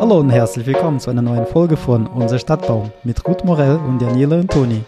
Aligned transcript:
Hallo 0.00 0.18
und 0.18 0.30
herzlich 0.30 0.66
willkommen 0.66 0.98
zu 0.98 1.10
einer 1.10 1.22
neuen 1.22 1.46
Folge 1.46 1.76
von 1.76 2.08
Unser 2.08 2.40
Stadtbaum 2.40 2.90
mit 3.04 3.24
Ruth 3.24 3.44
Morell 3.44 3.76
und 3.76 4.02
Daniela 4.02 4.40
und 4.40 4.50
Toni. 4.50 4.84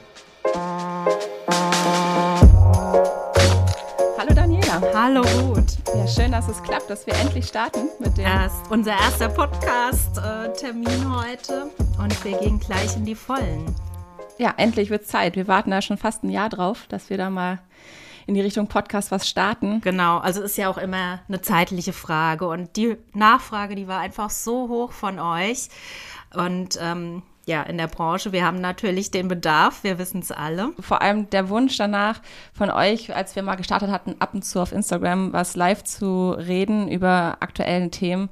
Hallo 4.18 4.34
Daniela. 4.34 4.82
Hallo 4.92 5.20
Ruth. 5.20 5.78
Ja, 5.94 6.08
schön, 6.08 6.32
dass 6.32 6.48
es 6.48 6.60
klappt, 6.60 6.90
dass 6.90 7.06
wir 7.06 7.14
endlich 7.14 7.46
starten 7.46 7.88
mit 8.00 8.16
dem. 8.18 8.24
Erst 8.24 8.68
unser 8.68 8.90
erster 8.92 9.28
Podcast-Termin 9.28 11.20
heute 11.20 11.70
und 12.02 12.24
wir 12.24 12.36
gehen 12.38 12.58
gleich 12.58 12.96
in 12.96 13.04
die 13.04 13.14
Vollen. 13.14 13.76
Ja, 14.38 14.54
endlich 14.56 14.90
wird 14.90 15.06
Zeit. 15.06 15.36
Wir 15.36 15.46
warten 15.46 15.70
da 15.70 15.80
schon 15.80 15.98
fast 15.98 16.24
ein 16.24 16.30
Jahr 16.30 16.48
drauf, 16.48 16.86
dass 16.88 17.10
wir 17.10 17.16
da 17.16 17.30
mal 17.30 17.60
in 18.30 18.34
die 18.34 18.40
Richtung 18.40 18.68
Podcast 18.68 19.10
was 19.10 19.28
starten. 19.28 19.80
Genau, 19.80 20.18
also 20.18 20.40
ist 20.40 20.56
ja 20.56 20.70
auch 20.70 20.78
immer 20.78 21.18
eine 21.26 21.40
zeitliche 21.40 21.92
Frage 21.92 22.46
und 22.46 22.76
die 22.76 22.96
Nachfrage, 23.12 23.74
die 23.74 23.88
war 23.88 23.98
einfach 23.98 24.30
so 24.30 24.68
hoch 24.68 24.92
von 24.92 25.18
euch 25.18 25.68
und 26.32 26.78
ähm, 26.80 27.22
ja, 27.46 27.64
in 27.64 27.76
der 27.76 27.88
Branche. 27.88 28.30
Wir 28.30 28.44
haben 28.44 28.60
natürlich 28.60 29.10
den 29.10 29.26
Bedarf, 29.26 29.82
wir 29.82 29.98
wissen 29.98 30.20
es 30.20 30.30
alle. 30.30 30.70
Vor 30.78 31.02
allem 31.02 31.28
der 31.30 31.48
Wunsch 31.48 31.76
danach 31.76 32.20
von 32.52 32.70
euch, 32.70 33.12
als 33.12 33.34
wir 33.34 33.42
mal 33.42 33.56
gestartet 33.56 33.90
hatten, 33.90 34.14
ab 34.20 34.32
und 34.32 34.44
zu 34.44 34.60
auf 34.60 34.70
Instagram 34.70 35.32
was 35.32 35.56
live 35.56 35.82
zu 35.82 36.30
reden 36.30 36.86
über 36.86 37.38
aktuellen 37.40 37.90
Themen 37.90 38.28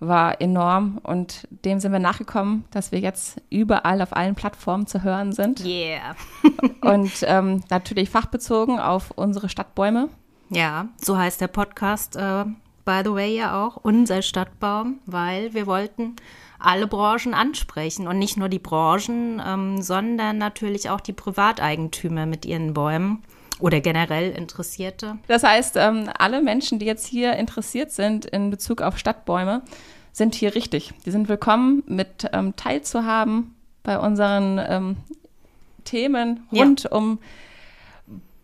war 0.00 0.40
enorm 0.40 0.98
und 1.02 1.46
dem 1.64 1.78
sind 1.78 1.92
wir 1.92 1.98
nachgekommen, 1.98 2.64
dass 2.70 2.90
wir 2.90 2.98
jetzt 2.98 3.40
überall 3.50 4.00
auf 4.00 4.16
allen 4.16 4.34
Plattformen 4.34 4.86
zu 4.86 5.02
hören 5.02 5.32
sind. 5.32 5.64
Yeah. 5.64 6.16
und 6.80 7.12
ähm, 7.22 7.62
natürlich 7.68 8.08
fachbezogen 8.08 8.80
auf 8.80 9.10
unsere 9.12 9.50
Stadtbäume. 9.50 10.08
Ja, 10.48 10.88
so 10.96 11.16
heißt 11.16 11.40
der 11.40 11.48
Podcast, 11.48 12.16
äh, 12.16 12.44
by 12.84 13.02
the 13.04 13.12
way, 13.12 13.36
ja 13.36 13.64
auch, 13.64 13.76
unser 13.76 14.22
Stadtbaum, 14.22 14.98
weil 15.06 15.54
wir 15.54 15.66
wollten 15.66 16.16
alle 16.58 16.86
Branchen 16.86 17.34
ansprechen 17.34 18.08
und 18.08 18.18
nicht 18.18 18.36
nur 18.36 18.48
die 18.48 18.58
Branchen, 18.58 19.40
ähm, 19.46 19.82
sondern 19.82 20.38
natürlich 20.38 20.90
auch 20.90 21.00
die 21.00 21.12
Privateigentümer 21.12 22.26
mit 22.26 22.46
ihren 22.46 22.74
Bäumen 22.74 23.22
oder 23.60 23.80
generell 23.80 24.30
Interessierte. 24.30 25.18
Das 25.26 25.42
heißt, 25.42 25.76
ähm, 25.76 26.08
alle 26.18 26.42
Menschen, 26.42 26.78
die 26.78 26.86
jetzt 26.86 27.06
hier 27.06 27.34
interessiert 27.34 27.92
sind 27.92 28.24
in 28.24 28.50
Bezug 28.50 28.82
auf 28.82 28.98
Stadtbäume, 28.98 29.62
sind 30.12 30.34
hier 30.34 30.54
richtig. 30.54 30.92
Die 31.06 31.10
sind 31.10 31.28
willkommen, 31.28 31.82
mit 31.86 32.28
ähm, 32.32 32.56
teilzuhaben 32.56 33.54
bei 33.82 33.98
unseren 33.98 34.58
ähm, 34.58 34.96
Themen 35.84 36.46
rund 36.52 36.84
ja. 36.84 36.90
um 36.90 37.18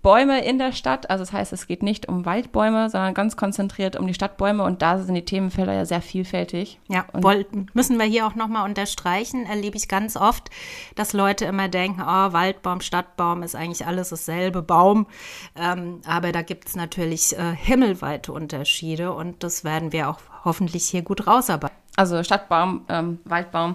Bäume 0.07 0.45
in 0.45 0.59
der 0.59 0.71
Stadt. 0.71 1.11
Also 1.11 1.25
das 1.25 1.33
heißt, 1.33 1.53
es 1.53 1.67
geht 1.67 1.83
nicht 1.83 2.07
um 2.07 2.25
Waldbäume, 2.25 2.89
sondern 2.91 3.13
ganz 3.13 3.37
konzentriert 3.37 3.97
um 3.97 4.07
die 4.07 4.15
Stadtbäume. 4.15 4.63
Und 4.63 4.81
da 4.81 5.01
sind 5.01 5.17
die 5.17 5.25
Themenfelder 5.25 5.73
ja 5.73 5.85
sehr 5.85 6.01
vielfältig. 6.01 6.79
Ja, 6.87 7.07
wollten, 7.13 7.67
müssen 7.75 7.99
wir 7.99 8.07
hier 8.07 8.29
auch 8.29 8.37
nochmal 8.37 8.69
unterstreichen. 8.69 9.47
Erlebe 9.47 9.77
ich 9.77 9.89
ganz 9.89 10.17
oft, 10.17 10.49
dass 10.95 11.13
Leute 11.13 11.47
immer 11.47 11.67
denken, 11.67 12.03
oh, 12.03 12.33
Waldbaum, 12.33 12.83
Stadtbaum 12.83 13.43
ist 13.43 13.57
eigentlich 13.57 13.85
alles 13.85 14.11
dasselbe 14.11 14.63
Baum. 14.63 15.09
Ähm, 15.57 16.03
aber 16.07 16.31
da 16.31 16.43
gibt 16.43 16.69
es 16.69 16.77
natürlich 16.77 17.37
äh, 17.37 17.57
himmelweite 17.57 18.33
Unterschiede 18.33 19.13
und 19.13 19.43
das 19.43 19.65
werden 19.65 19.91
wir 19.91 20.09
auch 20.09 20.21
hoffentlich 20.45 20.85
hier 20.87 21.03
gut 21.03 21.27
rausarbeiten. 21.27 21.77
Also 21.97 22.23
Stadtbaum, 22.23 22.85
ähm, 22.89 23.19
Waldbaum 23.25 23.75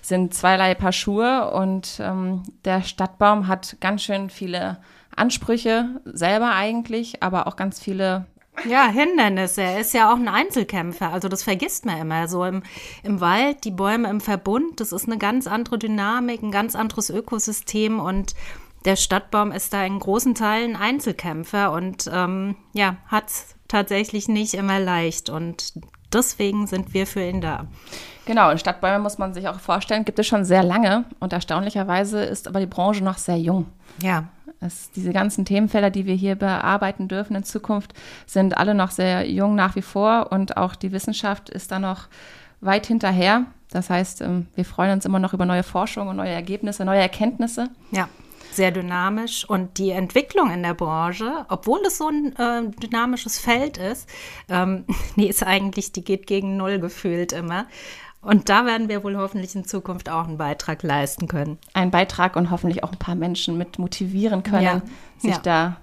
sind 0.00 0.32
zweierlei 0.32 0.74
Paar 0.74 0.92
Schuhe 0.92 1.50
und 1.50 2.00
ähm, 2.00 2.44
der 2.64 2.82
Stadtbaum 2.82 3.46
hat 3.46 3.76
ganz 3.80 4.04
schön 4.04 4.30
viele 4.30 4.78
Ansprüche 5.16 6.00
selber 6.04 6.52
eigentlich, 6.52 7.22
aber 7.22 7.46
auch 7.46 7.56
ganz 7.56 7.80
viele 7.80 8.26
ja, 8.64 8.88
Hindernisse. 8.88 9.62
Er 9.62 9.80
ist 9.80 9.92
ja 9.92 10.10
auch 10.10 10.16
ein 10.16 10.28
Einzelkämpfer. 10.28 11.12
Also 11.12 11.28
das 11.28 11.42
vergisst 11.42 11.84
man 11.84 11.98
immer. 11.98 12.26
So 12.28 12.44
im, 12.44 12.62
im 13.02 13.20
Wald, 13.20 13.64
die 13.64 13.70
Bäume 13.70 14.08
im 14.08 14.20
Verbund, 14.20 14.80
das 14.80 14.92
ist 14.92 15.06
eine 15.06 15.18
ganz 15.18 15.46
andere 15.46 15.78
Dynamik, 15.78 16.42
ein 16.42 16.52
ganz 16.52 16.74
anderes 16.74 17.10
Ökosystem 17.10 18.00
und 18.00 18.34
der 18.84 18.96
Stadtbaum 18.96 19.50
ist 19.52 19.72
da 19.72 19.84
in 19.84 19.98
großen 19.98 20.34
Teilen 20.34 20.76
Einzelkämpfer 20.76 21.72
und 21.72 22.08
ähm, 22.12 22.56
ja, 22.72 22.96
hat 23.08 23.28
es 23.28 23.56
tatsächlich 23.66 24.28
nicht 24.28 24.54
immer 24.54 24.78
leicht. 24.78 25.28
Und 25.28 25.72
deswegen 26.12 26.68
sind 26.68 26.94
wir 26.94 27.06
für 27.06 27.22
ihn 27.22 27.40
da. 27.40 27.66
Genau, 28.26 28.50
und 28.50 28.60
Stadtbäume 28.60 29.00
muss 29.00 29.18
man 29.18 29.34
sich 29.34 29.48
auch 29.48 29.58
vorstellen, 29.58 30.04
gibt 30.04 30.18
es 30.18 30.26
schon 30.26 30.44
sehr 30.44 30.62
lange 30.62 31.04
und 31.18 31.32
erstaunlicherweise 31.32 32.22
ist 32.22 32.46
aber 32.46 32.60
die 32.60 32.66
Branche 32.66 33.02
noch 33.02 33.18
sehr 33.18 33.38
jung. 33.38 33.66
Ja. 34.00 34.28
Es, 34.60 34.90
diese 34.92 35.12
ganzen 35.12 35.44
Themenfelder, 35.44 35.90
die 35.90 36.06
wir 36.06 36.14
hier 36.14 36.34
bearbeiten 36.34 37.08
dürfen 37.08 37.36
in 37.36 37.44
Zukunft, 37.44 37.92
sind 38.26 38.56
alle 38.56 38.74
noch 38.74 38.90
sehr 38.90 39.28
jung 39.28 39.54
nach 39.54 39.76
wie 39.76 39.82
vor 39.82 40.32
und 40.32 40.56
auch 40.56 40.74
die 40.74 40.92
Wissenschaft 40.92 41.50
ist 41.50 41.70
da 41.70 41.78
noch 41.78 42.08
weit 42.60 42.86
hinterher. 42.86 43.44
Das 43.70 43.90
heißt, 43.90 44.22
ähm, 44.22 44.46
wir 44.54 44.64
freuen 44.64 44.92
uns 44.92 45.04
immer 45.04 45.18
noch 45.18 45.34
über 45.34 45.44
neue 45.44 45.62
Forschung 45.62 46.08
und 46.08 46.16
neue 46.16 46.30
Ergebnisse, 46.30 46.84
neue 46.84 47.00
Erkenntnisse. 47.00 47.68
Ja 47.90 48.08
sehr 48.56 48.70
dynamisch 48.72 49.48
und 49.48 49.78
die 49.78 49.90
Entwicklung 49.90 50.50
in 50.50 50.62
der 50.62 50.74
Branche, 50.74 51.44
obwohl 51.48 51.80
es 51.86 51.98
so 51.98 52.08
ein 52.08 52.34
äh, 52.36 52.68
dynamisches 52.80 53.38
Feld 53.38 53.76
ist, 53.76 54.08
ähm, 54.48 54.84
die 55.16 55.28
ist 55.28 55.44
eigentlich, 55.44 55.92
die 55.92 56.02
geht 56.02 56.26
gegen 56.26 56.56
Null 56.56 56.80
gefühlt 56.80 57.32
immer. 57.32 57.66
Und 58.26 58.48
da 58.48 58.66
werden 58.66 58.88
wir 58.88 59.04
wohl 59.04 59.16
hoffentlich 59.16 59.54
in 59.54 59.64
Zukunft 59.64 60.10
auch 60.10 60.26
einen 60.26 60.36
Beitrag 60.36 60.82
leisten 60.82 61.28
können. 61.28 61.58
Einen 61.74 61.92
Beitrag 61.92 62.34
und 62.34 62.50
hoffentlich 62.50 62.82
auch 62.82 62.90
ein 62.90 62.98
paar 62.98 63.14
Menschen 63.14 63.56
mit 63.56 63.78
motivieren 63.78 64.42
können, 64.42 64.64
ja. 64.64 64.82
sich 65.18 65.30
ja. 65.30 65.40
da 65.42 65.76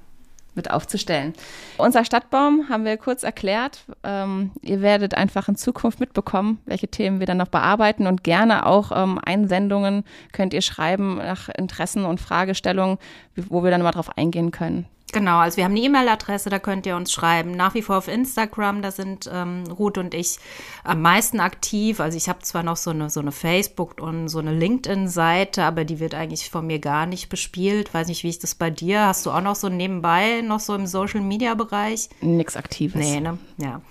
mit 0.54 0.70
aufzustellen. 0.70 1.34
Unser 1.78 2.04
Stadtbaum 2.04 2.68
haben 2.70 2.84
wir 2.84 2.98
kurz 2.98 3.24
erklärt. 3.24 3.86
Ähm, 4.04 4.52
ihr 4.62 4.82
werdet 4.82 5.16
einfach 5.16 5.48
in 5.48 5.56
Zukunft 5.56 6.02
mitbekommen, 6.02 6.60
welche 6.66 6.90
Themen 6.90 7.20
wir 7.20 7.28
dann 7.28 7.38
noch 7.38 7.48
bearbeiten 7.48 8.08
und 8.08 8.26
gerne 8.26 8.66
auch 8.66 8.92
ähm, 8.94 9.20
Einsendungen 9.24 10.04
könnt 10.34 10.54
ihr 10.54 10.62
schreiben 10.62 11.16
nach 11.16 11.48
Interessen 11.48 12.04
und 12.04 12.20
Fragestellungen, 12.20 12.98
wo 13.36 13.64
wir 13.64 13.72
dann 13.72 13.82
mal 13.82 13.92
drauf 13.92 14.18
eingehen 14.18 14.52
können. 14.52 14.86
Genau, 15.14 15.38
also 15.38 15.58
wir 15.58 15.66
haben 15.66 15.74
eine 15.74 15.82
E-Mail-Adresse, 15.82 16.50
da 16.50 16.58
könnt 16.58 16.88
ihr 16.88 16.96
uns 16.96 17.14
schreiben. 17.14 17.52
Nach 17.52 17.76
wie 17.76 17.84
vor 17.84 17.98
auf 17.98 18.08
Instagram, 18.08 18.82
da 18.82 18.90
sind 18.90 19.30
ähm, 19.32 19.64
Ruth 19.70 20.00
und 20.00 20.16
ich 20.16 20.40
am 20.84 21.04
meisten 21.04 21.40
aktiv. 21.40 22.00
Also 22.00 22.18
ich 22.18 22.28
habe 22.30 22.40
zwar 22.40 22.64
noch 22.64 22.78
so 22.78 22.90
eine, 22.90 23.12
so 23.12 23.20
eine 23.20 23.32
Facebook- 23.32 24.02
und 24.02 24.28
so 24.28 24.40
eine 24.40 24.52
LinkedIn-Seite, 24.52 25.64
aber 25.64 25.86
die 25.86 26.00
wird 26.00 26.16
eigentlich 26.16 26.50
von 26.50 26.66
mir 26.66 26.80
gar 26.80 27.06
nicht 27.06 27.30
bespielt. 27.30 27.94
Weiß 27.94 28.08
nicht, 28.08 28.24
wie 28.24 28.30
ist 28.30 28.42
das 28.42 28.56
bei 28.56 28.72
dir? 28.72 29.06
Hast 29.06 29.28
du 29.28 29.32
auch 29.32 29.42
noch 29.42 29.56
so 29.56 29.70
nebenbei, 29.70 30.42
noch 30.42 30.60
so 30.60 30.74
im 30.74 30.88
Social-Media-Bereich? 30.88 32.10
Nichts 32.22 32.58
Aktives. 32.58 33.00
Nee, 33.00 33.20
ne? 33.20 33.38
Ja. 33.58 33.82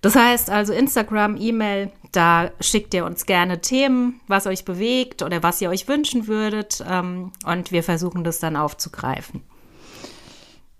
Das 0.00 0.16
heißt 0.16 0.50
also 0.50 0.72
Instagram, 0.72 1.36
E-Mail, 1.36 1.92
da 2.10 2.50
schickt 2.58 2.92
ihr 2.92 3.04
uns 3.04 3.24
gerne 3.24 3.60
Themen, 3.60 4.20
was 4.26 4.48
euch 4.48 4.64
bewegt 4.64 5.22
oder 5.22 5.44
was 5.44 5.60
ihr 5.60 5.70
euch 5.70 5.86
wünschen 5.86 6.26
würdet. 6.26 6.84
Ähm, 6.90 7.30
und 7.44 7.70
wir 7.70 7.84
versuchen 7.84 8.24
das 8.24 8.40
dann 8.40 8.56
aufzugreifen. 8.56 9.42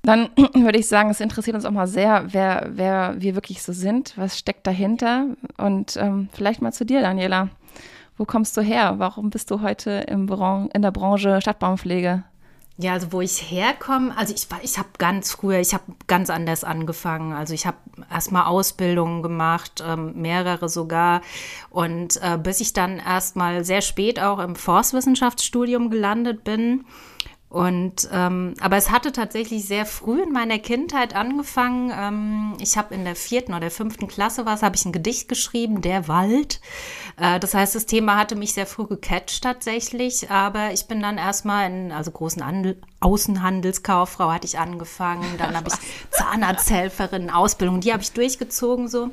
Dann 0.03 0.29
würde 0.55 0.79
ich 0.79 0.89
sagen, 0.89 1.11
es 1.11 1.21
interessiert 1.21 1.57
uns 1.57 1.65
auch 1.65 1.71
mal 1.71 1.87
sehr, 1.87 2.33
wer, 2.33 2.69
wer 2.71 3.17
wir 3.19 3.35
wirklich 3.35 3.63
so 3.63 3.73
sind, 3.73 4.15
was 4.17 4.39
steckt 4.39 4.67
dahinter. 4.67 5.27
Und 5.57 5.97
ähm, 5.97 6.29
vielleicht 6.33 6.63
mal 6.63 6.73
zu 6.73 6.85
dir, 6.85 7.01
Daniela. 7.01 7.49
Wo 8.19 8.25
kommst 8.25 8.57
du 8.57 8.63
her? 8.63 8.95
Warum 8.99 9.31
bist 9.31 9.51
du 9.51 9.61
heute 9.61 9.91
im 10.09 10.27
Bran 10.27 10.71
in 10.73 10.81
der 10.81 10.91
Branche 10.91 11.41
Stadtbaumpflege? 11.41 12.25
Ja, 12.79 12.93
also 12.93 13.11
wo 13.13 13.23
ich 13.23 13.51
herkomme, 13.51 14.17
also 14.19 14.35
ich, 14.35 14.49
ich 14.63 14.77
habe 14.77 14.89
ganz 14.99 15.33
früher, 15.33 15.61
ich 15.61 15.73
habe 15.73 15.85
ganz 16.07 16.29
anders 16.29 16.63
angefangen. 16.63 17.33
Also 17.33 17.55
ich 17.55 17.67
habe 17.67 17.79
erstmal 18.11 18.45
Ausbildungen 18.45 19.23
gemacht, 19.23 19.83
ähm, 19.87 20.13
mehrere 20.21 20.69
sogar. 20.69 21.23
Und 21.71 22.21
äh, 22.23 22.37
bis 22.37 22.61
ich 22.61 22.75
dann 22.75 22.99
erstmal 22.99 23.65
sehr 23.65 23.81
spät 23.81 24.21
auch 24.21 24.39
im 24.39 24.57
Forstwissenschaftsstudium 24.57 25.89
gelandet 25.89 26.45
bin 26.45 26.85
und 27.49 28.09
ähm, 28.13 28.55
aber 28.61 28.77
es 28.77 28.91
hatte 28.91 29.13
tatsächlich 29.13 29.67
sehr 29.67 29.87
früh 29.87 30.23
in 30.23 30.33
meiner 30.33 30.59
Kindheit 30.59 31.15
angefangen. 31.15 31.93
Ähm, 31.97 32.57
ich 32.61 32.77
habe 32.77 32.93
in 32.95 33.05
der 33.05 33.15
vierten 33.15 33.55
oder 33.55 33.71
fünften 33.71 34.09
Klasse 34.09 34.45
was, 34.47 34.63
habe 34.63 34.75
ich 34.75 34.85
ein 34.85 34.93
Gedicht 34.93 35.29
geschrieben, 35.29 35.81
der 35.81 36.09
Wald. 36.09 36.61
Äh, 37.17 37.39
das 37.39 37.55
heißt, 37.55 37.77
das 37.77 37.87
Thema 37.87 38.17
hatte 38.17 38.35
mich 38.35 38.53
sehr 38.53 38.67
früh 38.67 38.87
gecatcht 38.87 39.45
tatsächlich. 39.45 40.29
Aber 40.29 40.73
ich 40.73 40.89
bin 40.89 41.01
dann 41.01 41.19
erstmal 41.19 41.71
in 41.71 41.93
also 41.93 42.11
großen 42.11 42.43
Andel, 42.43 42.81
Außenhandelskauffrau 42.99 44.33
hatte 44.33 44.47
ich 44.47 44.59
angefangen. 44.59 45.25
Dann 45.39 45.57
habe 45.57 45.69
ich 45.69 46.11
Zahnarzthelferin 46.11 47.31
Ausbildung, 47.31 47.81
die 47.81 47.93
habe 47.93 48.03
ich 48.03 48.13
durchgezogen 48.13 48.89
so. 48.89 49.11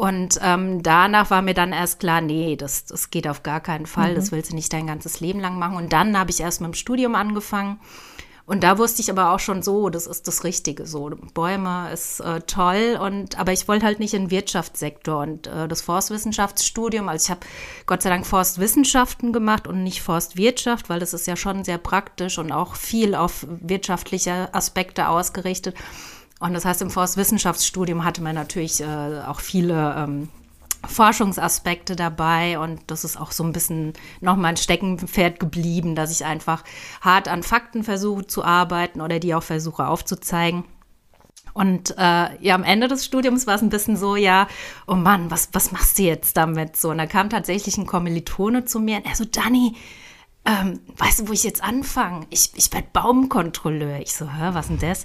Und 0.00 0.40
ähm, 0.42 0.82
danach 0.82 1.28
war 1.28 1.42
mir 1.42 1.52
dann 1.52 1.74
erst 1.74 2.00
klar, 2.00 2.22
nee, 2.22 2.56
das, 2.56 2.86
das 2.86 3.10
geht 3.10 3.28
auf 3.28 3.42
gar 3.42 3.60
keinen 3.60 3.84
Fall, 3.84 4.12
mhm. 4.12 4.14
das 4.14 4.32
willst 4.32 4.50
du 4.50 4.54
nicht 4.54 4.72
dein 4.72 4.86
ganzes 4.86 5.20
Leben 5.20 5.40
lang 5.40 5.58
machen. 5.58 5.76
Und 5.76 5.92
dann 5.92 6.18
habe 6.18 6.30
ich 6.30 6.40
erst 6.40 6.62
mit 6.62 6.68
dem 6.68 6.74
Studium 6.74 7.14
angefangen. 7.14 7.78
Und 8.46 8.62
da 8.64 8.78
wusste 8.78 9.02
ich 9.02 9.10
aber 9.10 9.34
auch 9.34 9.40
schon 9.40 9.62
so, 9.62 9.90
das 9.90 10.06
ist 10.06 10.26
das 10.26 10.42
Richtige 10.42 10.86
so. 10.86 11.10
Bäume 11.34 11.90
ist 11.92 12.20
äh, 12.20 12.40
toll 12.40 12.98
und 12.98 13.38
aber 13.38 13.52
ich 13.52 13.68
wollte 13.68 13.84
halt 13.84 14.00
nicht 14.00 14.14
in 14.14 14.22
den 14.22 14.30
Wirtschaftssektor 14.30 15.20
und 15.20 15.46
äh, 15.48 15.68
das 15.68 15.82
Forstwissenschaftsstudium, 15.82 17.10
also 17.10 17.26
ich 17.26 17.30
habe 17.30 17.46
Gott 17.84 18.00
sei 18.00 18.08
Dank 18.08 18.26
Forstwissenschaften 18.26 19.34
gemacht 19.34 19.68
und 19.68 19.82
nicht 19.82 20.00
Forstwirtschaft, 20.00 20.88
weil 20.88 21.00
das 21.00 21.12
ist 21.12 21.26
ja 21.26 21.36
schon 21.36 21.62
sehr 21.62 21.76
praktisch 21.76 22.38
und 22.38 22.52
auch 22.52 22.74
viel 22.74 23.14
auf 23.14 23.46
wirtschaftliche 23.46 24.48
Aspekte 24.54 25.08
ausgerichtet. 25.08 25.76
Und 26.40 26.54
das 26.54 26.64
heißt, 26.64 26.82
im 26.82 26.90
Forstwissenschaftsstudium 26.90 28.04
hatte 28.04 28.22
man 28.22 28.34
natürlich 28.34 28.80
äh, 28.80 29.20
auch 29.26 29.40
viele 29.40 29.94
ähm, 29.96 30.28
Forschungsaspekte 30.86 31.94
dabei 31.94 32.58
und 32.58 32.80
das 32.86 33.04
ist 33.04 33.20
auch 33.20 33.32
so 33.32 33.44
ein 33.44 33.52
bisschen 33.52 33.92
nochmal 34.20 34.52
ein 34.52 34.56
Steckenpferd 34.56 35.38
geblieben, 35.38 35.94
dass 35.94 36.10
ich 36.10 36.24
einfach 36.24 36.64
hart 37.02 37.28
an 37.28 37.42
Fakten 37.42 37.84
versuche 37.84 38.26
zu 38.26 38.42
arbeiten 38.42 39.02
oder 39.02 39.18
die 39.18 39.34
auch 39.34 39.42
versuche 39.42 39.86
aufzuzeigen. 39.86 40.64
Und 41.52 41.90
äh, 41.98 42.42
ja, 42.42 42.54
am 42.54 42.64
Ende 42.64 42.88
des 42.88 43.04
Studiums 43.04 43.46
war 43.46 43.56
es 43.56 43.62
ein 43.62 43.70
bisschen 43.70 43.96
so, 43.96 44.16
ja, 44.16 44.46
oh 44.86 44.94
Mann, 44.94 45.30
was, 45.30 45.50
was 45.52 45.72
machst 45.72 45.98
du 45.98 46.04
jetzt 46.04 46.36
damit? 46.36 46.76
So, 46.76 46.90
und 46.90 46.98
da 46.98 47.06
kam 47.06 47.28
tatsächlich 47.28 47.76
ein 47.76 47.86
Kommilitone 47.86 48.64
zu 48.64 48.80
mir 48.80 48.98
und 48.98 49.06
er 49.06 49.16
so, 49.16 49.24
Dani, 49.24 49.74
ähm, 50.46 50.80
weißt 50.96 51.20
du, 51.20 51.28
wo 51.28 51.32
ich 51.32 51.44
jetzt 51.44 51.62
anfange? 51.62 52.26
Ich, 52.30 52.50
ich 52.54 52.72
werde 52.72 52.88
Baumkontrolleur. 52.92 53.98
Ich 54.00 54.14
so, 54.14 54.24
hä, 54.24 54.50
was 54.52 54.68
denn 54.68 54.78
das? 54.78 55.04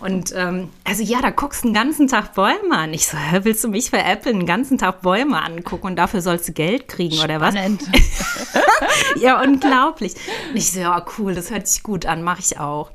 Und 0.00 0.32
ähm, 0.34 0.70
also 0.84 1.02
ja, 1.02 1.20
da 1.20 1.30
guckst 1.30 1.62
du 1.62 1.68
den 1.68 1.74
ganzen 1.74 2.08
Tag 2.08 2.34
Bäume 2.34 2.72
an. 2.76 2.94
Ich 2.94 3.06
so, 3.06 3.18
hä, 3.18 3.40
willst 3.42 3.62
du 3.62 3.68
mich 3.68 3.90
veräppeln, 3.90 4.40
den 4.40 4.46
ganzen 4.46 4.78
Tag 4.78 5.02
Bäume 5.02 5.42
angucken 5.42 5.88
und 5.88 5.96
dafür 5.96 6.22
sollst 6.22 6.48
du 6.48 6.52
Geld 6.52 6.88
kriegen 6.88 7.16
Spannend. 7.16 7.82
oder 7.82 8.00
was? 8.00 9.20
ja, 9.22 9.42
unglaublich. 9.42 10.14
Und 10.50 10.56
ich 10.56 10.72
so, 10.72 10.80
ja, 10.80 11.04
cool, 11.18 11.34
das 11.34 11.50
hört 11.50 11.68
sich 11.68 11.82
gut 11.82 12.06
an, 12.06 12.22
mache 12.22 12.40
ich 12.40 12.58
auch. 12.58 12.90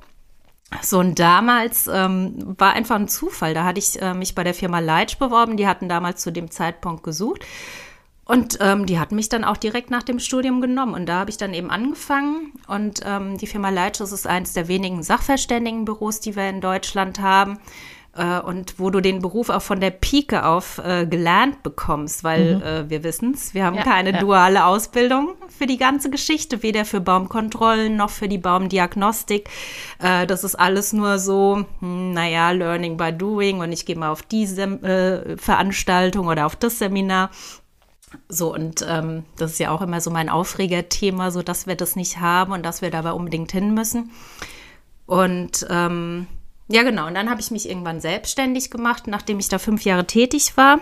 So, 0.81 0.99
und 0.99 1.19
damals 1.19 1.87
ähm, 1.87 2.55
war 2.57 2.73
einfach 2.73 2.95
ein 2.95 3.07
Zufall. 3.07 3.53
Da 3.53 3.63
hatte 3.63 3.79
ich 3.79 4.01
äh, 4.01 4.15
mich 4.15 4.33
bei 4.33 4.43
der 4.43 4.55
Firma 4.55 4.79
Leitsch 4.79 5.19
beworben. 5.19 5.55
Die 5.55 5.67
hatten 5.67 5.87
damals 5.87 6.21
zu 6.21 6.31
dem 6.31 6.49
Zeitpunkt 6.49 7.03
gesucht. 7.03 7.45
Und 8.25 8.57
ähm, 8.59 8.87
die 8.87 8.99
hatten 8.99 9.15
mich 9.15 9.29
dann 9.29 9.43
auch 9.43 9.57
direkt 9.57 9.91
nach 9.91 10.01
dem 10.01 10.19
Studium 10.19 10.59
genommen. 10.59 10.95
Und 10.95 11.05
da 11.05 11.19
habe 11.19 11.29
ich 11.29 11.37
dann 11.37 11.53
eben 11.53 11.69
angefangen. 11.69 12.53
Und 12.67 13.01
ähm, 13.05 13.37
die 13.37 13.47
Firma 13.47 13.69
Leitsch 13.69 14.01
ist 14.01 14.25
eines 14.25 14.53
der 14.53 14.67
wenigen 14.67 15.03
Sachverständigenbüros, 15.03 16.21
die 16.21 16.35
wir 16.35 16.49
in 16.49 16.59
Deutschland 16.59 17.19
haben. 17.19 17.59
Äh, 18.17 18.39
und 18.39 18.79
wo 18.79 18.89
du 18.89 19.01
den 19.01 19.21
Beruf 19.21 19.49
auch 19.49 19.61
von 19.61 19.79
der 19.79 19.91
Pike 19.91 20.45
auf 20.45 20.79
äh, 20.79 21.05
gelernt 21.05 21.63
bekommst, 21.63 22.23
weil 22.23 22.55
mhm. 22.55 22.61
äh, 22.61 22.89
wir 22.89 23.03
wissen 23.03 23.33
es, 23.33 23.53
wir 23.53 23.65
haben 23.65 23.75
ja, 23.75 23.83
keine 23.83 24.13
ja. 24.13 24.19
duale 24.19 24.65
Ausbildung 24.65 25.35
für 25.49 25.67
die 25.67 25.77
ganze 25.77 26.09
Geschichte, 26.09 26.63
weder 26.63 26.85
für 26.85 27.01
Baumkontrollen 27.01 27.95
noch 27.97 28.09
für 28.09 28.29
die 28.29 28.37
Baumdiagnostik. 28.37 29.49
Äh, 29.99 30.25
das 30.27 30.45
ist 30.45 30.55
alles 30.55 30.93
nur 30.93 31.19
so, 31.19 31.65
hm, 31.79 32.13
naja, 32.13 32.51
Learning 32.51 32.95
by 32.95 33.11
Doing 33.11 33.59
und 33.59 33.73
ich 33.73 33.85
gehe 33.85 33.97
mal 33.97 34.11
auf 34.11 34.23
diese 34.23 34.63
äh, 34.63 35.37
Veranstaltung 35.37 36.27
oder 36.27 36.45
auf 36.45 36.55
das 36.55 36.79
Seminar. 36.79 37.29
So, 38.29 38.53
und 38.53 38.85
ähm, 38.87 39.23
das 39.37 39.53
ist 39.53 39.59
ja 39.59 39.71
auch 39.71 39.81
immer 39.81 40.01
so 40.01 40.09
mein 40.09 40.29
Aufregerthema, 40.29 41.31
so 41.31 41.41
dass 41.41 41.67
wir 41.67 41.75
das 41.75 41.95
nicht 41.95 42.19
haben 42.19 42.53
und 42.53 42.63
dass 42.63 42.81
wir 42.81 42.91
dabei 42.91 43.11
unbedingt 43.11 43.51
hin 43.51 43.73
müssen. 43.73 44.11
Und 45.05 45.65
ähm, 45.69 46.27
ja, 46.67 46.83
genau, 46.83 47.07
und 47.07 47.15
dann 47.15 47.29
habe 47.29 47.41
ich 47.41 47.51
mich 47.51 47.69
irgendwann 47.69 47.99
selbstständig 47.99 48.71
gemacht, 48.71 49.07
nachdem 49.07 49.39
ich 49.39 49.49
da 49.49 49.59
fünf 49.59 49.83
Jahre 49.83 50.07
tätig 50.07 50.57
war. 50.57 50.79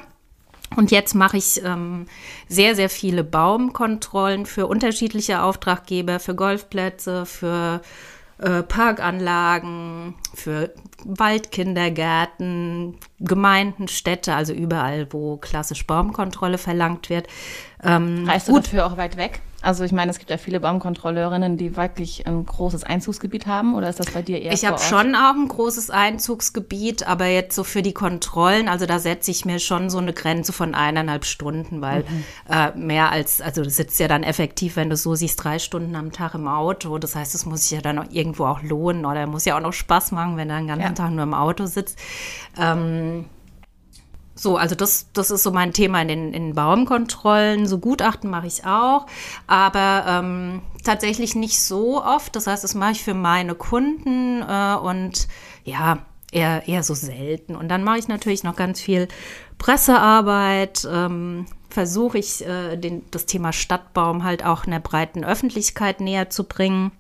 Und 0.75 0.91
jetzt 0.91 1.13
mache 1.13 1.37
ich 1.37 1.63
ähm, 1.63 2.07
sehr, 2.47 2.75
sehr 2.75 2.89
viele 2.89 3.23
Baumkontrollen 3.23 4.45
für 4.45 4.67
unterschiedliche 4.67 5.41
Auftraggeber, 5.41 6.19
für 6.19 6.35
Golfplätze, 6.35 7.25
für 7.25 7.81
äh, 8.39 8.63
Parkanlagen, 8.63 10.15
für 10.33 10.73
Waldkindergärten, 11.05 12.97
Gemeinden, 13.19 13.87
Städte, 13.87 14.33
also 14.33 14.53
überall, 14.53 15.07
wo 15.11 15.37
klassisch 15.37 15.85
Baumkontrolle 15.85 16.57
verlangt 16.57 17.09
wird. 17.09 17.27
Ähm, 17.83 18.25
Reist 18.27 18.47
du 18.47 18.53
gut. 18.53 18.65
dafür 18.65 18.85
auch 18.85 18.97
weit 18.97 19.17
weg? 19.17 19.41
Also 19.63 19.85
ich 19.85 19.93
meine, 19.93 20.11
es 20.11 20.19
gibt 20.19 20.29
ja 20.29 20.37
viele 20.37 20.59
Baumkontrolleurinnen, 20.59 21.57
die 21.57 21.77
wirklich 21.77 22.27
ein 22.27 22.45
großes 22.45 22.83
Einzugsgebiet 22.83 23.47
haben. 23.47 23.75
Oder 23.75 23.89
ist 23.89 23.99
das 23.99 24.11
bei 24.11 24.21
dir 24.21 24.41
eher 24.41 24.51
Ich 24.51 24.65
habe 24.65 24.77
schon 24.77 25.15
auch 25.15 25.33
ein 25.33 25.47
großes 25.47 25.89
Einzugsgebiet, 25.89 27.07
aber 27.07 27.27
jetzt 27.27 27.55
so 27.55 27.63
für 27.63 27.81
die 27.81 27.93
Kontrollen, 27.93 28.67
also 28.67 28.85
da 28.85 28.99
setze 28.99 29.31
ich 29.31 29.45
mir 29.45 29.59
schon 29.59 29.89
so 29.89 29.99
eine 29.99 30.11
Grenze 30.11 30.51
von 30.51 30.75
eineinhalb 30.75 31.23
Stunden, 31.23 31.81
weil 31.81 32.01
mhm. 32.01 32.23
äh, 32.49 32.71
mehr 32.75 33.11
als, 33.11 33.39
also 33.39 33.63
du 33.63 33.69
sitzt 33.69 33.99
ja 33.99 34.09
dann 34.09 34.23
effektiv, 34.23 34.75
wenn 34.75 34.89
du 34.89 34.97
so 34.97 35.15
siehst, 35.15 35.41
drei 35.41 35.59
Stunden 35.59 35.95
am 35.95 36.11
Tag 36.11 36.35
im 36.35 36.47
Auto. 36.47 36.97
Das 36.97 37.15
heißt, 37.15 37.33
es 37.33 37.45
muss 37.45 37.61
sich 37.61 37.71
ja 37.71 37.81
dann 37.81 37.99
auch 37.99 38.11
irgendwo 38.11 38.45
auch 38.45 38.61
lohnen 38.61 39.05
oder 39.05 39.25
muss 39.27 39.45
ja 39.45 39.55
auch 39.55 39.61
noch 39.61 39.73
Spaß 39.73 40.11
machen, 40.11 40.35
wenn 40.35 40.49
du 40.49 40.57
den 40.57 40.67
ganzen 40.67 40.83
ja. 40.83 40.91
Tag 40.91 41.11
nur 41.11 41.23
im 41.23 41.33
Auto 41.33 41.65
sitzt. 41.67 41.97
Ähm, 42.59 43.25
so, 44.43 44.57
also 44.57 44.75
das, 44.75 45.07
das 45.13 45.31
ist 45.31 45.43
so 45.43 45.51
mein 45.51 45.73
Thema 45.73 46.01
in 46.01 46.07
den 46.07 46.33
in 46.33 46.53
Baumkontrollen. 46.53 47.65
So 47.65 47.79
Gutachten 47.79 48.29
mache 48.29 48.47
ich 48.47 48.65
auch, 48.65 49.07
aber 49.47 50.05
ähm, 50.07 50.61
tatsächlich 50.83 51.33
nicht 51.33 51.63
so 51.63 52.03
oft. 52.03 52.35
Das 52.35 52.45
heißt, 52.45 52.63
das 52.63 52.75
mache 52.75 52.91
ich 52.91 53.03
für 53.03 53.13
meine 53.13 53.55
Kunden 53.55 54.41
äh, 54.41 54.75
und 54.75 55.27
ja, 55.63 55.99
eher, 56.31 56.67
eher 56.67 56.83
so 56.83 56.93
selten. 56.93 57.55
Und 57.55 57.69
dann 57.69 57.83
mache 57.83 57.99
ich 57.99 58.07
natürlich 58.07 58.43
noch 58.43 58.55
ganz 58.55 58.81
viel 58.81 59.07
Pressearbeit. 59.57 60.87
Ähm, 60.91 61.45
Versuche 61.69 62.19
ich, 62.19 62.45
äh, 62.45 62.77
den, 62.77 63.01
das 63.09 63.25
Thema 63.25 63.51
Stadtbaum 63.51 64.23
halt 64.23 64.45
auch 64.45 64.65
in 64.65 64.71
der 64.71 64.79
breiten 64.79 65.25
Öffentlichkeit 65.25 66.01
näher 66.01 66.29
zu 66.29 66.43
bringen. 66.43 66.91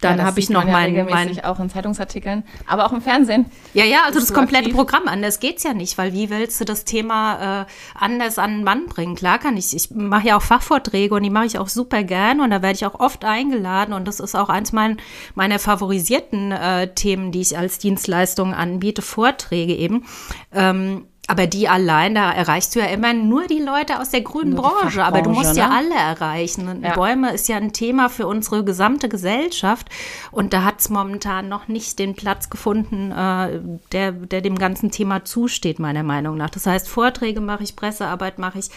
Dann 0.00 0.18
ja, 0.18 0.24
habe 0.24 0.40
ich 0.40 0.48
noch 0.48 0.64
mein, 0.64 0.94
ja 0.94 1.04
mein 1.04 1.38
auch 1.44 1.60
in 1.60 1.68
Zeitungsartikeln, 1.68 2.44
aber 2.66 2.86
auch 2.86 2.92
im 2.92 3.02
Fernsehen. 3.02 3.46
Ja, 3.74 3.84
ja, 3.84 3.98
also 4.06 4.18
das 4.18 4.32
komplette 4.32 4.64
aktiv. 4.64 4.76
Programm. 4.76 5.06
Anders 5.06 5.40
geht's 5.40 5.62
ja 5.62 5.74
nicht, 5.74 5.98
weil 5.98 6.12
wie 6.14 6.30
willst 6.30 6.60
du 6.60 6.64
das 6.64 6.84
Thema 6.84 7.62
äh, 7.62 7.66
anders 7.94 8.38
an 8.38 8.58
den 8.58 8.64
Mann 8.64 8.86
bringen? 8.86 9.14
Klar 9.14 9.38
kann 9.38 9.56
ich. 9.56 9.74
Ich 9.74 9.90
mache 9.90 10.28
ja 10.28 10.36
auch 10.36 10.42
Fachvorträge 10.42 11.14
und 11.14 11.22
die 11.22 11.30
mache 11.30 11.46
ich 11.46 11.58
auch 11.58 11.68
super 11.68 12.02
gern 12.02 12.40
und 12.40 12.50
da 12.50 12.62
werde 12.62 12.76
ich 12.76 12.86
auch 12.86 12.98
oft 12.98 13.24
eingeladen 13.24 13.92
und 13.92 14.08
das 14.08 14.20
ist 14.20 14.34
auch 14.34 14.48
eins 14.48 14.72
mein, 14.72 14.98
meiner 15.34 15.58
favorisierten 15.58 16.52
äh, 16.52 16.94
Themen, 16.94 17.30
die 17.32 17.42
ich 17.42 17.58
als 17.58 17.78
Dienstleistung 17.78 18.54
anbiete, 18.54 19.02
Vorträge 19.02 19.74
eben. 19.74 20.04
Ähm, 20.52 21.06
aber 21.30 21.46
die 21.46 21.68
allein, 21.68 22.16
da 22.16 22.32
erreichst 22.32 22.74
du 22.74 22.80
ja 22.80 22.86
immer 22.86 23.14
nur 23.14 23.46
die 23.46 23.60
Leute 23.60 24.00
aus 24.00 24.10
der 24.10 24.22
grünen 24.22 24.56
Branche. 24.56 25.04
Aber 25.04 25.22
du 25.22 25.30
musst 25.30 25.54
ne? 25.54 25.60
ja 25.60 25.70
alle 25.70 25.94
erreichen. 25.94 26.68
Und 26.68 26.82
ja. 26.82 26.92
Bäume 26.94 27.30
ist 27.32 27.48
ja 27.48 27.56
ein 27.56 27.72
Thema 27.72 28.08
für 28.08 28.26
unsere 28.26 28.64
gesamte 28.64 29.08
Gesellschaft. 29.08 29.88
Und 30.32 30.52
da 30.52 30.64
hat 30.64 30.80
es 30.80 30.88
momentan 30.88 31.48
noch 31.48 31.68
nicht 31.68 32.00
den 32.00 32.16
Platz 32.16 32.50
gefunden, 32.50 33.12
äh, 33.12 33.60
der, 33.92 34.10
der 34.10 34.40
dem 34.40 34.58
ganzen 34.58 34.90
Thema 34.90 35.24
zusteht, 35.24 35.78
meiner 35.78 36.02
Meinung 36.02 36.36
nach. 36.36 36.50
Das 36.50 36.66
heißt, 36.66 36.88
Vorträge 36.88 37.40
mache 37.40 37.62
ich, 37.62 37.76
Pressearbeit 37.76 38.40
mache 38.40 38.58
ich. 38.58 38.70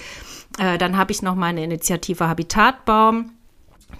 Äh, 0.59 0.77
dann 0.77 0.95
habe 0.95 1.11
ich 1.11 1.23
noch 1.23 1.33
meine 1.33 1.63
Initiative 1.63 2.27
Habitatbaum 2.27 3.31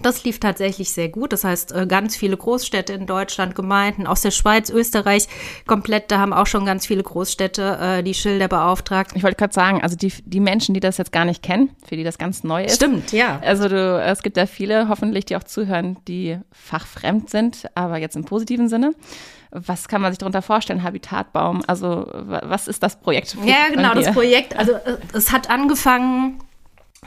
das 0.02 0.24
lief 0.24 0.40
tatsächlich 0.40 0.92
sehr 0.92 1.08
gut. 1.08 1.32
Das 1.32 1.44
heißt, 1.44 1.72
äh, 1.72 1.86
ganz 1.86 2.16
viele 2.16 2.36
Großstädte 2.36 2.92
in 2.92 3.06
Deutschland, 3.06 3.54
Gemeinden 3.54 4.06
aus 4.06 4.22
der 4.22 4.30
Schweiz, 4.30 4.70
Österreich, 4.70 5.28
komplett, 5.66 6.10
da 6.10 6.18
haben 6.18 6.32
auch 6.32 6.46
schon 6.46 6.66
ganz 6.66 6.86
viele 6.86 7.02
Großstädte 7.02 7.78
äh, 7.80 8.02
die 8.02 8.14
Schilder 8.14 8.48
beauftragt. 8.48 9.12
Ich 9.14 9.22
wollte 9.22 9.36
gerade 9.36 9.54
sagen, 9.54 9.82
also 9.82 9.96
die, 9.96 10.12
die 10.24 10.40
Menschen, 10.40 10.74
die 10.74 10.80
das 10.80 10.98
jetzt 10.98 11.12
gar 11.12 11.24
nicht 11.24 11.42
kennen, 11.42 11.70
für 11.86 11.96
die 11.96 12.04
das 12.04 12.18
ganz 12.18 12.44
neu 12.44 12.64
ist. 12.64 12.76
Stimmt, 12.76 13.12
ja. 13.12 13.40
Also 13.42 13.68
du, 13.68 14.00
es 14.00 14.22
gibt 14.22 14.36
ja 14.36 14.46
viele, 14.46 14.88
hoffentlich, 14.88 15.24
die 15.24 15.36
auch 15.36 15.44
zuhören, 15.44 15.98
die 16.08 16.38
fachfremd 16.52 17.30
sind, 17.30 17.66
aber 17.74 17.98
jetzt 17.98 18.16
im 18.16 18.24
positiven 18.24 18.68
Sinne. 18.68 18.92
Was 19.56 19.86
kann 19.86 20.02
man 20.02 20.10
sich 20.10 20.18
darunter 20.18 20.42
vorstellen? 20.42 20.82
Habitatbaum, 20.82 21.62
also 21.68 22.08
was 22.12 22.66
ist 22.66 22.82
das 22.82 22.98
Projekt? 22.98 23.36
Ja, 23.44 23.68
genau, 23.72 23.94
das 23.94 24.12
Projekt. 24.12 24.56
Also 24.56 24.72
äh, 24.72 24.98
es 25.12 25.30
hat 25.30 25.48
angefangen 25.48 26.40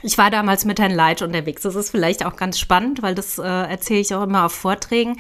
ich 0.02 0.18
war 0.18 0.30
damals 0.30 0.66
mit 0.66 0.80
Herrn 0.80 0.94
Leitsch 0.94 1.22
unterwegs. 1.22 1.64
Das 1.64 1.76
ist 1.76 1.90
vielleicht 1.90 2.26
auch 2.26 2.36
ganz 2.36 2.60
spannend, 2.60 3.02
weil 3.02 3.16
das 3.16 3.38
äh, 3.38 3.44
erzähle 3.44 4.00
ich 4.00 4.14
auch 4.14 4.24
immer 4.24 4.46
auf 4.46 4.54
Vorträgen. 4.54 5.18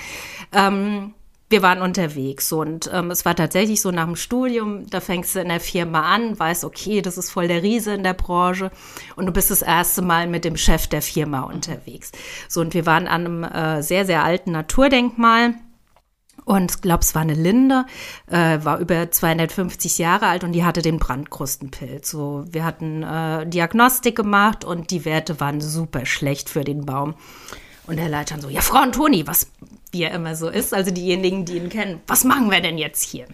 Ähm, 0.53 1.13
wir 1.50 1.62
waren 1.62 1.81
unterwegs 1.81 2.51
und 2.51 2.89
ähm, 2.93 3.10
es 3.10 3.24
war 3.24 3.34
tatsächlich 3.34 3.81
so 3.81 3.89
nach 3.91 4.05
dem 4.05 4.17
Studium, 4.17 4.86
da 4.89 5.00
fängst 5.00 5.34
du 5.34 5.39
in 5.39 5.48
der 5.48 5.62
Firma 5.62 6.01
an, 6.01 6.38
weißt, 6.38 6.65
okay, 6.65 7.01
das 7.01 7.17
ist 7.17 7.31
voll 7.31 7.48
der 7.48 7.63
Riese 7.63 7.93
in 7.93 8.03
der 8.03 8.13
Branche 8.13 8.69
und 9.15 9.27
du 9.27 9.31
bist 9.31 9.50
das 9.50 9.62
erste 9.62 10.01
Mal 10.01 10.27
mit 10.27 10.43
dem 10.43 10.57
Chef 10.57 10.88
der 10.88 11.01
Firma 11.01 11.41
unterwegs. 11.41 12.12
So, 12.50 12.60
und 12.60 12.74
wir 12.74 12.86
waren 12.86 13.07
an 13.07 13.25
einem 13.25 13.43
äh, 13.43 13.81
sehr, 13.81 14.05
sehr 14.05 14.25
alten 14.25 14.51
Naturdenkmal 14.51 15.53
und 16.48 16.72
ich 16.72 16.82
glaube, 16.82 17.01
es 17.01 17.13
war 17.13 17.24
eine 17.24 17.34
Linde, 17.34 17.86
äh, 18.32 18.60
war 18.63 18.80
über 18.80 19.12
250 19.12 19.98
Jahre 19.98 20.27
alt 20.27 20.46
und 20.46 20.54
die 20.54 20.63
hatte 20.63 20.82
den 20.82 20.98
Brandkrustenpilz. 20.98 22.10
So, 22.10 22.46
wir 22.50 22.63
hatten 22.63 23.04
äh, 23.04 23.46
Diagnostik 23.46 24.16
gemacht 24.16 24.63
und 24.63 24.89
die 24.92 25.04
Werte 25.04 25.42
waren 25.42 25.60
super 25.60 26.06
schlecht 26.06 26.50
für 26.50 26.63
den 26.63 26.86
Baum. 26.86 27.16
Und 27.86 27.98
der 27.98 28.08
Leiter 28.08 28.39
so, 28.39 28.48
ja, 28.48 28.62
Frau 28.62 28.77
Antoni, 28.77 29.27
was 29.27 29.51
wie 29.92 30.04
er 30.04 30.12
immer 30.12 30.36
so 30.36 30.48
ist, 30.48 30.74
also 30.74 30.89
diejenigen, 30.89 31.44
die 31.44 31.58
ihn 31.58 31.68
kennen, 31.68 32.00
was 32.08 32.24
machen 32.24 32.50
wir 32.50 32.62
denn 32.62 32.77
jetzt 32.77 33.04
hier? 33.04 33.25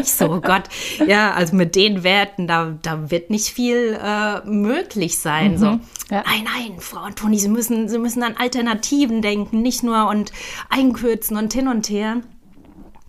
Ich 0.00 0.12
so, 0.12 0.30
oh 0.30 0.40
Gott, 0.40 0.64
ja, 1.06 1.32
also 1.32 1.54
mit 1.56 1.74
den 1.76 2.02
Werten, 2.02 2.46
da, 2.46 2.76
da 2.82 3.10
wird 3.10 3.30
nicht 3.30 3.48
viel 3.48 3.98
äh, 4.02 4.40
möglich 4.46 5.18
sein. 5.18 5.52
Mhm, 5.52 5.58
so. 5.58 5.66
Ja. 6.10 6.22
Nein, 6.26 6.44
nein, 6.44 6.80
Frau 6.80 7.00
Antoni, 7.00 7.38
Sie 7.38 7.48
müssen, 7.48 7.88
Sie 7.88 7.98
müssen 7.98 8.22
an 8.22 8.36
Alternativen 8.36 9.22
denken, 9.22 9.62
nicht 9.62 9.82
nur 9.82 10.08
und 10.08 10.32
einkürzen 10.68 11.36
und 11.36 11.52
hin 11.52 11.68
und 11.68 11.88
her. 11.88 12.22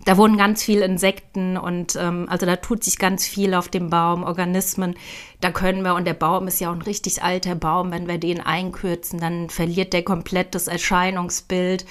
Da 0.06 0.16
wohnen 0.16 0.36
ganz 0.36 0.62
viele 0.62 0.84
Insekten 0.84 1.56
und 1.56 1.96
ähm, 1.96 2.26
also 2.30 2.46
da 2.46 2.54
tut 2.54 2.84
sich 2.84 2.96
ganz 2.96 3.26
viel 3.26 3.54
auf 3.54 3.68
dem 3.68 3.90
Baum, 3.90 4.22
Organismen. 4.22 4.94
Da 5.40 5.50
können 5.50 5.82
wir, 5.82 5.96
und 5.96 6.06
der 6.06 6.14
Baum 6.14 6.46
ist 6.46 6.60
ja 6.60 6.70
auch 6.70 6.74
ein 6.74 6.82
richtig 6.82 7.24
alter 7.24 7.56
Baum, 7.56 7.90
wenn 7.90 8.06
wir 8.06 8.18
den 8.18 8.40
einkürzen, 8.40 9.18
dann 9.18 9.50
verliert 9.50 9.92
der 9.92 10.04
komplett 10.04 10.54
das 10.54 10.68
Erscheinungsbild. 10.68 11.86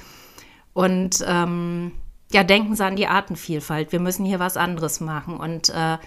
Und 0.72 1.26
ähm, 1.28 1.92
ja, 2.32 2.44
denken 2.44 2.76
Sie 2.76 2.84
an 2.84 2.96
die 2.96 3.08
Artenvielfalt. 3.08 3.92
Wir 3.92 4.00
müssen 4.00 4.26
hier 4.26 4.40
was 4.40 4.58
anderes 4.58 5.00
machen. 5.00 5.38
Und 5.38 5.70
äh, 5.70 5.98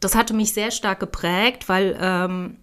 das 0.00 0.14
hatte 0.14 0.34
mich 0.34 0.52
sehr 0.52 0.70
stark 0.70 1.00
geprägt, 1.00 1.68
weil 1.68 1.96
ähm, 2.00 2.56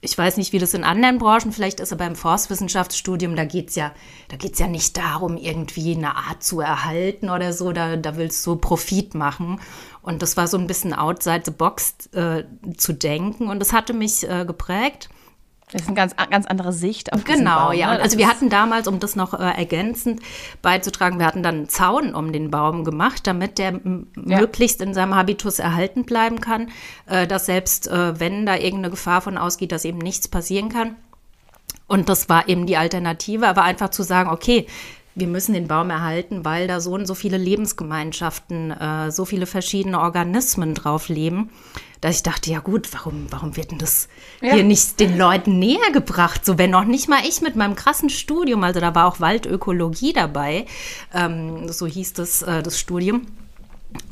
ich 0.00 0.16
weiß 0.16 0.36
nicht, 0.36 0.52
wie 0.52 0.58
das 0.58 0.74
in 0.74 0.84
anderen 0.84 1.18
Branchen 1.18 1.52
vielleicht 1.52 1.80
ist, 1.80 1.92
aber 1.92 2.06
im 2.06 2.14
Forstwissenschaftsstudium, 2.14 3.34
da 3.34 3.44
geht's 3.44 3.74
ja, 3.74 3.92
da 4.28 4.36
geht's 4.36 4.60
ja 4.60 4.68
nicht 4.68 4.96
darum, 4.96 5.36
irgendwie 5.36 5.96
eine 5.96 6.16
Art 6.16 6.42
zu 6.42 6.60
erhalten 6.60 7.30
oder 7.30 7.52
so, 7.52 7.72
da, 7.72 7.96
da 7.96 8.16
willst 8.16 8.46
du 8.46 8.56
Profit 8.56 9.14
machen. 9.14 9.60
Und 10.02 10.22
das 10.22 10.36
war 10.36 10.46
so 10.46 10.56
ein 10.56 10.68
bisschen 10.68 10.94
outside 10.94 11.42
the 11.44 11.50
box 11.50 11.94
äh, 12.12 12.44
zu 12.76 12.92
denken 12.92 13.48
und 13.48 13.58
das 13.58 13.72
hatte 13.72 13.92
mich 13.92 14.28
äh, 14.28 14.44
geprägt. 14.44 15.08
Das 15.72 15.82
ist 15.82 15.88
eine 15.88 15.96
ganz, 15.96 16.14
ganz 16.16 16.46
andere 16.46 16.72
Sicht 16.72 17.12
auf 17.12 17.24
Genau, 17.24 17.68
Baum, 17.68 17.72
ja. 17.74 17.94
Ne? 17.94 18.00
Also 18.00 18.16
wir 18.16 18.28
hatten 18.28 18.48
damals, 18.48 18.88
um 18.88 19.00
das 19.00 19.16
noch 19.16 19.34
äh, 19.34 19.42
ergänzend 19.42 20.20
beizutragen, 20.62 21.18
wir 21.18 21.26
hatten 21.26 21.42
dann 21.42 21.56
einen 21.56 21.68
Zaun 21.68 22.14
um 22.14 22.32
den 22.32 22.50
Baum 22.50 22.84
gemacht, 22.84 23.26
damit 23.26 23.58
der 23.58 23.72
ja. 23.72 23.80
möglichst 24.40 24.80
in 24.80 24.94
seinem 24.94 25.14
Habitus 25.14 25.58
erhalten 25.58 26.04
bleiben 26.04 26.40
kann, 26.40 26.70
äh, 27.06 27.26
dass 27.26 27.46
selbst 27.46 27.88
äh, 27.88 28.18
wenn 28.18 28.46
da 28.46 28.54
irgendeine 28.54 28.90
Gefahr 28.90 29.20
von 29.20 29.36
ausgeht, 29.36 29.72
dass 29.72 29.84
eben 29.84 29.98
nichts 29.98 30.28
passieren 30.28 30.70
kann. 30.70 30.96
Und 31.86 32.08
das 32.08 32.28
war 32.28 32.48
eben 32.48 32.66
die 32.66 32.76
Alternative, 32.76 33.48
aber 33.48 33.62
einfach 33.62 33.90
zu 33.90 34.02
sagen, 34.02 34.30
okay, 34.30 34.66
wir 35.18 35.26
müssen 35.26 35.52
den 35.52 35.66
Baum 35.66 35.90
erhalten, 35.90 36.44
weil 36.44 36.68
da 36.68 36.80
so 36.80 36.92
und 36.92 37.06
so 37.06 37.14
viele 37.14 37.38
Lebensgemeinschaften, 37.38 38.70
äh, 38.70 39.10
so 39.10 39.24
viele 39.24 39.46
verschiedene 39.46 40.00
Organismen 40.00 40.74
drauf 40.74 41.08
leben, 41.08 41.50
dass 42.00 42.16
ich 42.16 42.22
dachte, 42.22 42.50
ja 42.50 42.60
gut, 42.60 42.88
warum, 42.92 43.26
warum 43.30 43.56
wird 43.56 43.70
denn 43.70 43.78
das 43.78 44.08
ja. 44.40 44.54
hier 44.54 44.64
nicht 44.64 45.00
den 45.00 45.18
Leuten 45.18 45.58
näher 45.58 45.90
gebracht? 45.92 46.44
So, 46.44 46.58
wenn 46.58 46.70
noch 46.70 46.84
nicht 46.84 47.08
mal 47.08 47.20
ich 47.26 47.40
mit 47.40 47.56
meinem 47.56 47.74
krassen 47.74 48.10
Studium, 48.10 48.62
also 48.64 48.80
da 48.80 48.94
war 48.94 49.06
auch 49.06 49.20
Waldökologie 49.20 50.12
dabei, 50.12 50.66
ähm, 51.14 51.68
so 51.68 51.86
hieß 51.86 52.12
das, 52.14 52.42
äh, 52.42 52.62
das 52.62 52.78
Studium 52.78 53.26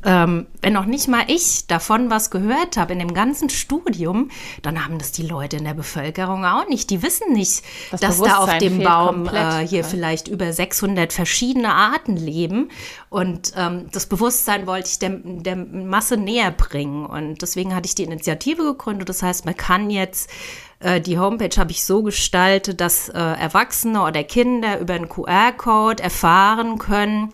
ähm, 0.05 0.47
wenn 0.63 0.73
noch 0.73 0.87
nicht 0.87 1.09
mal 1.09 1.25
ich 1.27 1.67
davon 1.67 2.11
was 2.11 2.31
gehört 2.31 2.77
habe 2.77 2.93
in 2.93 3.01
dem 3.01 3.13
ganzen 3.13 3.51
Studium, 3.51 4.31
dann 4.63 4.85
haben 4.85 4.99
das 4.99 5.13
die 5.13 5.27
Leute 5.27 5.57
in 5.57 5.65
der 5.65 5.75
Bevölkerung 5.75 6.45
auch 6.45 6.69
nicht. 6.69 6.91
Die 6.91 7.03
wissen 7.03 7.33
nicht, 7.33 7.63
das 7.91 8.01
dass 8.01 8.23
da 8.23 8.39
auf 8.39 8.59
dem 8.59 8.83
Baum 8.83 9.27
äh, 9.27 9.67
hier 9.67 9.81
ja. 9.81 9.87
vielleicht 9.87 10.29
über 10.29 10.53
600 10.53 11.13
verschiedene 11.13 11.75
Arten 11.75 12.17
leben. 12.17 12.71
Und 13.11 13.53
ähm, 13.57 13.87
das 13.93 14.07
Bewusstsein 14.07 14.67
wollte 14.67 14.89
ich 14.91 14.99
der, 14.99 15.11
der 15.11 15.57
Masse 15.57 16.17
näher 16.17 16.53
bringen. 16.53 17.05
Und 17.05 17.43
deswegen 17.43 17.75
hatte 17.75 17.87
ich 17.87 17.95
die 17.95 18.05
Initiative 18.05 18.63
gegründet. 18.63 19.09
Das 19.09 19.23
heißt, 19.23 19.45
man 19.45 19.57
kann 19.57 19.91
jetzt 19.91 20.31
äh, 20.81 21.01
die 21.01 21.19
Homepage 21.19 21.57
habe 21.59 21.71
ich 21.71 21.85
so 21.85 22.03
gestaltet, 22.03 22.81
dass 22.81 23.09
äh, 23.09 23.19
Erwachsene 23.19 24.03
oder 24.03 24.23
Kinder 24.25 24.79
über 24.79 24.95
einen 24.95 25.09
QR-Code 25.09 26.03
erfahren 26.03 26.79
können, 26.79 27.33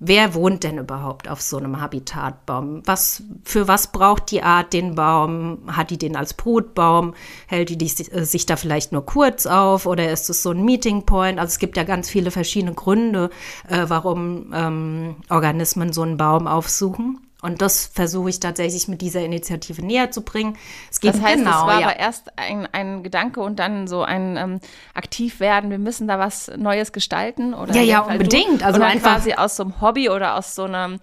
wer 0.00 0.34
wohnt 0.34 0.64
denn 0.64 0.78
überhaupt 0.78 1.28
auf 1.28 1.40
so 1.40 1.56
einem 1.56 1.80
Habitatbaum? 1.80 2.82
Was, 2.84 3.22
für 3.44 3.68
was 3.68 3.92
braucht 3.92 4.30
die 4.30 4.42
Art 4.42 4.72
den 4.72 4.94
Baum? 4.94 5.58
Hat 5.68 5.90
die 5.90 5.98
den 5.98 6.16
als 6.16 6.34
Brutbaum? 6.34 7.14
Hält 7.46 7.70
die, 7.70 7.78
die 7.78 7.86
äh, 8.10 8.24
sich 8.24 8.46
da 8.46 8.56
vielleicht 8.56 8.92
nur 8.92 9.04
kurz 9.04 9.46
auf 9.46 9.86
oder 9.86 10.10
ist 10.10 10.30
es 10.30 10.42
so 10.42 10.50
ein 10.50 10.64
Meeting 10.64 11.04
Point? 11.04 11.38
Also 11.38 11.52
es 11.52 11.58
gibt 11.58 11.76
ja 11.76 11.84
ganz 11.84 12.08
viele 12.08 12.30
verschiedene 12.30 12.74
Gründe, 12.74 13.30
äh, 13.68 13.84
warum 13.88 14.52
ähm, 14.54 15.16
Organismen 15.28 15.92
so 15.92 16.02
einen 16.02 16.16
Baum 16.16 16.46
aufsuchen. 16.46 17.27
Und 17.40 17.62
das 17.62 17.86
versuche 17.86 18.30
ich 18.30 18.40
tatsächlich 18.40 18.88
mit 18.88 19.00
dieser 19.00 19.20
Initiative 19.20 19.84
näher 19.84 20.10
zu 20.10 20.22
bringen. 20.22 20.56
Es 20.90 20.98
geht 20.98 21.14
das 21.14 21.22
heißt, 21.22 21.36
genau, 21.36 21.50
es 21.50 21.66
war 21.66 21.80
ja. 21.80 21.86
aber 21.86 21.98
erst 21.98 22.36
ein, 22.36 22.66
ein 22.72 23.04
Gedanke 23.04 23.40
und 23.40 23.60
dann 23.60 23.86
so 23.86 24.02
ein 24.02 24.36
ähm, 24.36 24.60
aktiv 24.92 25.38
werden. 25.38 25.70
Wir 25.70 25.78
müssen 25.78 26.08
da 26.08 26.18
was 26.18 26.50
Neues 26.56 26.90
gestalten 26.92 27.54
oder 27.54 27.74
ja, 27.74 27.82
ja, 27.82 28.00
unbedingt. 28.00 28.62
Du, 28.62 28.64
also 28.64 28.82
einfach 28.82 29.14
quasi 29.14 29.34
aus 29.34 29.54
so 29.54 29.62
einem 29.62 29.80
Hobby 29.80 30.08
oder 30.08 30.34
aus 30.34 30.56
so 30.56 30.64
einem 30.64 30.98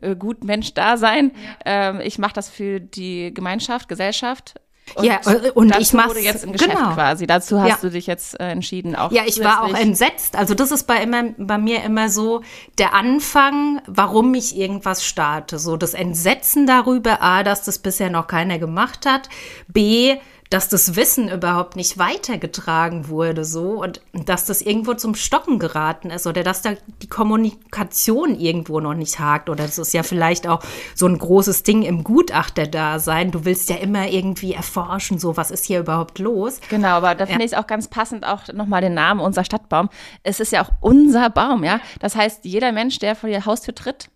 äh, 0.00 0.16
guten 0.16 0.46
Mensch 0.46 0.74
da 0.74 0.96
sein. 0.96 1.30
Ja. 1.64 1.90
Ähm, 1.90 2.00
ich 2.00 2.18
mache 2.18 2.34
das 2.34 2.48
für 2.48 2.80
die 2.80 3.32
Gemeinschaft, 3.32 3.88
Gesellschaft 3.88 4.54
und 4.94 5.04
ja, 5.04 5.20
äh, 5.26 5.50
und 5.50 5.76
ich 5.78 5.92
mache 5.92 6.18
jetzt 6.20 6.44
im 6.44 6.52
Geschäft 6.52 6.76
genau. 6.76 6.94
quasi. 6.94 7.26
Dazu 7.26 7.60
hast 7.60 7.68
ja. 7.68 7.76
du 7.80 7.90
dich 7.90 8.06
jetzt 8.06 8.38
äh, 8.38 8.50
entschieden. 8.50 8.94
Auch 8.94 9.10
ja, 9.10 9.22
ich 9.26 9.42
war 9.42 9.64
auch 9.64 9.74
entsetzt. 9.74 10.36
Also 10.36 10.54
das 10.54 10.70
ist 10.70 10.84
bei 10.84 11.02
immer 11.02 11.24
bei 11.36 11.58
mir 11.58 11.82
immer 11.82 12.08
so 12.08 12.42
der 12.78 12.94
Anfang, 12.94 13.82
warum 13.86 14.32
ich 14.34 14.56
irgendwas 14.56 15.04
starte. 15.04 15.58
So 15.58 15.76
das 15.76 15.94
Entsetzen 15.94 16.66
darüber, 16.66 17.20
a, 17.20 17.42
dass 17.42 17.62
das 17.62 17.78
bisher 17.78 18.10
noch 18.10 18.26
keiner 18.26 18.58
gemacht 18.58 19.06
hat, 19.06 19.28
b, 19.68 20.16
dass 20.50 20.68
das 20.68 20.96
Wissen 20.96 21.28
überhaupt 21.28 21.76
nicht 21.76 21.98
weitergetragen 21.98 23.08
wurde 23.08 23.44
so 23.44 23.82
und 23.82 24.00
dass 24.12 24.44
das 24.44 24.62
irgendwo 24.62 24.94
zum 24.94 25.14
Stocken 25.14 25.58
geraten 25.58 26.10
ist 26.10 26.26
oder 26.26 26.42
dass 26.42 26.62
da 26.62 26.74
die 27.02 27.08
Kommunikation 27.08 28.38
irgendwo 28.38 28.80
noch 28.80 28.94
nicht 28.94 29.18
hakt 29.18 29.48
oder 29.48 29.64
das 29.64 29.78
ist 29.78 29.92
ja 29.92 30.02
vielleicht 30.02 30.46
auch 30.46 30.62
so 30.94 31.06
ein 31.06 31.18
großes 31.18 31.62
Ding 31.62 31.82
im 31.82 32.04
Gutachterdasein. 32.04 33.30
Du 33.30 33.44
willst 33.44 33.68
ja 33.70 33.76
immer 33.76 34.08
irgendwie 34.08 34.54
erforschen, 34.54 35.18
so 35.18 35.36
was 35.36 35.50
ist 35.50 35.64
hier 35.64 35.80
überhaupt 35.80 36.18
los. 36.18 36.60
Genau, 36.68 36.88
aber 36.88 37.14
da 37.14 37.26
finde 37.26 37.42
ja. 37.42 37.46
ich 37.46 37.52
es 37.52 37.58
auch 37.58 37.66
ganz 37.66 37.88
passend 37.88 38.26
auch 38.26 38.52
nochmal 38.52 38.80
den 38.80 38.94
Namen 38.94 39.20
unser 39.20 39.44
Stadtbaum. 39.44 39.88
Es 40.22 40.40
ist 40.40 40.52
ja 40.52 40.62
auch 40.62 40.70
unser 40.80 41.30
Baum, 41.30 41.64
ja. 41.64 41.80
Das 42.00 42.16
heißt, 42.16 42.44
jeder 42.44 42.72
Mensch, 42.72 42.98
der 42.98 43.16
vor 43.16 43.28
die 43.28 43.44
Haustür 43.44 43.74
tritt, 43.74 44.08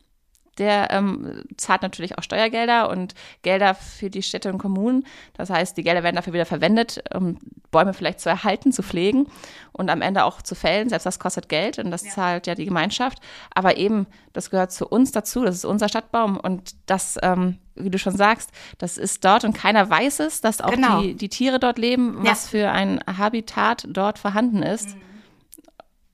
der 0.58 0.90
ähm, 0.90 1.44
zahlt 1.56 1.82
natürlich 1.82 2.18
auch 2.18 2.22
Steuergelder 2.22 2.90
und 2.90 3.14
Gelder 3.42 3.74
für 3.74 4.10
die 4.10 4.22
Städte 4.22 4.52
und 4.52 4.58
Kommunen. 4.58 5.06
Das 5.34 5.50
heißt, 5.50 5.76
die 5.76 5.82
Gelder 5.82 6.02
werden 6.02 6.16
dafür 6.16 6.32
wieder 6.32 6.46
verwendet, 6.46 7.02
um 7.14 7.38
Bäume 7.70 7.94
vielleicht 7.94 8.20
zu 8.20 8.28
erhalten, 8.28 8.72
zu 8.72 8.82
pflegen 8.82 9.26
und 9.72 9.90
am 9.90 10.02
Ende 10.02 10.24
auch 10.24 10.42
zu 10.42 10.54
fällen. 10.54 10.88
Selbst 10.88 11.06
das 11.06 11.18
kostet 11.18 11.48
Geld 11.48 11.78
und 11.78 11.90
das 11.90 12.04
ja. 12.04 12.10
zahlt 12.10 12.46
ja 12.46 12.54
die 12.54 12.64
Gemeinschaft. 12.64 13.18
Aber 13.54 13.76
eben, 13.76 14.06
das 14.32 14.50
gehört 14.50 14.72
zu 14.72 14.86
uns 14.86 15.12
dazu. 15.12 15.44
Das 15.44 15.54
ist 15.54 15.64
unser 15.64 15.88
Stadtbaum 15.88 16.36
und 16.36 16.74
das, 16.86 17.18
ähm, 17.22 17.58
wie 17.74 17.90
du 17.90 17.98
schon 17.98 18.16
sagst, 18.16 18.50
das 18.78 18.98
ist 18.98 19.24
dort 19.24 19.44
und 19.44 19.54
keiner 19.54 19.88
weiß 19.88 20.20
es, 20.20 20.40
dass 20.40 20.60
auch 20.60 20.70
genau. 20.70 21.00
die, 21.00 21.14
die 21.14 21.28
Tiere 21.28 21.58
dort 21.58 21.78
leben, 21.78 22.24
ja. 22.24 22.32
was 22.32 22.48
für 22.48 22.70
ein 22.70 23.00
Habitat 23.06 23.86
dort 23.88 24.18
vorhanden 24.18 24.62
ist. 24.62 24.94
Mhm. 24.94 25.02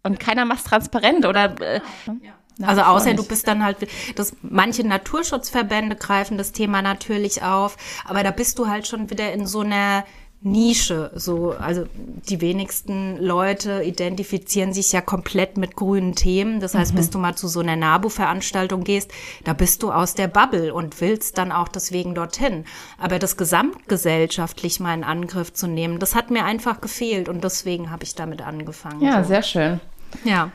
Und 0.05 0.21
keiner 0.21 0.45
macht 0.45 0.59
es 0.59 0.65
transparent 0.65 1.27
oder. 1.27 1.61
Äh, 1.61 1.81
ja. 2.23 2.35
Also 2.63 2.83
außer 2.83 3.15
du 3.15 3.23
bist 3.23 3.47
dann 3.49 3.63
halt, 3.63 3.77
das, 4.15 4.35
manche 4.43 4.87
Naturschutzverbände 4.87 5.97
greifen 5.97 6.39
das 6.39 6.53
Thema 6.53 6.81
natürlich 6.81 7.43
auf, 7.43 7.77
aber 8.07 8.23
da 8.23 8.31
bist 8.31 8.59
du 8.59 8.67
halt 8.69 8.87
schon 8.87 9.11
wieder 9.11 9.33
in 9.33 9.47
so 9.47 9.61
einer 9.61 10.05
Nische. 10.43 11.11
So, 11.15 11.53
also 11.53 11.87
die 12.29 12.41
wenigsten 12.41 13.17
Leute 13.19 13.83
identifizieren 13.83 14.73
sich 14.73 14.93
ja 14.93 15.01
komplett 15.01 15.57
mit 15.57 15.77
grünen 15.77 16.15
Themen. 16.15 16.61
Das 16.61 16.75
heißt, 16.75 16.93
mhm. 16.93 16.97
bis 16.97 17.11
du 17.11 17.19
mal 17.19 17.35
zu 17.35 17.49
so 17.49 17.61
einer 17.61 17.77
NABU-Veranstaltung 17.77 18.85
gehst, 18.85 19.11
da 19.45 19.55
bist 19.55 19.83
du 19.83 19.91
aus 19.91 20.15
der 20.15 20.29
Bubble 20.29 20.73
und 20.73 21.01
willst 21.01 21.39
dann 21.39 21.53
auch 21.53 21.69
deswegen 21.69 22.15
dorthin. 22.15 22.65
Aber 22.99 23.19
das 23.19 23.37
gesamtgesellschaftlich 23.37 24.79
mal 24.79 24.95
in 24.95 25.05
Angriff 25.05 25.53
zu 25.53 25.67
nehmen, 25.67 25.99
das 25.99 26.15
hat 26.15 26.31
mir 26.31 26.45
einfach 26.45 26.81
gefehlt 26.81 27.29
und 27.29 27.43
deswegen 27.43 27.91
habe 27.91 28.05
ich 28.05 28.15
damit 28.15 28.43
angefangen. 28.43 29.03
Ja, 29.03 29.23
so. 29.23 29.29
sehr 29.29 29.43
schön. 29.43 29.81
Ja, 30.25 30.51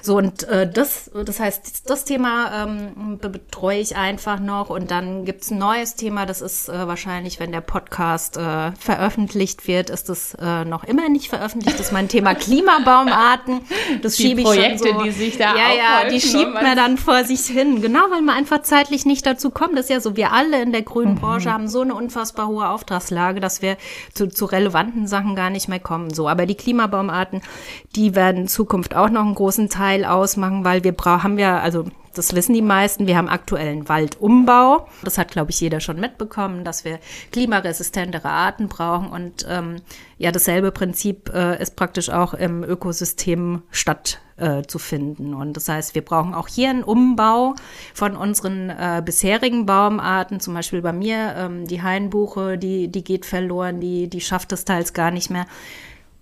so 0.00 0.16
und 0.16 0.44
äh, 0.44 0.70
das, 0.70 1.10
das 1.12 1.38
heißt, 1.38 1.88
das 1.88 2.04
Thema 2.04 2.64
ähm, 2.64 3.18
betreue 3.18 3.78
ich 3.78 3.96
einfach 3.96 4.40
noch 4.40 4.70
und 4.70 4.90
dann 4.90 5.24
gibt's 5.24 5.50
ein 5.50 5.58
neues 5.58 5.94
Thema, 5.94 6.26
das 6.26 6.40
ist 6.40 6.68
äh, 6.68 6.86
wahrscheinlich, 6.86 7.38
wenn 7.40 7.52
der 7.52 7.60
Podcast 7.60 8.36
äh, 8.36 8.72
veröffentlicht 8.72 9.66
wird, 9.68 9.90
ist 9.90 10.08
das 10.08 10.34
äh, 10.40 10.64
noch 10.64 10.84
immer 10.84 11.08
nicht 11.08 11.28
veröffentlicht, 11.28 11.78
das 11.78 11.86
ist 11.86 11.92
mein 11.92 12.08
Thema 12.08 12.34
Klimabaumarten. 12.42 13.60
Das 14.02 14.16
die 14.16 14.22
schiebe 14.22 14.42
Projekte, 14.42 14.88
ich 14.88 14.90
schon 14.90 14.98
so, 14.98 15.04
die 15.04 15.10
sich 15.10 15.38
da 15.38 15.54
Ja, 15.54 15.74
ja, 15.74 16.08
die 16.10 16.20
schiebt 16.20 16.54
man 16.54 16.76
dann 16.76 16.96
vor 16.98 17.24
sich 17.24 17.42
hin, 17.42 17.80
genau, 17.80 18.00
weil 18.10 18.22
man 18.22 18.36
einfach 18.36 18.62
zeitlich 18.62 19.04
nicht 19.04 19.24
dazu 19.26 19.50
kommt. 19.50 19.74
Das 19.74 19.86
ist 19.86 19.90
ja 19.90 20.00
so, 20.00 20.16
wir 20.16 20.32
alle 20.32 20.62
in 20.62 20.72
der 20.72 20.82
grünen 20.82 21.14
mhm. 21.14 21.20
Branche 21.20 21.52
haben 21.52 21.68
so 21.68 21.82
eine 21.82 21.94
unfassbar 21.94 22.48
hohe 22.48 22.68
Auftragslage, 22.68 23.40
dass 23.40 23.62
wir 23.62 23.76
zu, 24.14 24.28
zu 24.28 24.46
relevanten 24.46 25.06
Sachen 25.06 25.36
gar 25.36 25.50
nicht 25.50 25.68
mehr 25.68 25.80
kommen. 25.80 26.12
So, 26.12 26.28
aber 26.28 26.46
die 26.46 26.54
Klimabaumarten, 26.54 27.42
die 27.94 28.14
werden 28.14 28.42
in 28.42 28.48
Zukunft 28.48 28.94
auch 28.94 29.01
noch 29.10 29.22
einen 29.24 29.34
großen 29.34 29.68
Teil 29.68 30.04
ausmachen, 30.04 30.64
weil 30.64 30.84
wir 30.84 30.92
brauchen, 30.92 31.38
ja, 31.38 31.58
also 31.58 31.84
das 32.14 32.34
wissen 32.34 32.52
die 32.52 32.62
meisten, 32.62 33.06
wir 33.06 33.16
haben 33.16 33.28
aktuellen 33.28 33.88
Waldumbau. 33.88 34.86
Das 35.02 35.16
hat, 35.16 35.30
glaube 35.30 35.50
ich, 35.50 35.60
jeder 35.60 35.80
schon 35.80 35.98
mitbekommen, 35.98 36.62
dass 36.64 36.84
wir 36.84 36.98
klimaresistentere 37.30 38.28
Arten 38.28 38.68
brauchen. 38.68 39.08
Und 39.08 39.46
ähm, 39.48 39.76
ja, 40.18 40.30
dasselbe 40.30 40.72
Prinzip 40.72 41.30
äh, 41.32 41.60
ist 41.60 41.74
praktisch 41.74 42.10
auch 42.10 42.34
im 42.34 42.64
Ökosystem 42.64 43.62
statt 43.70 44.20
äh, 44.36 44.62
zu 44.62 44.78
finden. 44.78 45.32
Und 45.32 45.56
das 45.56 45.68
heißt, 45.68 45.94
wir 45.94 46.04
brauchen 46.04 46.34
auch 46.34 46.48
hier 46.48 46.68
einen 46.68 46.84
Umbau 46.84 47.54
von 47.94 48.14
unseren 48.16 48.68
äh, 48.68 49.02
bisherigen 49.04 49.64
Baumarten. 49.64 50.38
Zum 50.40 50.52
Beispiel 50.52 50.82
bei 50.82 50.92
mir 50.92 51.34
ähm, 51.36 51.66
die 51.66 51.82
Hainbuche, 51.82 52.58
die, 52.58 52.88
die 52.88 53.04
geht 53.04 53.24
verloren, 53.24 53.80
die, 53.80 54.08
die 54.08 54.20
schafft 54.20 54.52
es 54.52 54.66
teils 54.66 54.92
gar 54.92 55.10
nicht 55.10 55.30
mehr. 55.30 55.46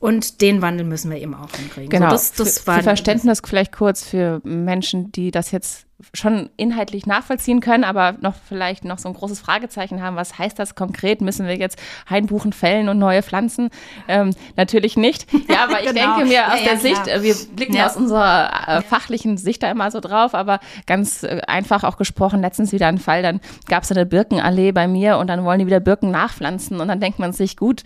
Und 0.00 0.40
den 0.40 0.62
Wandel 0.62 0.86
müssen 0.86 1.10
wir 1.10 1.18
eben 1.18 1.34
auch 1.34 1.50
hinkriegen. 1.50 1.90
Genau. 1.90 2.06
So, 2.06 2.12
das, 2.12 2.32
das 2.32 2.58
für, 2.60 2.72
für 2.72 2.82
Verständnis 2.82 3.42
vielleicht 3.44 3.72
kurz 3.72 4.02
für 4.02 4.40
Menschen, 4.44 5.12
die 5.12 5.30
das 5.30 5.50
jetzt 5.50 5.86
schon 6.14 6.50
inhaltlich 6.56 7.06
nachvollziehen 7.06 7.60
können, 7.60 7.84
aber 7.84 8.16
noch 8.20 8.34
vielleicht 8.48 8.84
noch 8.84 8.98
so 8.98 9.08
ein 9.08 9.14
großes 9.14 9.40
Fragezeichen 9.40 10.02
haben, 10.02 10.16
was 10.16 10.38
heißt 10.38 10.58
das 10.58 10.74
konkret? 10.74 11.20
Müssen 11.20 11.46
wir 11.46 11.56
jetzt 11.56 11.78
Hainbuchen 12.08 12.52
fällen 12.52 12.88
und 12.88 12.98
neue 12.98 13.22
pflanzen? 13.22 13.68
Ähm, 14.08 14.30
natürlich 14.56 14.96
nicht. 14.96 15.26
Ja, 15.48 15.64
aber 15.64 15.82
ich 15.82 15.92
genau. 15.92 16.16
denke 16.16 16.30
mir 16.30 16.46
aus 16.52 16.60
ja, 16.60 16.64
der 16.64 16.74
ja, 16.74 16.80
Sicht, 16.80 17.04
klar. 17.04 17.22
wir 17.22 17.34
blicken 17.54 17.74
ja. 17.74 17.86
aus 17.86 17.96
unserer 17.96 18.50
äh, 18.68 18.82
fachlichen 18.82 19.36
Sicht 19.36 19.62
da 19.62 19.70
immer 19.70 19.90
so 19.90 20.00
drauf, 20.00 20.34
aber 20.34 20.60
ganz 20.86 21.22
äh, 21.22 21.42
einfach 21.46 21.84
auch 21.84 21.96
gesprochen, 21.96 22.40
letztens 22.40 22.72
wieder 22.72 22.86
ein 22.86 22.98
Fall, 22.98 23.22
dann 23.22 23.40
gab 23.68 23.82
es 23.82 23.92
eine 23.92 24.06
Birkenallee 24.06 24.72
bei 24.72 24.88
mir 24.88 25.18
und 25.18 25.26
dann 25.26 25.44
wollen 25.44 25.58
die 25.58 25.66
wieder 25.66 25.80
Birken 25.80 26.10
nachpflanzen 26.10 26.80
und 26.80 26.88
dann 26.88 27.00
denkt 27.00 27.18
man 27.18 27.32
sich, 27.32 27.56
gut, 27.56 27.82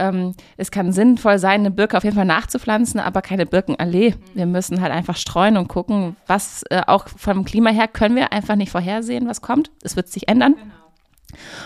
ähm, 0.00 0.34
es 0.56 0.70
kann 0.70 0.92
sinnvoll 0.92 1.38
sein, 1.38 1.60
eine 1.60 1.70
Birke 1.70 1.96
auf 1.96 2.04
jeden 2.04 2.16
Fall 2.16 2.24
nachzupflanzen, 2.24 2.98
aber 2.98 3.22
keine 3.22 3.46
Birkenallee. 3.46 4.14
Wir 4.34 4.46
müssen 4.46 4.80
halt 4.80 4.92
einfach 4.92 5.16
streuen 5.16 5.56
und 5.56 5.68
gucken, 5.68 6.16
was 6.26 6.64
äh, 6.70 6.82
auch 6.86 7.06
vom 7.08 7.44
Klima 7.44 7.70
her 7.70 7.86
können 7.86 8.16
wir 8.16 8.32
einfach 8.32 8.56
nicht 8.56 8.72
vorhersehen, 8.72 9.28
was 9.28 9.42
kommt. 9.42 9.70
Es 9.82 9.96
wird 9.96 10.08
sich 10.08 10.28
ändern. 10.28 10.54
Genau. 10.54 10.74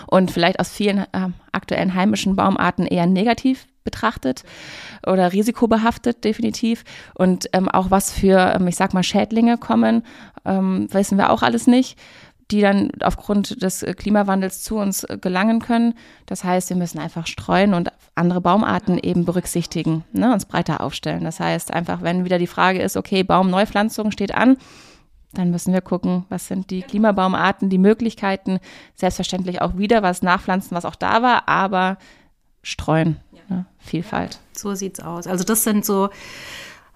Und 0.07 0.31
vielleicht 0.31 0.59
aus 0.59 0.69
vielen 0.69 0.99
äh, 0.99 1.29
aktuellen 1.51 1.95
heimischen 1.95 2.35
Baumarten 2.35 2.85
eher 2.85 3.07
negativ 3.07 3.65
betrachtet 3.83 4.43
oder 5.07 5.31
risikobehaftet 5.31 6.23
definitiv. 6.23 6.83
Und 7.13 7.47
ähm, 7.53 7.69
auch 7.69 7.91
was 7.91 8.11
für, 8.11 8.53
ähm, 8.55 8.67
ich 8.67 8.75
sag 8.75 8.93
mal, 8.93 9.03
Schädlinge 9.03 9.57
kommen, 9.57 10.03
ähm, 10.43 10.87
wissen 10.91 11.17
wir 11.17 11.31
auch 11.31 11.41
alles 11.41 11.67
nicht 11.67 11.97
die 12.51 12.61
dann 12.61 12.91
aufgrund 13.01 13.61
des 13.63 13.81
äh, 13.83 13.93
Klimawandels 13.93 14.61
zu 14.61 14.77
uns 14.77 15.03
äh, 15.03 15.17
gelangen 15.19 15.59
können. 15.59 15.95
Das 16.25 16.43
heißt, 16.43 16.69
wir 16.69 16.77
müssen 16.77 16.99
einfach 16.99 17.27
streuen 17.27 17.73
und 17.73 17.91
andere 18.13 18.41
Baumarten 18.41 18.97
eben 18.99 19.25
berücksichtigen, 19.25 20.03
ne, 20.11 20.31
uns 20.31 20.45
breiter 20.45 20.81
aufstellen. 20.81 21.23
Das 21.23 21.39
heißt 21.39 21.73
einfach, 21.73 22.01
wenn 22.01 22.23
wieder 22.23 22.37
die 22.37 22.47
Frage 22.47 22.81
ist, 22.81 22.97
okay, 22.97 23.23
Baumneupflanzung 23.23 24.11
steht 24.11 24.33
an, 24.33 24.57
dann 25.33 25.51
müssen 25.51 25.73
wir 25.73 25.81
gucken, 25.81 26.25
was 26.29 26.47
sind 26.47 26.69
die 26.69 26.81
Klimabaumarten, 26.81 27.69
die 27.69 27.77
Möglichkeiten, 27.77 28.59
selbstverständlich 28.93 29.61
auch 29.61 29.77
wieder 29.77 30.01
was 30.03 30.21
nachpflanzen, 30.21 30.77
was 30.77 30.85
auch 30.85 30.95
da 30.95 31.21
war, 31.21 31.49
aber 31.49 31.97
streuen, 32.61 33.17
ne, 33.49 33.65
Vielfalt. 33.79 34.39
So 34.53 34.75
sieht's 34.75 34.99
aus. 34.99 35.27
Also 35.27 35.43
das 35.43 35.63
sind 35.63 35.83
so 35.83 36.09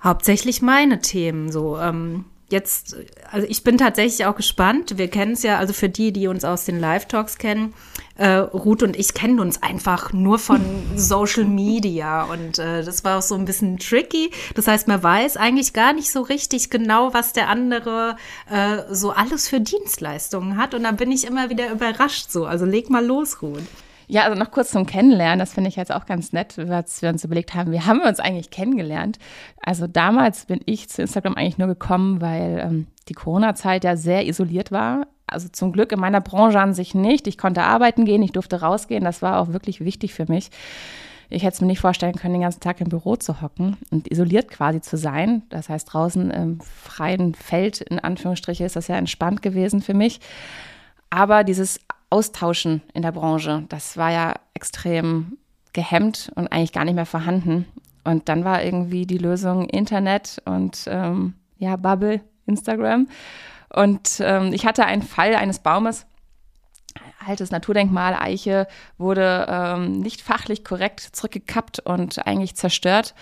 hauptsächlich 0.02 0.62
meine 0.62 1.00
Themen, 1.00 1.52
so 1.52 1.78
ähm 1.80 2.26
jetzt, 2.52 2.96
also 3.32 3.48
ich 3.50 3.64
bin 3.64 3.78
tatsächlich 3.78 4.26
auch 4.26 4.36
gespannt. 4.36 4.98
Wir 4.98 5.08
kennen 5.08 5.34
es 5.34 5.44
ja, 5.44 5.58
also 5.58 5.74
für 5.74 5.90
die, 5.90 6.12
die 6.12 6.28
uns 6.28 6.44
aus 6.44 6.66
den 6.66 6.80
Live-Talks 6.80 7.38
kennen, 7.38 7.74
äh, 8.18 8.28
Ruth 8.30 8.84
und 8.84 8.98
ich 8.98 9.14
kennen 9.14 9.40
uns 9.40 9.64
einfach 9.64 10.12
nur 10.14 10.40
von 10.40 10.62
Social 10.96 11.46
Media 11.46 12.24
und 12.24 12.60
äh, 12.60 12.84
das 12.84 13.04
war 13.04 13.20
auch 13.20 13.22
so 13.22 13.36
ein 13.36 13.46
bisschen 13.46 13.78
tricky. 13.78 14.32
Das 14.56 14.68
heißt, 14.68 14.88
man 14.88 15.02
weiß 15.02 15.38
eigentlich 15.38 15.74
gar 15.74 15.94
nicht 15.94 16.12
so 16.12 16.22
richtig 16.22 16.70
genau, 16.70 17.14
was 17.14 17.34
der 17.34 17.48
andere 17.48 18.18
äh, 18.50 18.94
so 18.94 19.12
alles 19.12 19.48
für 19.48 19.62
Dienstleistungen 19.62 20.58
hat 20.58 20.74
und 20.74 20.84
dann 20.84 20.98
bin 20.98 21.12
ich 21.12 21.26
immer 21.26 21.50
wieder 21.50 21.72
überrascht 21.72 22.30
so. 22.30 22.46
Also 22.46 22.66
leg 22.66 22.90
mal 22.90 23.06
los, 23.06 23.42
Ruth. 23.42 23.64
Ja, 24.12 24.24
also 24.24 24.36
noch 24.36 24.50
kurz 24.50 24.72
zum 24.72 24.88
Kennenlernen, 24.88 25.38
das 25.38 25.54
finde 25.54 25.70
ich 25.70 25.76
jetzt 25.76 25.94
auch 25.94 26.08
ganz 26.08 26.34
nett, 26.34 26.58
als 26.58 27.04
wir 27.04 27.10
uns 27.10 27.24
überlegt 27.24 27.54
haben, 27.54 27.72
wie 27.72 27.82
haben 27.82 28.00
wir 28.00 28.08
uns 28.08 28.20
eigentlich 28.20 28.50
kennengelernt? 28.50 29.20
Also 29.62 29.86
damals 29.86 30.46
bin 30.46 30.62
ich 30.66 30.90
zu 30.90 31.04
Instagram 31.04 31.36
eigentlich 31.36 31.60
nur 31.60 31.68
gekommen, 31.68 32.20
weil 32.20 32.60
ähm, 32.60 32.88
die 33.08 33.14
Corona-Zeit 33.14 33.84
ja 33.84 33.96
sehr 33.96 34.26
isoliert 34.26 34.72
war. 34.72 35.06
Also 35.28 35.48
zum 35.50 35.72
Glück 35.74 35.92
in 35.92 36.00
meiner 36.00 36.22
Branche 36.22 36.60
an 36.60 36.74
sich 36.74 36.96
nicht. 36.96 37.28
Ich 37.28 37.38
konnte 37.38 37.62
arbeiten 37.62 38.04
gehen, 38.04 38.24
ich 38.24 38.32
durfte 38.32 38.62
rausgehen, 38.62 39.04
das 39.04 39.22
war 39.22 39.40
auch 39.40 39.54
wirklich 39.54 39.80
wichtig 39.80 40.16
für 40.16 40.26
mich. 40.28 40.50
Ich 41.30 41.44
hätte 41.44 41.54
es 41.54 41.62
mir 41.62 41.68
nicht 41.68 41.80
vorstellen 41.80 42.16
können, 42.16 42.34
den 42.34 42.42
ganzen 42.42 42.62
Tag 42.62 42.82
im 42.82 42.90
Büro 42.90 43.16
zu 43.16 43.44
hocken 43.44 43.78
und 43.92 44.12
isoliert 44.12 44.50
quasi 44.50 44.82
zu 44.82 44.98
sein. 44.98 45.44
Das 45.50 45.70
heißt, 45.70 45.94
draußen 45.94 46.32
im 46.32 46.62
freien 46.62 47.36
Feld, 47.36 47.82
in 47.82 48.00
Anführungsstriche, 48.00 48.66
ist 48.66 48.76
das 48.76 48.88
ja 48.88 48.96
entspannt 48.96 49.44
gewesen 49.44 49.84
für 49.84 49.94
mich. 49.94 50.20
Aber 51.12 51.44
dieses 51.44 51.80
Austauschen 52.10 52.82
in 52.94 53.02
der 53.02 53.12
Branche, 53.12 53.66
das 53.70 53.98
war 53.98 54.12
ja 54.12 54.36
extrem 54.54 55.38
gehemmt 55.74 56.32
und 56.36 56.52
eigentlich 56.52 56.74
gar 56.74 56.86
nicht 56.86 56.96
mehr 56.96 57.06
vorhanden. 57.06 57.66
Und 58.04 58.30
dann 58.30 58.44
war 58.44 58.64
irgendwie 58.64 59.06
die 59.06 59.18
Lösung 59.18 59.70
Internet 59.70 60.42
und 60.46 60.86
ähm, 60.88 61.36
ja, 61.58 61.76
Bubble, 61.76 62.22
Instagram. 62.46 63.08
Und 63.70 64.20
ähm, 64.22 64.52
ich 64.54 64.66
hatte 64.66 64.86
einen 64.86 65.04
Fall 65.04 65.36
eines 65.36 65.60
Baumes, 65.60 66.08
altes 67.26 67.52
Naturdenkmal, 67.52 68.16
Eiche, 68.16 68.68
wurde 68.98 69.46
ähm, 69.48 70.00
nicht 70.00 70.22
fachlich 70.22 70.64
korrekt 70.64 71.02
zurückgekappt 71.02 71.80
und 71.80 72.26
eigentlich 72.26 72.56
zerstört 72.56 73.14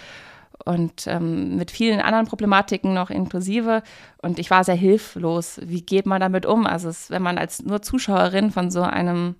und 0.67 1.07
ähm, 1.07 1.55
mit 1.55 1.71
vielen 1.71 2.01
anderen 2.01 2.27
Problematiken 2.27 2.93
noch 2.93 3.09
inklusive. 3.09 3.83
Und 4.21 4.37
ich 4.37 4.51
war 4.51 4.63
sehr 4.63 4.75
hilflos. 4.75 5.59
Wie 5.63 5.81
geht 5.81 6.05
man 6.05 6.19
damit 6.19 6.45
um? 6.45 6.67
Also, 6.67 6.89
es, 6.89 7.09
wenn 7.09 7.21
man 7.21 7.37
als 7.37 7.63
nur 7.63 7.81
Zuschauerin 7.81 8.51
von 8.51 8.69
so 8.69 8.81
einem 8.81 9.35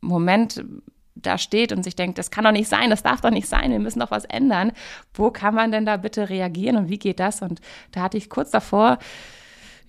Moment 0.00 0.64
da 1.16 1.38
steht 1.38 1.72
und 1.72 1.82
sich 1.82 1.96
denkt, 1.96 2.18
das 2.18 2.30
kann 2.30 2.44
doch 2.44 2.52
nicht 2.52 2.68
sein, 2.68 2.88
das 2.88 3.02
darf 3.02 3.20
doch 3.20 3.30
nicht 3.30 3.48
sein, 3.48 3.72
wir 3.72 3.80
müssen 3.80 3.98
doch 3.98 4.10
was 4.10 4.24
ändern. 4.24 4.72
Wo 5.12 5.30
kann 5.30 5.54
man 5.54 5.72
denn 5.72 5.84
da 5.84 5.96
bitte 5.96 6.30
reagieren 6.30 6.76
und 6.76 6.88
wie 6.88 6.98
geht 6.98 7.20
das? 7.20 7.42
Und 7.42 7.60
da 7.90 8.02
hatte 8.02 8.16
ich 8.16 8.30
kurz 8.30 8.50
davor 8.50 8.98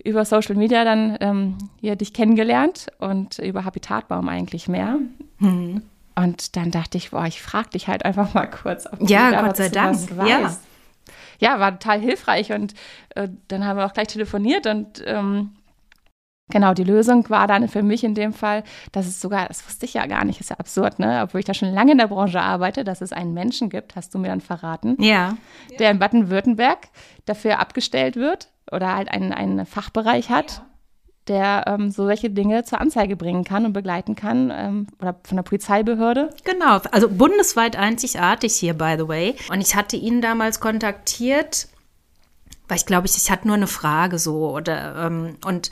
über 0.04 0.24
Social 0.24 0.56
Media 0.56 0.84
dann 0.84 1.16
ähm, 1.20 1.58
hier 1.80 1.94
dich 1.94 2.12
kennengelernt 2.12 2.88
und 2.98 3.38
über 3.38 3.64
Habitatbaum 3.64 4.28
eigentlich 4.28 4.66
mehr. 4.68 4.98
Mhm. 5.38 5.82
Und 6.16 6.56
dann 6.56 6.70
dachte 6.70 6.98
ich, 6.98 7.12
boah, 7.12 7.24
ich 7.24 7.40
frage 7.40 7.70
dich 7.70 7.88
halt 7.88 8.04
einfach 8.04 8.34
mal 8.34 8.46
kurz. 8.46 8.86
Ob 8.86 9.08
ja, 9.08 9.30
da 9.30 9.42
Gott 9.42 9.56
sei 9.56 9.68
Dank. 9.68 9.98
Ja. 10.26 10.54
Ja, 11.38 11.60
war 11.60 11.78
total 11.78 12.00
hilfreich. 12.00 12.52
Und 12.52 12.74
äh, 13.14 13.28
dann 13.48 13.64
haben 13.64 13.76
wir 13.76 13.86
auch 13.86 13.92
gleich 13.92 14.08
telefoniert 14.08 14.66
und 14.66 15.02
ähm, 15.06 15.52
Genau, 16.50 16.74
die 16.74 16.84
Lösung 16.84 17.30
war 17.30 17.46
dann 17.46 17.66
für 17.66 17.82
mich 17.82 18.04
in 18.04 18.14
dem 18.14 18.34
Fall, 18.34 18.62
dass 18.90 19.06
es 19.06 19.22
sogar, 19.22 19.46
das 19.48 19.64
wusste 19.66 19.86
ich 19.86 19.94
ja 19.94 20.04
gar 20.06 20.24
nicht, 20.24 20.38
ist 20.38 20.50
ja 20.50 20.58
absurd, 20.58 20.98
ne? 20.98 21.22
Obwohl 21.22 21.38
ich 21.38 21.46
da 21.46 21.54
schon 21.54 21.72
lange 21.72 21.92
in 21.92 21.98
der 21.98 22.08
Branche 22.08 22.42
arbeite, 22.42 22.84
dass 22.84 23.00
es 23.00 23.12
einen 23.12 23.32
Menschen 23.32 23.70
gibt, 23.70 23.96
hast 23.96 24.12
du 24.12 24.18
mir 24.18 24.28
dann 24.28 24.42
verraten. 24.42 25.00
Ja. 25.02 25.38
Der 25.78 25.90
in 25.90 25.98
Baden-Württemberg 25.98 26.88
dafür 27.24 27.58
abgestellt 27.58 28.16
wird 28.16 28.50
oder 28.70 28.94
halt 28.94 29.10
einen, 29.10 29.32
einen 29.32 29.64
Fachbereich 29.64 30.28
hat. 30.28 30.58
Ja 30.58 30.71
der 31.28 31.64
ähm, 31.66 31.90
so 31.90 32.06
welche 32.06 32.30
Dinge 32.30 32.64
zur 32.64 32.80
Anzeige 32.80 33.16
bringen 33.16 33.44
kann 33.44 33.64
und 33.64 33.72
begleiten 33.72 34.16
kann 34.16 34.52
ähm, 34.54 34.86
oder 35.00 35.16
von 35.24 35.36
der 35.36 35.42
Polizeibehörde. 35.42 36.30
Genau, 36.44 36.80
also 36.90 37.08
bundesweit 37.08 37.76
einzigartig 37.76 38.54
hier, 38.54 38.74
by 38.74 38.96
the 38.98 39.08
way. 39.08 39.36
Und 39.50 39.60
ich 39.60 39.76
hatte 39.76 39.96
ihn 39.96 40.20
damals 40.20 40.60
kontaktiert, 40.60 41.68
weil 42.68 42.76
ich 42.76 42.86
glaube, 42.86 43.06
ich, 43.06 43.16
ich 43.16 43.30
hatte 43.30 43.46
nur 43.46 43.56
eine 43.56 43.68
Frage 43.68 44.18
so 44.18 44.50
oder 44.50 45.06
ähm, 45.06 45.36
und 45.44 45.70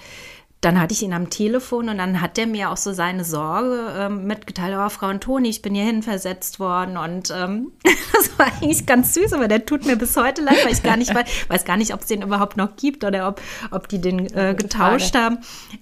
dann 0.60 0.78
hatte 0.78 0.92
ich 0.92 1.02
ihn 1.02 1.14
am 1.14 1.30
Telefon 1.30 1.88
und 1.88 1.96
dann 1.96 2.20
hat 2.20 2.36
er 2.36 2.46
mir 2.46 2.70
auch 2.70 2.76
so 2.76 2.92
seine 2.92 3.24
Sorge 3.24 3.94
ähm, 3.96 4.26
mitgeteilt, 4.26 4.76
oh, 4.78 4.88
Frau 4.90 5.06
Antoni, 5.06 5.48
ich 5.48 5.62
bin 5.62 5.74
hierhin 5.74 6.02
versetzt 6.02 6.60
worden 6.60 6.98
und 6.98 7.30
ähm, 7.34 7.72
das 8.12 8.38
war 8.38 8.46
eigentlich 8.46 8.84
ganz 8.84 9.14
süß, 9.14 9.32
aber 9.32 9.48
der 9.48 9.64
tut 9.64 9.86
mir 9.86 9.96
bis 9.96 10.16
heute 10.18 10.42
leid, 10.42 10.58
weil 10.64 10.72
ich 10.72 10.82
gar 10.82 10.98
nicht 10.98 11.14
weiß, 11.14 11.26
weiß 11.48 11.64
gar 11.64 11.78
nicht, 11.78 11.94
ob 11.94 12.02
es 12.02 12.08
den 12.08 12.20
überhaupt 12.20 12.58
noch 12.58 12.76
gibt 12.76 13.04
oder 13.04 13.28
ob, 13.28 13.40
ob 13.70 13.88
die 13.88 14.02
den 14.02 14.26
äh, 14.34 14.54
getauscht 14.54 15.14
haben. 15.14 15.38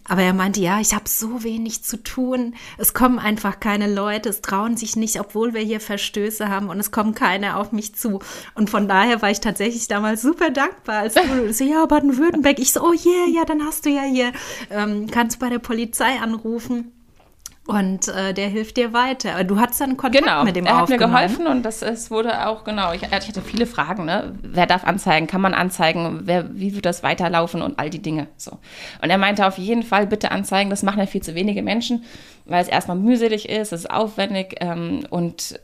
Aber 0.08 0.22
er 0.22 0.32
meinte, 0.32 0.60
ja, 0.60 0.78
ich 0.78 0.94
habe 0.94 1.08
so 1.08 1.42
wenig 1.42 1.82
zu 1.82 2.00
tun, 2.00 2.54
es 2.76 2.94
kommen 2.94 3.18
einfach 3.18 3.58
keine 3.58 3.92
Leute, 3.92 4.28
es 4.28 4.42
trauen 4.42 4.76
sich 4.76 4.94
nicht, 4.94 5.18
obwohl 5.18 5.54
wir 5.54 5.60
hier 5.60 5.80
Verstöße 5.80 6.48
haben 6.48 6.68
und 6.68 6.78
es 6.78 6.92
kommt 6.92 7.16
keiner 7.16 7.56
auf 7.56 7.72
mich 7.72 7.96
zu. 7.96 8.20
Und 8.54 8.70
von 8.70 8.86
daher 8.86 9.22
war 9.22 9.30
ich 9.30 9.40
tatsächlich 9.40 9.88
damals 9.88 10.22
super 10.22 10.50
dankbar, 10.50 11.00
als 11.00 11.14
du 11.14 11.52
so, 11.52 11.64
ja, 11.64 11.84
Baden-Württemberg, 11.84 12.60
ich 12.60 12.72
so, 12.72 12.80
oh 12.82 12.92
yeah, 12.92 13.26
ja, 13.34 13.44
dann 13.44 13.64
hast 13.64 13.84
du 13.84 13.90
ja 13.90 14.02
hier 14.02 14.32
ähm, 14.70 15.06
kannst 15.10 15.38
bei 15.38 15.48
der 15.48 15.58
Polizei 15.58 16.18
anrufen. 16.20 16.92
Und 17.68 18.08
äh, 18.08 18.32
der 18.32 18.48
hilft 18.48 18.78
dir 18.78 18.94
weiter. 18.94 19.44
Du 19.44 19.60
hattest 19.60 19.82
dann 19.82 19.98
Kontakt 19.98 20.24
genau, 20.24 20.42
mit 20.42 20.56
dem 20.56 20.64
er 20.64 20.78
hat 20.78 20.88
mir 20.88 20.96
geholfen 20.96 21.46
und 21.46 21.64
das 21.64 21.82
es 21.82 22.10
wurde 22.10 22.46
auch, 22.46 22.64
genau, 22.64 22.94
ich, 22.94 23.02
ich, 23.02 23.10
hatte 23.12 23.42
viele 23.42 23.66
Fragen, 23.66 24.06
ne? 24.06 24.34
Wer 24.40 24.64
darf 24.64 24.84
anzeigen? 24.84 25.26
Kann 25.26 25.42
man 25.42 25.52
anzeigen? 25.52 26.20
Wer, 26.24 26.58
wie 26.58 26.74
wird 26.74 26.86
das 26.86 27.02
weiterlaufen 27.02 27.60
und 27.60 27.78
all 27.78 27.90
die 27.90 28.00
Dinge 28.00 28.26
so. 28.38 28.52
Und 29.02 29.10
er 29.10 29.18
meinte 29.18 29.46
auf 29.46 29.58
jeden 29.58 29.82
Fall, 29.82 30.06
bitte 30.06 30.30
anzeigen, 30.30 30.70
das 30.70 30.82
machen 30.82 30.98
ja 30.98 31.04
viel 31.04 31.22
zu 31.22 31.34
wenige 31.34 31.62
Menschen, 31.62 32.04
weil 32.46 32.62
es 32.62 32.68
erstmal 32.68 32.96
mühselig 32.96 33.50
ist, 33.50 33.74
es 33.74 33.80
ist 33.80 33.90
aufwendig 33.90 34.56
ähm, 34.60 35.04
und 35.10 35.60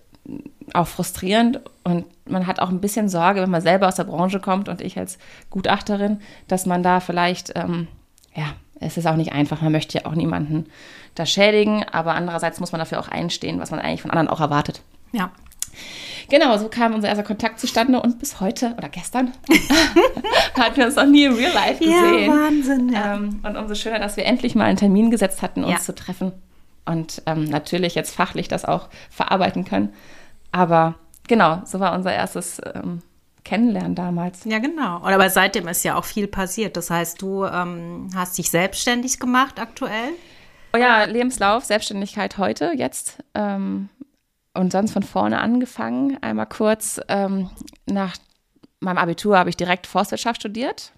auch 0.74 0.86
frustrierend 0.86 1.60
und 1.84 2.04
man 2.26 2.46
hat 2.46 2.60
auch 2.60 2.68
ein 2.68 2.82
bisschen 2.82 3.08
Sorge, 3.08 3.40
wenn 3.40 3.50
man 3.50 3.62
selber 3.62 3.88
aus 3.88 3.96
der 3.96 4.04
Branche 4.04 4.40
kommt 4.40 4.68
und 4.68 4.82
ich 4.82 4.98
als 4.98 5.18
Gutachterin, 5.48 6.20
dass 6.48 6.66
man 6.66 6.82
da 6.82 7.00
vielleicht, 7.00 7.52
ähm, 7.54 7.88
ja, 8.34 8.54
es 8.80 8.96
ist 8.96 9.06
auch 9.06 9.16
nicht 9.16 9.32
einfach, 9.32 9.62
man 9.62 9.72
möchte 9.72 9.98
ja 9.98 10.06
auch 10.06 10.14
niemanden 10.14 10.66
da 11.14 11.26
schädigen, 11.26 11.84
aber 11.84 12.14
andererseits 12.14 12.60
muss 12.60 12.72
man 12.72 12.80
dafür 12.80 13.00
auch 13.00 13.08
einstehen, 13.08 13.60
was 13.60 13.70
man 13.70 13.80
eigentlich 13.80 14.02
von 14.02 14.10
anderen 14.10 14.28
auch 14.28 14.40
erwartet. 14.40 14.82
Ja. 15.12 15.30
Genau, 16.28 16.56
so 16.56 16.68
kam 16.68 16.94
unser 16.94 17.08
erster 17.08 17.24
Kontakt 17.24 17.60
zustande 17.60 18.00
und 18.00 18.18
bis 18.18 18.40
heute 18.40 18.74
oder 18.78 18.88
gestern 18.88 19.32
hatten 20.58 20.76
wir 20.76 20.86
uns 20.86 20.96
noch 20.96 21.06
nie 21.06 21.24
im 21.24 21.34
Real 21.34 21.52
Life 21.52 21.78
gesehen. 21.78 22.24
Ja, 22.24 22.32
Wahnsinn, 22.32 22.88
ja. 22.92 23.14
Ähm, 23.14 23.40
und 23.42 23.56
umso 23.56 23.74
schöner, 23.74 23.98
dass 23.98 24.16
wir 24.16 24.24
endlich 24.24 24.54
mal 24.54 24.64
einen 24.64 24.78
Termin 24.78 25.10
gesetzt 25.10 25.42
hatten, 25.42 25.64
uns 25.64 25.72
ja. 25.72 25.80
zu 25.80 25.94
treffen 25.94 26.32
und 26.86 27.22
ähm, 27.26 27.44
natürlich 27.44 27.94
jetzt 27.94 28.14
fachlich 28.14 28.48
das 28.48 28.64
auch 28.64 28.88
verarbeiten 29.10 29.64
können. 29.64 29.92
Aber 30.52 30.94
genau, 31.28 31.62
so 31.64 31.80
war 31.80 31.94
unser 31.94 32.12
erstes 32.12 32.60
ähm, 32.74 33.02
kennenlernen 33.44 33.94
damals. 33.94 34.44
Ja, 34.44 34.58
genau. 34.58 35.02
Aber 35.02 35.30
seitdem 35.30 35.68
ist 35.68 35.84
ja 35.84 35.96
auch 35.96 36.04
viel 36.04 36.26
passiert. 36.26 36.76
Das 36.76 36.90
heißt, 36.90 37.20
du 37.20 37.44
ähm, 37.44 38.08
hast 38.14 38.36
dich 38.38 38.50
selbstständig 38.50 39.20
gemacht 39.20 39.60
aktuell? 39.60 40.10
Oh 40.72 40.78
ja, 40.78 41.04
Lebenslauf, 41.04 41.64
Selbstständigkeit 41.64 42.38
heute, 42.38 42.72
jetzt. 42.74 43.18
Ähm, 43.34 43.88
und 44.54 44.72
sonst 44.72 44.92
von 44.92 45.02
vorne 45.02 45.40
angefangen. 45.40 46.18
Einmal 46.22 46.46
kurz, 46.46 47.00
ähm, 47.08 47.50
nach 47.86 48.16
meinem 48.80 48.98
Abitur 48.98 49.38
habe 49.38 49.50
ich 49.50 49.56
direkt 49.56 49.86
Forstwirtschaft 49.86 50.40
studiert. 50.40 50.92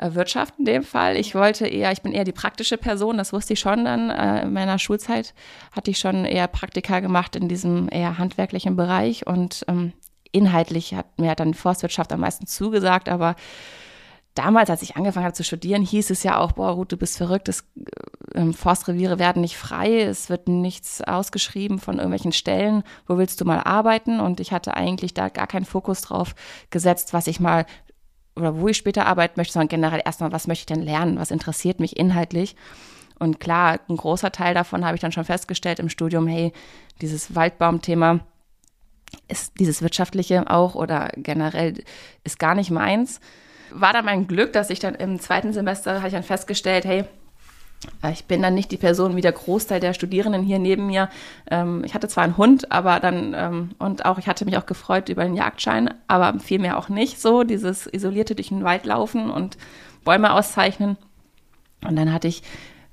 Äh, 0.00 0.14
Wirtschaft 0.14 0.54
in 0.58 0.64
dem 0.64 0.82
Fall. 0.82 1.16
Ich 1.16 1.34
wollte 1.34 1.66
eher, 1.66 1.92
ich 1.92 2.00
bin 2.00 2.12
eher 2.12 2.24
die 2.24 2.32
praktische 2.32 2.78
Person, 2.78 3.18
das 3.18 3.32
wusste 3.32 3.52
ich 3.52 3.60
schon 3.60 3.84
dann. 3.84 4.08
Äh, 4.08 4.42
in 4.42 4.52
meiner 4.52 4.78
Schulzeit 4.78 5.34
hatte 5.72 5.90
ich 5.90 5.98
schon 5.98 6.24
eher 6.24 6.48
Praktika 6.48 7.00
gemacht 7.00 7.36
in 7.36 7.48
diesem 7.48 7.88
eher 7.90 8.16
handwerklichen 8.16 8.76
Bereich 8.76 9.26
und 9.26 9.64
ähm, 9.68 9.92
inhaltlich 10.32 10.94
hat 10.94 11.18
mir 11.18 11.34
dann 11.34 11.54
Forstwirtschaft 11.54 12.12
am 12.12 12.20
meisten 12.20 12.46
zugesagt, 12.46 13.08
aber 13.08 13.36
damals, 14.34 14.70
als 14.70 14.82
ich 14.82 14.96
angefangen 14.96 15.24
habe 15.24 15.34
zu 15.34 15.44
studieren, 15.44 15.82
hieß 15.82 16.10
es 16.10 16.22
ja 16.22 16.38
auch, 16.38 16.52
boah, 16.52 16.70
Ruth, 16.70 16.92
du 16.92 16.96
bist 16.96 17.16
verrückt, 17.16 17.48
das, 17.48 17.64
äh, 18.34 18.52
Forstreviere 18.52 19.18
werden 19.18 19.42
nicht 19.42 19.56
frei, 19.56 20.02
es 20.02 20.30
wird 20.30 20.48
nichts 20.48 21.02
ausgeschrieben 21.02 21.78
von 21.78 21.96
irgendwelchen 21.96 22.32
Stellen, 22.32 22.82
wo 23.06 23.18
willst 23.18 23.40
du 23.40 23.44
mal 23.44 23.60
arbeiten? 23.60 24.20
Und 24.20 24.40
ich 24.40 24.52
hatte 24.52 24.74
eigentlich 24.74 25.14
da 25.14 25.28
gar 25.28 25.46
keinen 25.46 25.64
Fokus 25.64 26.02
drauf 26.02 26.34
gesetzt, 26.70 27.12
was 27.12 27.26
ich 27.26 27.40
mal 27.40 27.66
oder 28.36 28.56
wo 28.58 28.68
ich 28.68 28.76
später 28.76 29.06
arbeiten 29.06 29.34
möchte, 29.36 29.54
sondern 29.54 29.68
generell 29.68 30.02
erstmal, 30.04 30.32
was 30.32 30.46
möchte 30.46 30.62
ich 30.62 30.66
denn 30.66 30.82
lernen, 30.82 31.18
was 31.18 31.30
interessiert 31.30 31.80
mich 31.80 31.96
inhaltlich. 31.96 32.56
Und 33.18 33.38
klar, 33.38 33.80
ein 33.88 33.96
großer 33.96 34.32
Teil 34.32 34.54
davon 34.54 34.84
habe 34.84 34.94
ich 34.94 35.02
dann 35.02 35.12
schon 35.12 35.24
festgestellt 35.24 35.78
im 35.78 35.90
Studium, 35.90 36.26
hey, 36.26 36.52
dieses 37.02 37.34
Waldbaumthema 37.34 38.20
ist 39.28 39.58
dieses 39.58 39.82
wirtschaftliche 39.82 40.48
auch 40.50 40.74
oder 40.74 41.10
generell 41.16 41.82
ist 42.24 42.38
gar 42.38 42.54
nicht 42.54 42.70
meins 42.70 43.20
war 43.72 43.92
dann 43.92 44.04
mein 44.04 44.26
Glück, 44.26 44.52
dass 44.52 44.70
ich 44.70 44.78
dann 44.78 44.94
im 44.94 45.20
zweiten 45.20 45.52
Semester, 45.52 45.96
habe 45.96 46.08
ich 46.08 46.14
dann 46.14 46.22
festgestellt, 46.22 46.84
hey, 46.84 47.04
ich 48.12 48.26
bin 48.26 48.42
dann 48.42 48.54
nicht 48.54 48.70
die 48.72 48.76
Person 48.76 49.16
wie 49.16 49.22
der 49.22 49.32
Großteil 49.32 49.80
der 49.80 49.94
Studierenden 49.94 50.42
hier 50.42 50.58
neben 50.58 50.86
mir. 50.86 51.08
Ähm, 51.50 51.82
ich 51.84 51.94
hatte 51.94 52.08
zwar 52.08 52.24
einen 52.24 52.36
Hund, 52.36 52.70
aber 52.70 53.00
dann, 53.00 53.34
ähm, 53.34 53.70
und 53.78 54.04
auch, 54.04 54.18
ich 54.18 54.28
hatte 54.28 54.44
mich 54.44 54.58
auch 54.58 54.66
gefreut 54.66 55.08
über 55.08 55.24
den 55.24 55.34
Jagdschein, 55.34 55.94
aber 56.06 56.38
vielmehr 56.40 56.76
auch 56.76 56.90
nicht 56.90 57.20
so, 57.20 57.42
dieses 57.42 57.86
isolierte 57.86 58.34
durch 58.34 58.48
den 58.48 58.64
Wald 58.64 58.84
laufen 58.84 59.30
und 59.30 59.56
Bäume 60.04 60.32
auszeichnen. 60.34 60.98
Und 61.86 61.96
dann 61.96 62.12
hatte 62.12 62.28
ich 62.28 62.42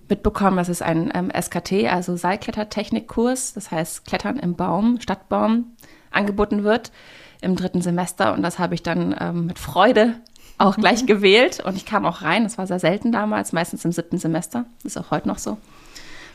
mitbekommen, 0.08 0.56
dass 0.56 0.70
es 0.70 0.82
ein 0.82 1.12
ähm, 1.14 1.32
SKT, 1.38 1.92
also 1.92 2.16
Seilklettertechnikkurs, 2.16 3.54
das 3.54 3.72
heißt 3.72 4.06
Klettern 4.06 4.40
im 4.40 4.56
Baum, 4.56 5.02
Stadtbaum, 5.02 5.76
angeboten 6.12 6.64
wird 6.64 6.92
im 7.42 7.56
dritten 7.56 7.82
Semester. 7.82 8.34
Und 8.34 8.42
das 8.42 8.60
habe 8.60 8.76
ich 8.76 8.84
dann 8.84 9.16
ähm, 9.20 9.46
mit 9.46 9.60
Freude 9.60 10.16
auch 10.58 10.76
gleich 10.78 11.06
gewählt 11.06 11.62
und 11.64 11.76
ich 11.76 11.86
kam 11.86 12.06
auch 12.06 12.22
rein. 12.22 12.44
Das 12.44 12.58
war 12.58 12.68
sehr 12.68 12.80
selten 12.80 13.12
damals, 13.12 13.54
meistens 13.54 13.86
im 13.86 13.92
siebten 13.92 14.18
Semester. 14.18 14.66
Ist 14.84 14.98
auch 14.98 15.12
heute 15.12 15.28
noch 15.28 15.38
so, 15.38 15.58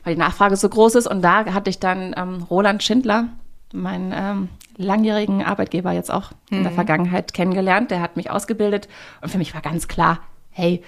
weil 0.05 0.15
die 0.15 0.21
Nachfrage 0.21 0.57
so 0.57 0.69
groß 0.69 0.95
ist. 0.97 1.07
Und 1.07 1.23
da 1.23 1.47
hatte 1.47 1.71
ich 1.71 1.81
dann 1.81 2.15
ähm, 2.17 2.47
Roland 2.49 2.83
Schindler, 2.83 3.29
meinen 3.73 4.13
ähm, 4.15 4.49
langjährigen 4.77 5.43
Arbeitgeber 5.43 5.93
jetzt 5.93 6.11
auch 6.11 6.31
mhm. 6.51 6.59
in 6.59 6.63
der 6.63 6.73
mhm. 6.73 6.77
Vergangenheit 6.77 7.35
kennengelernt. 7.35 7.91
Der 7.91 8.01
hat 8.01 8.17
mich 8.17 8.31
ausgebildet 8.31 8.89
und 9.21 9.31
für 9.31 9.39
mich 9.39 9.55
war 9.55 9.61
ganz 9.61 9.89
klar, 9.89 10.21
hey, 10.51 10.83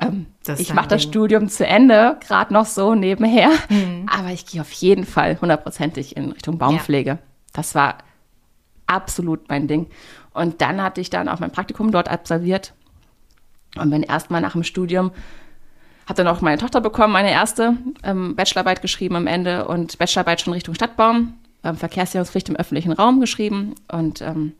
ähm, 0.00 0.26
ich 0.58 0.74
mache 0.74 0.88
das 0.88 1.02
Studium 1.02 1.48
zu 1.48 1.66
Ende, 1.66 2.18
gerade 2.26 2.52
noch 2.52 2.66
so 2.66 2.94
nebenher, 2.94 3.48
mhm. 3.70 4.06
aber 4.06 4.28
ich 4.28 4.44
gehe 4.46 4.60
auf 4.60 4.72
jeden 4.72 5.04
Fall 5.04 5.40
hundertprozentig 5.40 6.16
in 6.16 6.32
Richtung 6.32 6.58
Baumpflege. 6.58 7.10
Ja. 7.10 7.18
Das 7.54 7.74
war 7.74 7.98
absolut 8.86 9.48
mein 9.48 9.68
Ding. 9.68 9.86
Und 10.32 10.60
dann 10.60 10.82
hatte 10.82 11.00
ich 11.00 11.10
dann 11.10 11.28
auch 11.28 11.40
mein 11.40 11.50
Praktikum 11.50 11.90
dort 11.90 12.08
absolviert 12.08 12.74
und 13.76 13.90
bin 13.90 14.02
erstmal 14.02 14.40
nach 14.40 14.52
dem 14.52 14.64
Studium, 14.64 15.10
habe 16.06 16.22
dann 16.22 16.28
auch 16.28 16.40
meine 16.40 16.58
Tochter 16.58 16.80
bekommen, 16.80 17.12
meine 17.12 17.30
erste 17.30 17.76
ähm, 18.02 18.36
Bachelorarbeit 18.36 18.82
geschrieben 18.82 19.16
am 19.16 19.26
Ende 19.26 19.66
und 19.66 19.98
Bachelorarbeit 19.98 20.40
schon 20.40 20.52
Richtung 20.52 20.74
Stadtbaum, 20.74 21.34
ähm, 21.64 21.76
Verkehrssicherungspflicht 21.76 22.48
im 22.48 22.56
öffentlichen 22.56 22.92
Raum 22.92 23.20
geschrieben. 23.20 23.74
Und 23.90 24.20
ähm, 24.20 24.52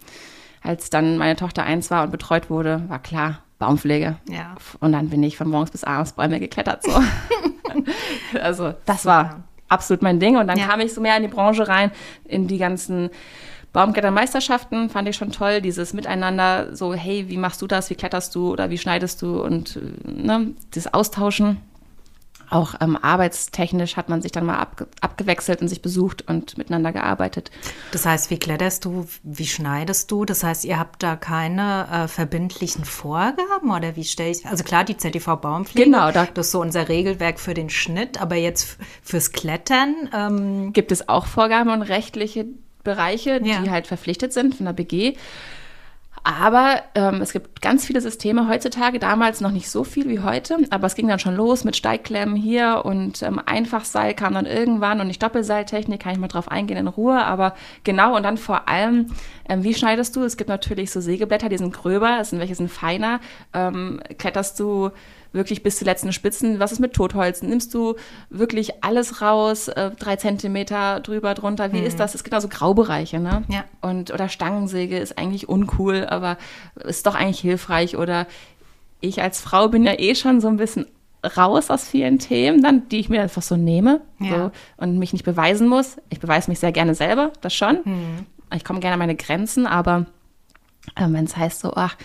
als 0.62 0.90
dann 0.90 1.18
meine 1.18 1.36
Tochter 1.36 1.62
eins 1.62 1.90
war 1.90 2.04
und 2.04 2.10
betreut 2.10 2.50
wurde, 2.50 2.82
war 2.88 2.98
klar, 2.98 3.38
Baumpflege. 3.58 4.16
Ja. 4.28 4.54
Und 4.80 4.92
dann 4.92 5.08
bin 5.08 5.22
ich 5.22 5.36
von 5.36 5.48
morgens 5.48 5.70
bis 5.70 5.84
abends 5.84 6.12
Bäume 6.12 6.40
geklettert. 6.40 6.82
So. 6.82 6.92
also 8.40 8.74
das 8.84 9.06
war 9.06 9.44
absolut 9.68 10.02
mein 10.02 10.20
Ding. 10.20 10.36
Und 10.36 10.48
dann 10.48 10.58
ja. 10.58 10.66
kam 10.66 10.80
ich 10.80 10.92
so 10.92 11.00
mehr 11.00 11.16
in 11.16 11.22
die 11.22 11.28
Branche 11.28 11.66
rein, 11.68 11.90
in 12.24 12.48
die 12.48 12.58
ganzen 12.58 13.10
Baumklettermeisterschaften 13.76 14.88
fand 14.88 15.06
ich 15.06 15.16
schon 15.16 15.32
toll, 15.32 15.60
dieses 15.60 15.92
Miteinander, 15.92 16.74
so, 16.74 16.94
hey, 16.94 17.28
wie 17.28 17.36
machst 17.36 17.60
du 17.60 17.66
das, 17.66 17.90
wie 17.90 17.94
kletterst 17.94 18.34
du 18.34 18.50
oder 18.50 18.70
wie 18.70 18.78
schneidest 18.78 19.20
du 19.20 19.38
und 19.38 19.78
ne, 20.02 20.54
das 20.72 20.94
Austauschen. 20.94 21.58
Auch 22.48 22.74
ähm, 22.80 22.96
arbeitstechnisch 22.96 23.98
hat 23.98 24.08
man 24.08 24.22
sich 24.22 24.32
dann 24.32 24.46
mal 24.46 24.56
abge 24.56 24.86
abgewechselt 25.02 25.60
und 25.60 25.68
sich 25.68 25.82
besucht 25.82 26.26
und 26.26 26.56
miteinander 26.56 26.90
gearbeitet. 26.90 27.50
Das 27.92 28.06
heißt, 28.06 28.30
wie 28.30 28.38
kletterst 28.38 28.86
du, 28.86 29.06
wie 29.22 29.46
schneidest 29.46 30.10
du? 30.10 30.24
Das 30.24 30.42
heißt, 30.42 30.64
ihr 30.64 30.78
habt 30.78 31.02
da 31.02 31.16
keine 31.16 31.86
äh, 31.92 32.08
verbindlichen 32.08 32.86
Vorgaben 32.86 33.70
oder 33.70 33.94
wie 33.94 34.04
stelle 34.04 34.30
ich? 34.30 34.46
Also 34.46 34.64
klar, 34.64 34.84
die 34.84 34.96
ZTV 34.96 35.36
Baumpflege, 35.36 35.84
genau, 35.84 36.12
da, 36.12 36.24
das 36.24 36.46
ist 36.46 36.52
so 36.52 36.62
unser 36.62 36.88
Regelwerk 36.88 37.38
für 37.38 37.52
den 37.52 37.68
Schnitt, 37.68 38.22
aber 38.22 38.36
jetzt 38.36 38.78
fürs 39.02 39.32
Klettern 39.32 40.08
ähm, 40.14 40.72
gibt 40.72 40.92
es 40.92 41.10
auch 41.10 41.26
Vorgaben 41.26 41.68
und 41.68 41.82
rechtliche 41.82 42.46
Bereiche, 42.86 43.40
ja. 43.44 43.60
die 43.60 43.70
halt 43.70 43.86
verpflichtet 43.86 44.32
sind 44.32 44.54
von 44.54 44.64
der 44.64 44.72
BG. 44.72 45.16
Aber 46.26 46.82
ähm, 46.96 47.20
es 47.22 47.32
gibt 47.32 47.62
ganz 47.62 47.86
viele 47.86 48.00
Systeme 48.00 48.48
heutzutage, 48.48 48.98
damals 48.98 49.40
noch 49.40 49.52
nicht 49.52 49.70
so 49.70 49.84
viel 49.84 50.08
wie 50.08 50.18
heute, 50.18 50.58
aber 50.70 50.88
es 50.88 50.96
ging 50.96 51.06
dann 51.06 51.20
schon 51.20 51.36
los 51.36 51.62
mit 51.62 51.76
Steigklemmen 51.76 52.34
hier 52.34 52.82
und 52.84 53.22
ähm, 53.22 53.40
Einfachseil 53.46 54.12
kam 54.12 54.34
dann 54.34 54.44
irgendwann 54.44 55.00
und 55.00 55.06
nicht 55.06 55.22
Doppelseiltechnik, 55.22 56.00
kann 56.02 56.14
ich 56.14 56.18
mal 56.18 56.26
drauf 56.26 56.50
eingehen 56.50 56.78
in 56.78 56.88
Ruhe, 56.88 57.24
aber 57.24 57.54
genau 57.84 58.16
und 58.16 58.24
dann 58.24 58.38
vor 58.38 58.68
allem, 58.68 59.12
ähm, 59.48 59.62
wie 59.62 59.72
schneidest 59.72 60.16
du? 60.16 60.24
Es 60.24 60.36
gibt 60.36 60.50
natürlich 60.50 60.90
so 60.90 61.00
Sägeblätter, 61.00 61.48
die 61.48 61.58
sind 61.58 61.72
gröber, 61.72 62.18
es 62.20 62.30
sind 62.30 62.40
welche 62.40 62.56
sind 62.56 62.72
feiner, 62.72 63.20
ähm, 63.54 64.00
kletterst 64.18 64.58
du 64.58 64.90
wirklich 65.36 65.62
bis 65.62 65.76
zu 65.76 65.84
letzten 65.84 66.12
Spitzen. 66.12 66.58
Was 66.58 66.72
ist 66.72 66.80
mit 66.80 66.94
Totholz? 66.94 67.42
Nimmst 67.42 67.72
du 67.74 67.94
wirklich 68.30 68.82
alles 68.82 69.22
raus, 69.22 69.68
äh, 69.68 69.92
drei 69.98 70.16
Zentimeter 70.16 71.00
drüber, 71.00 71.34
drunter? 71.34 71.72
Wie 71.72 71.80
mhm. 71.80 71.86
ist 71.86 72.00
das? 72.00 72.14
Es 72.14 72.24
gibt 72.24 72.34
also 72.34 72.48
Graubereiche, 72.48 73.20
ne? 73.20 73.44
Ja. 73.48 73.64
Und, 73.80 74.12
oder 74.12 74.28
Stangensäge 74.28 74.98
ist 74.98 75.16
eigentlich 75.16 75.48
uncool, 75.48 76.06
aber 76.08 76.38
ist 76.74 77.06
doch 77.06 77.14
eigentlich 77.14 77.40
hilfreich. 77.40 77.96
Oder 77.96 78.26
ich 79.00 79.22
als 79.22 79.40
Frau 79.40 79.68
bin 79.68 79.84
ja 79.84 79.98
eh 79.98 80.14
schon 80.14 80.40
so 80.40 80.48
ein 80.48 80.56
bisschen 80.56 80.86
raus 81.36 81.70
aus 81.70 81.88
vielen 81.88 82.18
Themen, 82.18 82.62
dann, 82.62 82.88
die 82.88 82.98
ich 82.98 83.08
mir 83.08 83.22
einfach 83.22 83.42
so 83.42 83.56
nehme 83.56 84.00
ja. 84.20 84.30
so, 84.30 84.50
und 84.76 84.98
mich 84.98 85.12
nicht 85.12 85.24
beweisen 85.24 85.68
muss. 85.68 85.96
Ich 86.08 86.20
beweise 86.20 86.50
mich 86.50 86.60
sehr 86.60 86.72
gerne 86.72 86.94
selber, 86.94 87.32
das 87.40 87.54
schon. 87.54 87.80
Mhm. 87.84 88.26
Ich 88.54 88.64
komme 88.64 88.80
gerne 88.80 88.94
an 88.94 89.00
meine 89.00 89.16
Grenzen, 89.16 89.66
aber 89.66 90.06
äh, 90.94 91.06
wenn 91.08 91.24
es 91.24 91.36
heißt 91.36 91.60
so, 91.60 91.72
ach, 91.74 91.96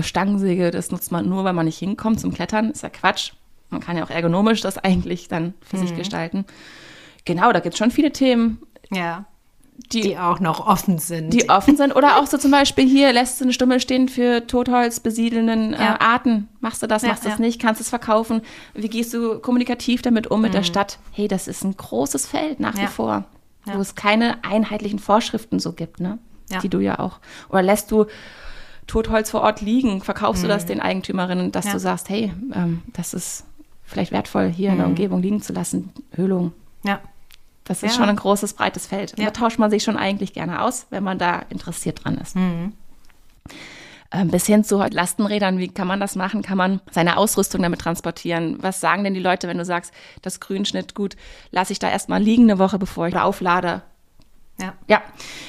Stangensäge, 0.00 0.70
das 0.70 0.90
nutzt 0.90 1.12
man 1.12 1.28
nur, 1.28 1.44
weil 1.44 1.52
man 1.52 1.66
nicht 1.66 1.78
hinkommt 1.78 2.20
zum 2.20 2.32
Klettern. 2.32 2.70
Ist 2.70 2.82
ja 2.82 2.88
Quatsch. 2.88 3.32
Man 3.70 3.80
kann 3.80 3.96
ja 3.96 4.04
auch 4.04 4.10
ergonomisch 4.10 4.60
das 4.60 4.78
eigentlich 4.78 5.28
dann 5.28 5.54
für 5.60 5.76
mhm. 5.76 5.80
sich 5.80 5.96
gestalten. 5.96 6.44
Genau, 7.24 7.52
da 7.52 7.60
gibt 7.60 7.74
es 7.74 7.78
schon 7.78 7.90
viele 7.90 8.12
Themen. 8.12 8.62
Ja. 8.90 9.26
Die, 9.92 10.00
die, 10.00 10.18
auch 10.18 10.40
noch 10.40 10.66
offen 10.66 10.98
sind. 10.98 11.34
Die 11.34 11.50
offen 11.50 11.76
sind. 11.76 11.94
Oder 11.94 12.16
auch 12.16 12.26
so 12.26 12.38
zum 12.38 12.50
Beispiel 12.50 12.88
hier 12.88 13.12
lässt 13.12 13.40
du 13.40 13.44
eine 13.44 13.52
Stummel 13.52 13.78
stehen 13.78 14.08
für 14.08 14.46
Totholz 14.46 15.00
besiedelnden 15.00 15.74
äh, 15.74 15.78
ja. 15.78 16.00
Arten. 16.00 16.48
Machst 16.60 16.82
du 16.82 16.86
das, 16.86 17.02
ja, 17.02 17.08
machst 17.08 17.24
du 17.24 17.28
das 17.28 17.38
ja. 17.38 17.44
nicht, 17.44 17.60
kannst 17.60 17.80
es 17.80 17.90
verkaufen. 17.90 18.40
Wie 18.74 18.88
gehst 18.88 19.12
du 19.12 19.38
kommunikativ 19.38 20.00
damit 20.00 20.28
um 20.28 20.40
mit 20.40 20.54
der 20.54 20.62
mhm. 20.62 20.66
Stadt? 20.66 20.98
Hey, 21.12 21.28
das 21.28 21.46
ist 21.46 21.62
ein 21.62 21.76
großes 21.76 22.26
Feld 22.26 22.58
nach 22.58 22.76
wie 22.78 22.86
vor, 22.86 23.24
wo 23.66 23.78
es 23.78 23.94
keine 23.94 24.42
einheitlichen 24.44 24.98
Vorschriften 24.98 25.58
so 25.58 25.72
gibt, 25.72 26.00
ne? 26.00 26.18
Die 26.62 26.68
du 26.68 26.78
ja 26.78 26.98
auch. 26.98 27.18
Oder 27.50 27.62
lässt 27.62 27.90
du 27.90 28.06
Totholz 28.86 29.30
vor 29.30 29.40
Ort 29.40 29.60
liegen, 29.60 30.00
verkaufst 30.00 30.42
mhm. 30.42 30.48
du 30.48 30.54
das 30.54 30.64
mhm. 30.64 30.68
den 30.68 30.80
Eigentümerinnen, 30.80 31.52
dass 31.52 31.66
ja. 31.66 31.72
du 31.72 31.78
sagst, 31.78 32.08
hey, 32.08 32.32
ähm, 32.54 32.82
das 32.92 33.14
ist 33.14 33.44
vielleicht 33.84 34.12
wertvoll, 34.12 34.48
hier 34.48 34.70
in 34.70 34.76
der 34.76 34.86
mhm. 34.86 34.92
Umgebung 34.92 35.22
liegen 35.22 35.42
zu 35.42 35.52
lassen, 35.52 35.90
Höhlung. 36.12 36.52
Ja. 36.84 37.00
Das 37.64 37.82
ist 37.82 37.92
ja. 37.92 37.96
schon 37.96 38.08
ein 38.08 38.16
großes, 38.16 38.54
breites 38.54 38.86
Feld. 38.86 39.12
Und 39.12 39.20
ja. 39.20 39.26
da 39.26 39.30
tauscht 39.32 39.58
man 39.58 39.70
sich 39.70 39.82
schon 39.82 39.96
eigentlich 39.96 40.32
gerne 40.32 40.62
aus, 40.62 40.86
wenn 40.90 41.02
man 41.02 41.18
da 41.18 41.42
interessiert 41.50 42.04
dran 42.04 42.16
ist. 42.18 42.36
Mhm. 42.36 42.74
Ähm, 44.12 44.28
bis 44.28 44.46
hin 44.46 44.62
zu 44.62 44.78
Lastenrädern, 44.78 45.58
wie 45.58 45.66
kann 45.66 45.88
man 45.88 45.98
das 45.98 46.14
machen? 46.14 46.42
Kann 46.42 46.56
man 46.56 46.80
seine 46.92 47.16
Ausrüstung 47.16 47.62
damit 47.62 47.80
transportieren? 47.80 48.58
Was 48.60 48.80
sagen 48.80 49.02
denn 49.02 49.14
die 49.14 49.20
Leute, 49.20 49.48
wenn 49.48 49.58
du 49.58 49.64
sagst, 49.64 49.92
das 50.22 50.38
Grünschnitt, 50.38 50.94
gut, 50.94 51.16
lasse 51.50 51.72
ich 51.72 51.80
da 51.80 51.90
erstmal 51.90 52.22
liegen 52.22 52.44
eine 52.44 52.60
Woche, 52.60 52.78
bevor 52.78 53.08
ich 53.08 53.16
auflade? 53.16 53.82
Ja. 54.60 54.74
Ja, 54.86 55.02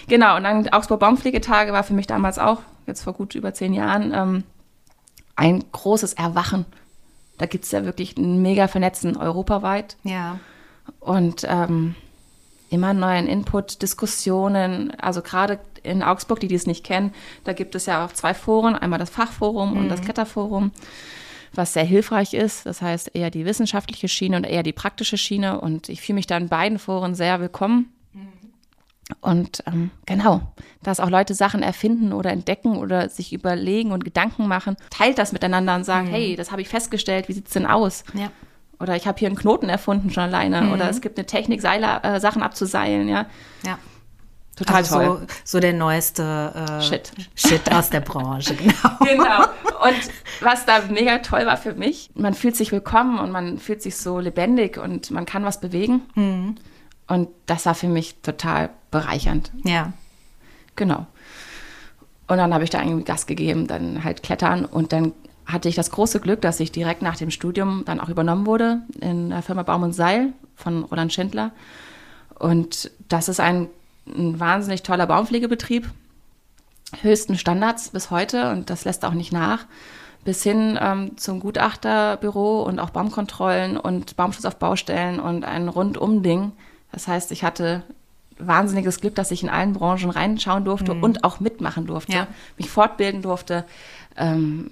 genau. 0.08 0.38
Und 0.38 0.44
dann 0.44 0.68
Augsburg 0.70 1.00
Baumpflegetage 1.00 1.72
war 1.72 1.84
für 1.84 1.94
mich 1.94 2.08
damals 2.08 2.40
auch 2.40 2.62
jetzt 2.88 3.04
vor 3.04 3.14
gut 3.14 3.36
über 3.36 3.54
zehn 3.54 3.74
Jahren, 3.74 4.14
ähm, 4.14 4.44
ein 5.36 5.64
großes 5.72 6.14
Erwachen. 6.14 6.66
Da 7.38 7.46
gibt 7.46 7.66
es 7.66 7.72
ja 7.72 7.86
wirklich 7.86 8.18
ein 8.18 8.42
mega 8.42 8.68
Vernetzen 8.68 9.16
europaweit. 9.16 9.98
Ja. 10.04 10.40
Und 11.00 11.46
ähm, 11.48 11.96
immer 12.70 12.94
neuen 12.94 13.28
Input, 13.28 13.82
Diskussionen, 13.82 14.92
also 15.00 15.22
gerade 15.22 15.60
in 15.84 16.04
Augsburg, 16.04 16.40
die, 16.40 16.48
die 16.48 16.56
es 16.56 16.68
nicht 16.68 16.84
kennen, 16.84 17.14
da 17.44 17.54
gibt 17.54 17.76
es 17.76 17.86
ja 17.86 18.04
auch 18.06 18.12
zwei 18.12 18.34
Foren, 18.34 18.76
einmal 18.76 19.00
das 19.00 19.10
Fachforum 19.10 19.72
mhm. 19.72 19.78
und 19.78 19.90
das 19.90 20.02
Kletterforum, 20.02 20.72
was 21.54 21.74
sehr 21.74 21.86
hilfreich 21.86 22.34
ist. 22.34 22.66
Das 22.66 22.82
heißt 22.82 23.12
eher 23.14 23.30
die 23.30 23.46
wissenschaftliche 23.46 24.08
Schiene 24.08 24.38
und 24.38 24.44
eher 24.44 24.64
die 24.64 24.74
praktische 24.74 25.18
Schiene. 25.18 25.62
Und 25.62 25.90
ich 25.90 26.02
fühle 26.02 26.16
mich 26.16 26.28
da 26.28 26.38
in 26.38 26.50
beiden 26.50 26.80
Foren 26.80 27.16
sehr 27.16 27.40
willkommen. 27.40 27.94
Und 29.22 29.64
ähm, 29.66 29.92
genau, 30.06 30.42
dass 30.84 31.00
auch 31.00 31.10
Leute 31.10 31.34
Sachen 31.34 31.64
erfinden 31.64 32.12
oder 32.12 32.32
entdecken 32.32 32.78
oder 32.78 33.08
sich 33.08 33.32
überlegen 33.32 33.92
und 33.92 34.04
Gedanken 34.04 34.48
machen, 34.48 34.76
teilt 34.90 35.18
das 35.18 35.32
miteinander 35.32 35.76
und 35.76 35.86
sagt, 35.86 36.08
mhm. 36.08 36.12
hey, 36.12 36.36
das 36.36 36.52
habe 36.52 36.62
ich 36.62 36.68
festgestellt, 36.68 37.30
wie 37.30 37.34
sieht 37.34 37.48
es 37.48 37.54
denn 37.54 37.66
aus? 37.66 38.04
Ja. 38.14 38.32
Oder 38.80 38.96
ich 38.96 39.08
habe 39.08 39.18
hier 39.18 39.28
einen 39.28 39.38
Knoten 39.38 39.70
erfunden 39.70 40.12
schon 40.12 40.24
alleine. 40.24 40.62
Mhm. 40.62 40.74
Oder 40.74 40.90
es 40.90 41.02
gibt 41.02 41.18
eine 41.18 41.26
Technik, 41.26 41.62
Seile, 41.62 42.04
äh, 42.04 42.20
Sachen 42.20 42.44
abzuseilen, 42.44 43.08
ja. 43.08 43.26
Ja. 43.66 43.80
Total 44.58 44.76
also 44.78 44.96
toll. 44.96 45.06
So, 45.06 45.28
so, 45.44 45.60
der 45.60 45.74
neueste 45.74 46.54
äh, 46.56 46.82
Shit. 46.82 47.12
Shit 47.36 47.72
aus 47.72 47.90
der 47.90 48.02
Branche, 48.02 48.56
genau. 48.56 48.74
genau. 49.00 49.44
Und 49.84 50.12
was 50.42 50.66
da 50.66 50.82
mega 50.90 51.20
toll 51.20 51.46
war 51.46 51.58
für 51.58 51.76
mich, 51.76 52.10
man 52.16 52.34
fühlt 52.34 52.56
sich 52.56 52.72
willkommen 52.72 53.20
und 53.20 53.32
man 53.32 53.60
fühlt 53.60 53.84
sich 53.84 53.98
so 53.98 54.20
lebendig 54.20 54.78
und 54.78 55.12
man 55.12 55.26
kann 55.26 55.46
was 55.46 55.62
bewegen. 55.62 56.02
Mhm. 56.16 56.56
Und 57.08 57.30
das 57.46 57.66
war 57.66 57.76
für 57.76 57.88
mich 57.88 58.22
total 58.22 58.72
bereichernd. 59.00 59.52
Ja. 59.64 59.94
Genau. 60.76 61.06
Und 62.28 62.38
dann 62.38 62.54
habe 62.54 62.64
ich 62.64 62.70
da 62.70 62.82
irgendwie 62.82 63.06
Gas 63.06 63.26
gegeben, 63.26 63.68
dann 63.68 64.04
halt 64.04 64.22
klettern 64.22 64.66
und 64.66 64.92
dann 64.92 65.14
hatte 65.46 65.70
ich 65.70 65.76
das 65.76 65.92
große 65.92 66.20
Glück, 66.20 66.42
dass 66.42 66.60
ich 66.60 66.74
direkt 66.74 67.02
nach 67.02 67.16
dem 67.16 67.32
Studium 67.32 67.84
dann 67.86 68.02
auch 68.02 68.10
übernommen 68.10 68.46
wurde 68.46 68.82
in 69.00 69.30
der 69.30 69.42
Firma 69.42 69.64
Baum 69.64 69.84
und 69.84 69.94
Seil 69.94 70.34
von 70.56 70.84
Roland 70.84 71.14
Schindler. 71.14 71.52
Und 72.38 72.92
das 73.08 73.30
ist 73.30 73.40
ein, 73.40 73.70
ein 74.06 74.40
wahnsinnig 74.40 74.84
toller 74.84 75.08
Baumpflegebetrieb, 75.08 75.90
höchsten 77.02 77.38
Standards 77.38 77.90
bis 77.90 78.12
heute 78.12 78.52
und 78.52 78.70
das 78.70 78.84
lässt 78.84 79.06
auch 79.06 79.14
nicht 79.14 79.32
nach, 79.32 79.66
bis 80.26 80.44
hin 80.44 80.78
ähm, 80.82 81.18
zum 81.18 81.40
Gutachterbüro 81.40 82.64
und 82.64 82.80
auch 82.80 82.90
Baumkontrollen 82.90 83.78
und 83.78 84.18
Baumschutz 84.18 84.44
auf 84.44 84.58
Baustellen 84.58 85.22
und 85.22 85.46
ein 85.46 85.70
Rundum-Ding. 85.70 86.52
Das 86.92 87.08
heißt, 87.08 87.32
ich 87.32 87.46
hatte 87.46 87.84
wahnsinniges 88.40 89.02
Glück, 89.02 89.16
dass 89.16 89.32
ich 89.32 89.44
in 89.44 89.50
allen 89.50 89.74
Branchen 89.74 90.10
reinschauen 90.10 90.66
durfte 90.66 90.94
mhm. 90.94 91.04
und 91.04 91.24
auch 91.24 91.40
mitmachen 91.40 91.86
durfte, 91.86 92.14
ja. 92.14 92.28
mich 92.58 92.70
fortbilden 92.70 93.22
durfte. 93.22 93.66
Ähm, 94.16 94.72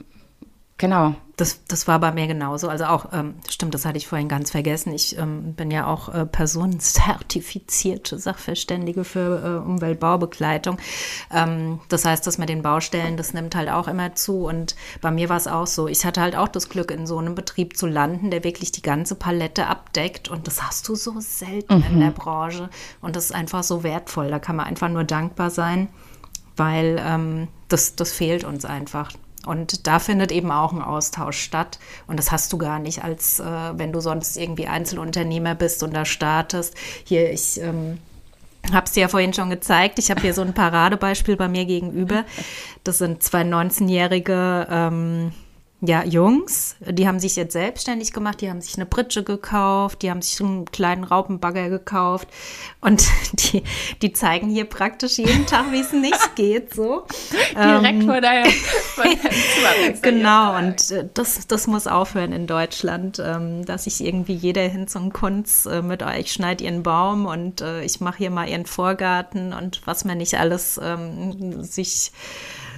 genau. 0.77 1.15
Das, 1.37 1.65
das 1.65 1.85
war 1.85 1.99
bei 1.99 2.13
mir 2.13 2.27
genauso. 2.27 2.69
Also 2.69 2.85
auch, 2.85 3.11
ähm, 3.11 3.35
stimmt, 3.49 3.73
das 3.73 3.85
hatte 3.85 3.97
ich 3.97 4.07
vorhin 4.07 4.29
ganz 4.29 4.51
vergessen. 4.51 4.93
Ich 4.93 5.17
ähm, 5.17 5.53
bin 5.53 5.69
ja 5.69 5.85
auch 5.85 6.07
äh, 6.07 6.25
personenzertifizierte 6.25 8.17
Sachverständige 8.17 9.03
für 9.03 9.43
äh, 9.43 9.67
Umweltbaubegleitung. 9.67 10.77
Ähm, 11.33 11.81
das 11.89 12.05
heißt, 12.05 12.25
das 12.25 12.37
mit 12.37 12.47
den 12.47 12.61
Baustellen, 12.61 13.17
das 13.17 13.33
nimmt 13.33 13.53
halt 13.53 13.69
auch 13.69 13.89
immer 13.89 14.15
zu. 14.15 14.45
Und 14.45 14.77
bei 15.01 15.11
mir 15.11 15.27
war 15.27 15.35
es 15.35 15.47
auch 15.47 15.67
so. 15.67 15.89
Ich 15.89 16.05
hatte 16.05 16.21
halt 16.21 16.37
auch 16.37 16.47
das 16.47 16.69
Glück, 16.69 16.89
in 16.89 17.05
so 17.05 17.17
einem 17.17 17.35
Betrieb 17.35 17.75
zu 17.75 17.85
landen, 17.85 18.31
der 18.31 18.45
wirklich 18.45 18.71
die 18.71 18.81
ganze 18.81 19.15
Palette 19.15 19.67
abdeckt. 19.67 20.29
Und 20.29 20.47
das 20.47 20.63
hast 20.63 20.87
du 20.87 20.95
so 20.95 21.19
selten 21.19 21.79
mhm. 21.79 21.85
in 21.91 21.99
der 21.99 22.11
Branche. 22.11 22.69
Und 23.01 23.17
das 23.17 23.25
ist 23.25 23.31
einfach 23.33 23.63
so 23.63 23.83
wertvoll. 23.83 24.29
Da 24.29 24.39
kann 24.39 24.55
man 24.55 24.67
einfach 24.67 24.87
nur 24.87 25.03
dankbar 25.03 25.49
sein, 25.49 25.89
weil 26.55 26.97
ähm, 27.05 27.49
das, 27.67 27.97
das 27.97 28.13
fehlt 28.13 28.45
uns 28.45 28.63
einfach. 28.63 29.11
Und 29.45 29.87
da 29.87 29.99
findet 29.99 30.31
eben 30.31 30.51
auch 30.51 30.73
ein 30.73 30.81
Austausch 30.81 31.39
statt. 31.39 31.79
Und 32.07 32.17
das 32.17 32.31
hast 32.31 32.51
du 32.53 32.57
gar 32.57 32.79
nicht, 32.79 33.03
als 33.03 33.39
äh, 33.39 33.43
wenn 33.77 33.91
du 33.91 33.99
sonst 33.99 34.37
irgendwie 34.37 34.67
Einzelunternehmer 34.67 35.55
bist 35.55 35.83
und 35.83 35.93
da 35.93 36.05
startest. 36.05 36.75
Hier, 37.03 37.31
ich 37.31 37.59
ähm, 37.61 37.99
habe 38.71 38.85
es 38.85 38.93
dir 38.93 39.01
ja 39.01 39.07
vorhin 39.07 39.33
schon 39.33 39.49
gezeigt. 39.49 39.99
Ich 39.99 40.09
habe 40.09 40.21
hier 40.21 40.33
so 40.33 40.41
ein 40.41 40.53
Paradebeispiel 40.53 41.35
bei 41.35 41.47
mir 41.47 41.65
gegenüber. 41.65 42.25
Das 42.83 42.97
sind 42.97 43.23
zwei 43.23 43.41
19-jährige 43.41 44.67
ähm, 44.69 45.31
ja, 45.87 46.03
Jungs, 46.03 46.75
die 46.79 47.07
haben 47.07 47.19
sich 47.19 47.35
jetzt 47.35 47.53
selbstständig 47.53 48.13
gemacht, 48.13 48.41
die 48.41 48.49
haben 48.49 48.61
sich 48.61 48.75
eine 48.75 48.85
Pritsche 48.85 49.23
gekauft, 49.23 50.01
die 50.01 50.09
haben 50.09 50.21
sich 50.21 50.39
einen 50.41 50.65
kleinen 50.65 51.03
Raupenbagger 51.03 51.69
gekauft 51.69 52.27
und 52.81 53.05
die, 53.33 53.63
die 54.01 54.13
zeigen 54.13 54.49
hier 54.49 54.65
praktisch 54.65 55.17
jeden 55.17 55.45
Tag, 55.45 55.71
wie 55.71 55.79
es 55.79 55.91
nicht 55.91 56.35
geht, 56.35 56.73
so. 56.73 57.05
Direkt 57.53 58.01
ähm, 58.01 58.05
vor 58.05 58.21
deinem, 58.21 58.51
Genau, 60.01 60.57
und 60.57 60.91
äh, 60.91 61.07
das, 61.13 61.47
das 61.47 61.67
muss 61.67 61.87
aufhören 61.87 62.31
in 62.31 62.47
Deutschland, 62.47 63.21
ähm, 63.23 63.65
dass 63.65 63.85
sich 63.85 64.03
irgendwie 64.03 64.35
jeder 64.35 64.63
hin 64.63 64.87
zum 64.87 65.13
Kunst 65.13 65.65
äh, 65.67 65.81
mit 65.81 66.03
euch 66.03 66.31
schneidet 66.31 66.61
ihren 66.61 66.83
Baum 66.83 67.25
und 67.25 67.61
äh, 67.61 67.83
ich 67.83 67.99
mache 68.01 68.17
hier 68.19 68.31
mal 68.31 68.47
ihren 68.47 68.65
Vorgarten 68.65 69.53
und 69.53 69.81
was 69.85 70.05
man 70.05 70.17
nicht 70.17 70.35
alles 70.39 70.79
ähm, 70.81 71.63
sich 71.63 72.11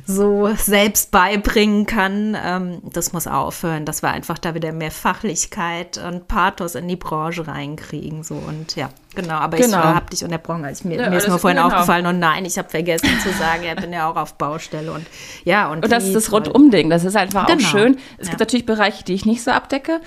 so 0.07 0.49
selbst 0.55 1.11
beibringen 1.11 1.85
kann. 1.85 2.35
Ähm, 2.41 2.79
das 2.83 3.11
muss 3.11 3.27
aufhören, 3.27 3.83
dass 3.83 4.01
wir 4.01 4.09
einfach 4.09 4.37
da 4.37 4.55
wieder 4.55 4.71
mehr 4.71 4.89
Fachlichkeit 4.89 5.97
und 5.97 6.29
Pathos 6.29 6.75
in 6.75 6.87
die 6.87 6.95
Branche 6.95 7.45
reinkriegen. 7.45 8.23
So 8.23 8.35
und 8.35 8.77
ja, 8.77 8.89
genau. 9.15 9.35
Aber 9.35 9.57
genau. 9.57 9.79
ich 9.79 9.83
habe 9.83 10.09
dich 10.09 10.23
unterbrochen. 10.23 10.63
Also 10.63 10.87
mir, 10.87 11.01
ja, 11.01 11.09
mir 11.09 11.17
ist 11.17 11.27
nur 11.27 11.39
vorhin 11.39 11.57
genau. 11.57 11.67
aufgefallen 11.67 12.05
und 12.05 12.19
nein, 12.19 12.45
ich 12.45 12.57
habe 12.57 12.69
vergessen 12.69 13.09
zu 13.21 13.31
sagen, 13.33 13.63
ich 13.63 13.75
bin 13.75 13.91
ja 13.91 14.09
auch 14.09 14.15
auf 14.15 14.35
Baustelle 14.35 14.93
und 14.93 15.05
ja 15.43 15.67
und, 15.69 15.83
und 15.83 15.91
das 15.91 16.05
ist 16.05 16.15
das 16.15 16.31
Rundumding. 16.31 16.89
Das 16.89 17.03
ist 17.03 17.17
einfach 17.17 17.45
genau. 17.45 17.61
auch 17.61 17.69
schön. 17.69 17.97
Es 18.17 18.27
ja. 18.27 18.31
gibt 18.31 18.39
natürlich 18.39 18.65
Bereiche, 18.65 19.03
die 19.03 19.13
ich 19.13 19.25
nicht 19.25 19.43
so 19.43 19.51
abdecke, 19.51 19.99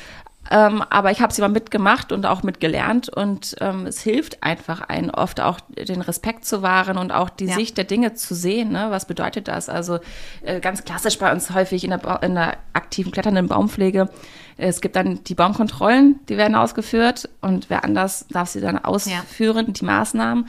ähm, 0.48 0.82
aber 0.88 1.10
ich 1.10 1.20
habe 1.20 1.32
sie 1.32 1.42
mal 1.42 1.48
mitgemacht 1.48 2.12
und 2.12 2.24
auch 2.24 2.42
mitgelernt 2.42 3.08
und 3.08 3.56
ähm, 3.60 3.86
es 3.86 4.00
hilft 4.00 4.42
einfach 4.42 4.80
einen 4.80 5.10
oft 5.10 5.40
auch 5.40 5.60
den 5.60 6.00
Respekt 6.00 6.44
zu 6.44 6.62
wahren 6.62 6.96
und 6.96 7.12
auch 7.12 7.28
die 7.28 7.44
ja. 7.44 7.54
Sicht 7.54 7.76
der 7.76 7.84
Dinge 7.84 8.14
zu 8.14 8.34
sehen. 8.34 8.72
Ne? 8.72 8.86
Was 8.90 9.04
bedeutet 9.04 9.48
das? 9.48 9.68
Also 9.68 9.98
äh, 10.42 10.60
ganz 10.60 10.84
klassisch 10.84 11.18
bei 11.18 11.30
uns 11.30 11.54
häufig 11.54 11.84
in 11.84 11.90
der, 11.90 12.22
in 12.22 12.34
der 12.34 12.56
aktiven 12.72 13.12
kletternden 13.12 13.48
Baumpflege. 13.48 14.08
Es 14.56 14.80
gibt 14.80 14.96
dann 14.96 15.22
die 15.24 15.34
Baumkontrollen, 15.34 16.20
die 16.28 16.36
werden 16.36 16.54
ausgeführt 16.54 17.28
und 17.40 17.70
wer 17.70 17.84
anders 17.84 18.26
darf 18.28 18.48
sie 18.48 18.60
dann 18.60 18.78
ausführen, 18.78 19.66
ja. 19.66 19.72
die 19.72 19.84
Maßnahmen. 19.84 20.48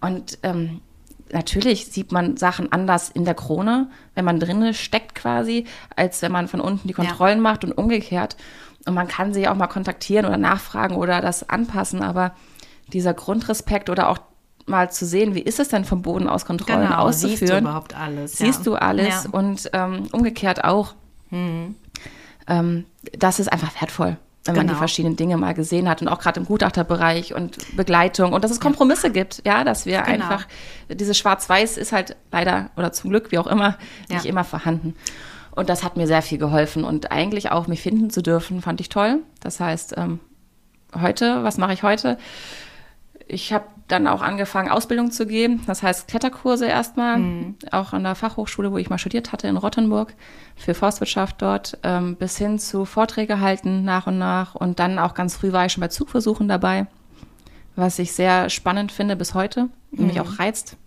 Und 0.00 0.38
ähm, 0.44 0.80
natürlich 1.32 1.86
sieht 1.86 2.12
man 2.12 2.36
Sachen 2.36 2.72
anders 2.72 3.10
in 3.10 3.24
der 3.24 3.34
Krone, 3.34 3.88
wenn 4.14 4.24
man 4.24 4.40
drinnen 4.40 4.72
steckt 4.72 5.14
quasi, 5.14 5.66
als 5.96 6.22
wenn 6.22 6.32
man 6.32 6.48
von 6.48 6.60
unten 6.60 6.88
die 6.88 6.94
Kontrollen 6.94 7.38
ja. 7.38 7.42
macht 7.42 7.64
und 7.64 7.72
umgekehrt. 7.72 8.36
Und 8.86 8.94
man 8.94 9.08
kann 9.08 9.32
sie 9.32 9.48
auch 9.48 9.54
mal 9.54 9.68
kontaktieren 9.68 10.26
oder 10.26 10.36
nachfragen 10.36 10.96
oder 10.96 11.20
das 11.20 11.48
anpassen, 11.48 12.02
aber 12.02 12.32
dieser 12.92 13.14
Grundrespekt 13.14 13.90
oder 13.90 14.08
auch 14.08 14.18
mal 14.66 14.90
zu 14.90 15.06
sehen, 15.06 15.34
wie 15.34 15.40
ist 15.40 15.60
es 15.60 15.68
denn 15.68 15.84
vom 15.84 16.02
Boden 16.02 16.28
aus 16.28 16.44
Kontrollen 16.44 16.88
genau, 16.88 16.98
auszuführen. 16.98 17.38
Siehst 17.38 17.52
du 17.52 17.58
überhaupt 17.58 17.96
alles. 17.96 18.32
Siehst 18.32 18.58
ja. 18.60 18.64
du 18.64 18.74
alles 18.74 19.24
ja. 19.24 19.30
und 19.30 19.70
ähm, 19.72 20.08
umgekehrt 20.12 20.64
auch. 20.64 20.94
Mhm. 21.30 21.76
Ähm, 22.46 22.84
das 23.16 23.38
ist 23.38 23.52
einfach 23.52 23.80
wertvoll, 23.80 24.16
wenn 24.44 24.54
genau. 24.54 24.56
man 24.56 24.66
die 24.66 24.68
genau. 24.68 24.78
verschiedenen 24.78 25.16
Dinge 25.16 25.36
mal 25.36 25.54
gesehen 25.54 25.88
hat 25.88 26.02
und 26.02 26.08
auch 26.08 26.18
gerade 26.18 26.40
im 26.40 26.46
Gutachterbereich 26.46 27.34
und 27.34 27.76
Begleitung 27.76 28.32
und 28.32 28.44
dass 28.44 28.50
es 28.50 28.60
Kompromisse 28.60 29.08
ja. 29.08 29.12
gibt, 29.12 29.42
ja, 29.44 29.64
dass 29.64 29.86
wir 29.86 30.02
genau. 30.02 30.12
einfach, 30.12 30.46
diese 30.88 31.14
Schwarz-Weiß 31.14 31.76
ist 31.76 31.92
halt 31.92 32.16
leider 32.30 32.70
oder 32.76 32.92
zum 32.92 33.10
Glück, 33.10 33.32
wie 33.32 33.38
auch 33.38 33.46
immer, 33.46 33.78
nicht 34.08 34.26
immer 34.26 34.44
vorhanden. 34.44 34.94
Und 35.54 35.68
das 35.68 35.84
hat 35.84 35.96
mir 35.96 36.06
sehr 36.06 36.22
viel 36.22 36.38
geholfen. 36.38 36.84
Und 36.84 37.12
eigentlich 37.12 37.50
auch 37.50 37.66
mich 37.66 37.82
finden 37.82 38.10
zu 38.10 38.22
dürfen, 38.22 38.62
fand 38.62 38.80
ich 38.80 38.88
toll. 38.88 39.20
Das 39.40 39.60
heißt, 39.60 39.94
ähm, 39.96 40.18
heute, 40.98 41.44
was 41.44 41.58
mache 41.58 41.74
ich 41.74 41.82
heute? 41.82 42.18
Ich 43.28 43.52
habe 43.52 43.64
dann 43.86 44.06
auch 44.06 44.22
angefangen, 44.22 44.70
Ausbildung 44.70 45.10
zu 45.10 45.26
geben. 45.26 45.62
Das 45.66 45.82
heißt, 45.82 46.08
Kletterkurse 46.08 46.66
erstmal, 46.66 47.18
mhm. 47.18 47.56
auch 47.70 47.92
an 47.92 48.02
der 48.02 48.14
Fachhochschule, 48.14 48.72
wo 48.72 48.78
ich 48.78 48.88
mal 48.88 48.98
studiert 48.98 49.32
hatte 49.32 49.46
in 49.46 49.58
Rottenburg, 49.58 50.14
für 50.56 50.74
Forstwirtschaft 50.74 51.40
dort, 51.42 51.78
ähm, 51.82 52.16
bis 52.16 52.38
hin 52.38 52.58
zu 52.58 52.86
Vorträge 52.86 53.40
halten 53.40 53.84
nach 53.84 54.06
und 54.06 54.18
nach. 54.18 54.54
Und 54.54 54.78
dann 54.78 54.98
auch 54.98 55.14
ganz 55.14 55.36
früh 55.36 55.52
war 55.52 55.66
ich 55.66 55.72
schon 55.72 55.82
bei 55.82 55.88
Zugversuchen 55.88 56.48
dabei, 56.48 56.86
was 57.76 57.98
ich 57.98 58.12
sehr 58.12 58.48
spannend 58.48 58.90
finde 58.90 59.16
bis 59.16 59.34
heute, 59.34 59.68
mhm. 59.90 60.06
mich 60.06 60.20
auch 60.20 60.38
reizt 60.38 60.78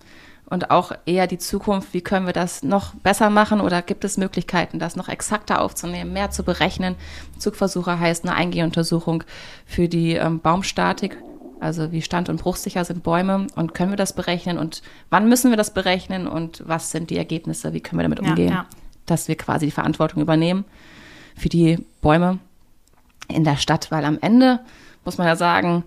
und 0.47 0.69
auch 0.69 0.91
eher 1.05 1.27
die 1.27 1.37
Zukunft, 1.37 1.93
wie 1.93 2.01
können 2.01 2.25
wir 2.25 2.33
das 2.33 2.61
noch 2.61 2.93
besser 2.95 3.29
machen 3.29 3.61
oder 3.61 3.81
gibt 3.81 4.03
es 4.05 4.17
Möglichkeiten, 4.17 4.77
das 4.77 4.95
noch 4.95 5.09
exakter 5.09 5.61
aufzunehmen, 5.61 6.13
mehr 6.13 6.29
zu 6.29 6.43
berechnen. 6.43 6.95
Zugversuche 7.39 7.99
heißt 7.99 8.25
eine 8.25 8.35
Eingehuntersuchung 8.35 9.23
für 9.65 9.87
die 9.87 10.13
ähm, 10.13 10.39
Baumstatik, 10.39 11.17
also 11.59 11.91
wie 11.91 12.01
stand- 12.01 12.29
und 12.29 12.41
bruchsicher 12.41 12.85
sind 12.85 13.03
Bäume 13.03 13.47
und 13.55 13.73
können 13.73 13.91
wir 13.91 13.97
das 13.97 14.13
berechnen 14.13 14.57
und 14.57 14.83
wann 15.09 15.27
müssen 15.27 15.49
wir 15.49 15.57
das 15.57 15.73
berechnen 15.73 16.27
und 16.27 16.63
was 16.65 16.91
sind 16.91 17.09
die 17.09 17.17
Ergebnisse, 17.17 17.73
wie 17.73 17.81
können 17.81 17.99
wir 17.99 18.03
damit 18.03 18.19
umgehen, 18.19 18.49
ja, 18.49 18.55
ja. 18.55 18.65
dass 19.07 19.27
wir 19.27 19.35
quasi 19.35 19.65
die 19.65 19.71
Verantwortung 19.71 20.21
übernehmen 20.21 20.65
für 21.35 21.49
die 21.49 21.79
Bäume 22.01 22.39
in 23.27 23.43
der 23.43 23.57
Stadt, 23.57 23.89
weil 23.89 24.05
am 24.05 24.19
Ende 24.21 24.59
muss 25.05 25.17
man 25.17 25.27
ja 25.27 25.35
sagen, 25.35 25.83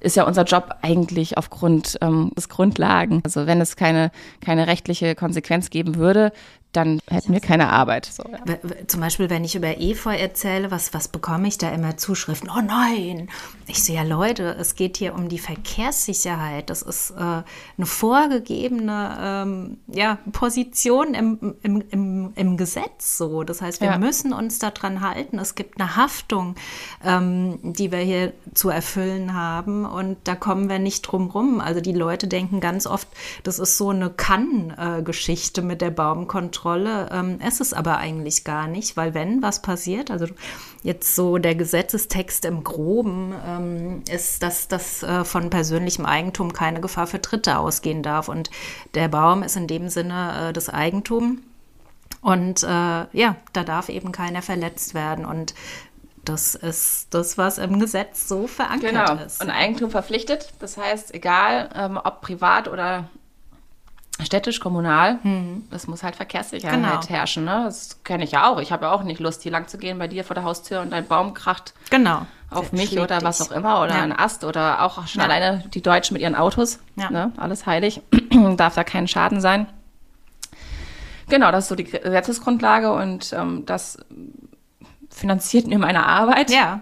ist 0.00 0.16
ja 0.16 0.24
unser 0.24 0.44
Job 0.44 0.76
eigentlich 0.82 1.38
aufgrund 1.38 1.96
ähm, 2.00 2.30
des 2.36 2.48
Grundlagen. 2.48 3.20
Also 3.24 3.46
wenn 3.46 3.60
es 3.60 3.76
keine, 3.76 4.10
keine 4.40 4.66
rechtliche 4.66 5.14
Konsequenz 5.14 5.70
geben 5.70 5.96
würde, 5.96 6.32
dann 6.76 7.00
hätten 7.08 7.32
wir 7.32 7.40
keine 7.40 7.70
Arbeit. 7.70 8.06
So, 8.06 8.22
ja. 8.24 8.58
Zum 8.86 9.00
Beispiel, 9.00 9.30
wenn 9.30 9.44
ich 9.44 9.56
über 9.56 9.80
Efeu 9.80 10.14
erzähle, 10.14 10.70
was, 10.70 10.92
was 10.92 11.08
bekomme 11.08 11.48
ich 11.48 11.56
da 11.56 11.70
immer 11.70 11.96
Zuschriften? 11.96 12.50
Oh 12.50 12.60
nein! 12.60 13.30
Ich 13.66 13.82
so, 13.82 13.92
ja 13.92 14.02
Leute, 14.02 14.56
es 14.60 14.74
geht 14.76 14.98
hier 14.98 15.14
um 15.14 15.28
die 15.28 15.38
Verkehrssicherheit. 15.38 16.68
Das 16.68 16.82
ist 16.82 17.10
äh, 17.12 17.14
eine 17.14 17.44
vorgegebene 17.86 19.18
ähm, 19.20 19.78
ja, 19.88 20.18
Position 20.32 21.14
im, 21.14 21.56
im, 21.62 21.82
im, 21.90 22.32
im 22.34 22.56
Gesetz 22.56 23.16
so. 23.16 23.42
Das 23.42 23.62
heißt, 23.62 23.80
wir 23.80 23.88
ja. 23.88 23.98
müssen 23.98 24.32
uns 24.32 24.58
daran 24.58 25.00
halten. 25.00 25.38
Es 25.38 25.54
gibt 25.54 25.80
eine 25.80 25.96
Haftung, 25.96 26.56
ähm, 27.04 27.58
die 27.62 27.90
wir 27.90 28.00
hier 28.00 28.32
zu 28.52 28.68
erfüllen 28.68 29.34
haben 29.34 29.86
und 29.86 30.18
da 30.24 30.34
kommen 30.34 30.68
wir 30.68 30.78
nicht 30.78 31.02
drum 31.02 31.30
rum. 31.30 31.60
Also 31.60 31.80
die 31.80 31.92
Leute 31.92 32.28
denken 32.28 32.60
ganz 32.60 32.86
oft, 32.86 33.08
das 33.44 33.58
ist 33.58 33.78
so 33.78 33.90
eine 33.90 34.10
Kann-Geschichte 34.10 35.62
mit 35.62 35.80
der 35.80 35.90
Baumkontrolle. 35.90 36.65
Ähm, 36.74 37.38
es 37.44 37.60
ist 37.60 37.74
aber 37.74 37.98
eigentlich 37.98 38.44
gar 38.44 38.66
nicht, 38.66 38.96
weil 38.96 39.14
wenn 39.14 39.42
was 39.42 39.62
passiert, 39.62 40.10
also 40.10 40.26
jetzt 40.82 41.14
so 41.14 41.38
der 41.38 41.54
Gesetzestext 41.54 42.44
im 42.44 42.64
Groben 42.64 43.34
ähm, 43.46 44.02
ist, 44.10 44.42
dass 44.42 44.68
das 44.68 45.02
äh, 45.02 45.24
von 45.24 45.50
persönlichem 45.50 46.06
Eigentum 46.06 46.52
keine 46.52 46.80
Gefahr 46.80 47.06
für 47.06 47.18
Dritte 47.18 47.58
ausgehen 47.58 48.02
darf. 48.02 48.28
Und 48.28 48.50
der 48.94 49.08
Baum 49.08 49.42
ist 49.42 49.56
in 49.56 49.66
dem 49.66 49.88
Sinne 49.88 50.48
äh, 50.48 50.52
das 50.52 50.68
Eigentum. 50.68 51.42
Und 52.20 52.62
äh, 52.62 52.66
ja, 52.66 53.36
da 53.52 53.64
darf 53.64 53.88
eben 53.88 54.12
keiner 54.12 54.42
verletzt 54.42 54.94
werden. 54.94 55.24
Und 55.24 55.54
das 56.24 56.54
ist 56.54 57.08
das, 57.10 57.38
was 57.38 57.58
im 57.58 57.78
Gesetz 57.78 58.28
so 58.28 58.46
verankert 58.46 58.90
genau. 58.90 59.14
ist. 59.24 59.42
Und 59.42 59.50
Eigentum 59.50 59.90
verpflichtet. 59.90 60.52
Das 60.58 60.76
heißt, 60.76 61.14
egal 61.14 61.70
ähm, 61.74 62.00
ob 62.02 62.20
privat 62.20 62.68
oder 62.68 63.08
städtisch, 64.26 64.60
kommunal, 64.60 65.18
hm. 65.22 65.64
es 65.70 65.86
muss 65.86 66.02
halt 66.02 66.16
Verkehrssicherheit 66.16 66.74
genau. 66.76 67.08
herrschen. 67.08 67.44
Ne? 67.44 67.62
Das 67.64 68.02
kenne 68.04 68.24
ich 68.24 68.32
ja 68.32 68.50
auch. 68.50 68.60
Ich 68.60 68.72
habe 68.72 68.86
ja 68.86 68.92
auch 68.92 69.02
nicht 69.02 69.20
Lust, 69.20 69.42
hier 69.42 69.52
lang 69.52 69.68
zu 69.68 69.78
gehen 69.78 69.98
bei 69.98 70.08
dir 70.08 70.24
vor 70.24 70.34
der 70.34 70.44
Haustür 70.44 70.80
und 70.80 70.90
dein 70.90 71.06
Baum 71.06 71.32
kracht 71.34 71.72
genau. 71.90 72.26
auf 72.50 72.72
mich 72.72 72.98
oder 72.98 73.22
was 73.22 73.40
auch 73.40 73.52
immer 73.52 73.82
oder 73.82 73.94
ja. 73.94 74.02
ein 74.02 74.16
Ast 74.16 74.44
oder 74.44 74.82
auch 74.82 75.06
schon 75.06 75.20
ja. 75.20 75.26
alleine 75.26 75.64
die 75.72 75.82
Deutschen 75.82 76.14
mit 76.14 76.22
ihren 76.22 76.34
Autos. 76.34 76.80
Ja. 76.96 77.10
Ne? 77.10 77.32
Alles 77.36 77.66
heilig. 77.66 78.02
Darf 78.56 78.74
da 78.74 78.84
kein 78.84 79.08
Schaden 79.08 79.40
sein. 79.40 79.66
Genau, 81.28 81.50
das 81.50 81.64
ist 81.64 81.68
so 81.68 81.74
die 81.74 81.84
Gesetzesgrundlage 81.84 82.92
und 82.92 83.32
ähm, 83.32 83.64
das 83.66 83.98
finanziert 85.10 85.66
mir 85.66 85.78
meine 85.78 86.06
Arbeit. 86.06 86.50
Ja, 86.50 86.80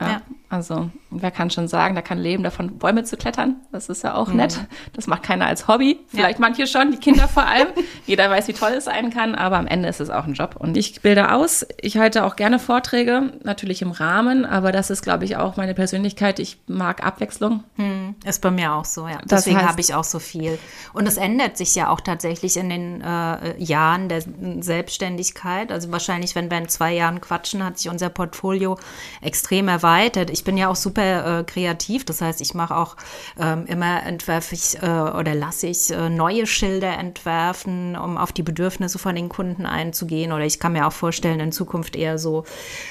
ja. 0.00 0.20
Also, 0.50 0.90
wer 1.10 1.30
kann 1.30 1.50
schon 1.50 1.68
sagen, 1.68 1.94
der 1.94 2.02
kann 2.02 2.16
leben 2.16 2.42
davon, 2.42 2.78
Bäume 2.78 3.04
zu 3.04 3.18
klettern. 3.18 3.56
Das 3.70 3.90
ist 3.90 4.02
ja 4.02 4.14
auch 4.14 4.28
mhm. 4.28 4.36
nett. 4.36 4.58
Das 4.94 5.06
macht 5.06 5.22
keiner 5.22 5.46
als 5.46 5.68
Hobby. 5.68 6.00
Vielleicht 6.08 6.38
ja. 6.38 6.40
manche 6.40 6.66
schon, 6.66 6.90
die 6.90 6.96
Kinder 6.96 7.28
vor 7.28 7.46
allem. 7.46 7.68
Jeder 8.06 8.30
weiß, 8.30 8.48
wie 8.48 8.54
toll 8.54 8.72
es 8.72 8.84
sein 8.84 9.10
kann, 9.10 9.34
aber 9.34 9.58
am 9.58 9.66
Ende 9.66 9.88
ist 9.88 10.00
es 10.00 10.08
auch 10.08 10.24
ein 10.24 10.32
Job. 10.32 10.56
Und 10.58 10.76
ich 10.78 11.02
bilde 11.02 11.32
aus. 11.32 11.66
Ich 11.78 11.98
halte 11.98 12.24
auch 12.24 12.36
gerne 12.36 12.58
Vorträge, 12.58 13.34
natürlich 13.42 13.82
im 13.82 13.90
Rahmen, 13.90 14.46
aber 14.46 14.72
das 14.72 14.88
ist, 14.88 15.02
glaube 15.02 15.26
ich, 15.26 15.36
auch 15.36 15.56
meine 15.56 15.74
Persönlichkeit. 15.74 16.38
Ich 16.38 16.58
mag 16.66 17.04
Abwechslung. 17.04 17.64
Mhm. 17.76 18.14
Ist 18.24 18.40
bei 18.40 18.50
mir 18.50 18.72
auch 18.72 18.86
so, 18.86 19.06
ja. 19.06 19.18
Das 19.26 19.44
Deswegen 19.44 19.66
habe 19.66 19.80
ich 19.82 19.94
auch 19.94 20.04
so 20.04 20.18
viel. 20.18 20.58
Und 20.94 21.06
es 21.06 21.18
ändert 21.18 21.58
sich 21.58 21.74
ja 21.74 21.90
auch 21.90 22.00
tatsächlich 22.00 22.56
in 22.56 22.70
den 22.70 23.02
äh, 23.02 23.62
Jahren 23.62 24.08
der 24.08 24.22
Selbstständigkeit. 24.60 25.70
Also 25.70 25.92
wahrscheinlich, 25.92 26.34
wenn 26.34 26.50
wir 26.50 26.56
in 26.56 26.68
zwei 26.68 26.94
Jahren 26.94 27.20
quatschen, 27.20 27.62
hat 27.62 27.78
sich 27.78 27.90
unser 27.90 28.08
Portfolio 28.08 28.78
extrem 29.20 29.68
erweitert. 29.68 30.30
Ich 30.30 30.37
bin 30.44 30.56
ja 30.56 30.68
auch 30.68 30.76
super 30.76 31.40
äh, 31.40 31.44
kreativ. 31.44 32.04
Das 32.04 32.20
heißt, 32.20 32.40
ich 32.40 32.54
mache 32.54 32.76
auch 32.76 32.96
ähm, 33.38 33.66
immer 33.66 34.02
entwerfe 34.04 34.54
ich 34.54 34.82
äh, 34.82 34.86
oder 34.86 35.34
lasse 35.34 35.66
ich 35.66 35.90
äh, 35.90 36.08
neue 36.08 36.46
Schilder 36.46 36.96
entwerfen, 36.98 37.96
um 37.96 38.16
auf 38.18 38.32
die 38.32 38.42
Bedürfnisse 38.42 38.98
von 38.98 39.14
den 39.14 39.28
Kunden 39.28 39.66
einzugehen. 39.66 40.32
Oder 40.32 40.44
ich 40.44 40.60
kann 40.60 40.72
mir 40.72 40.86
auch 40.86 40.92
vorstellen, 40.92 41.40
in 41.40 41.52
Zukunft 41.52 41.96
eher 41.96 42.18
so 42.18 42.44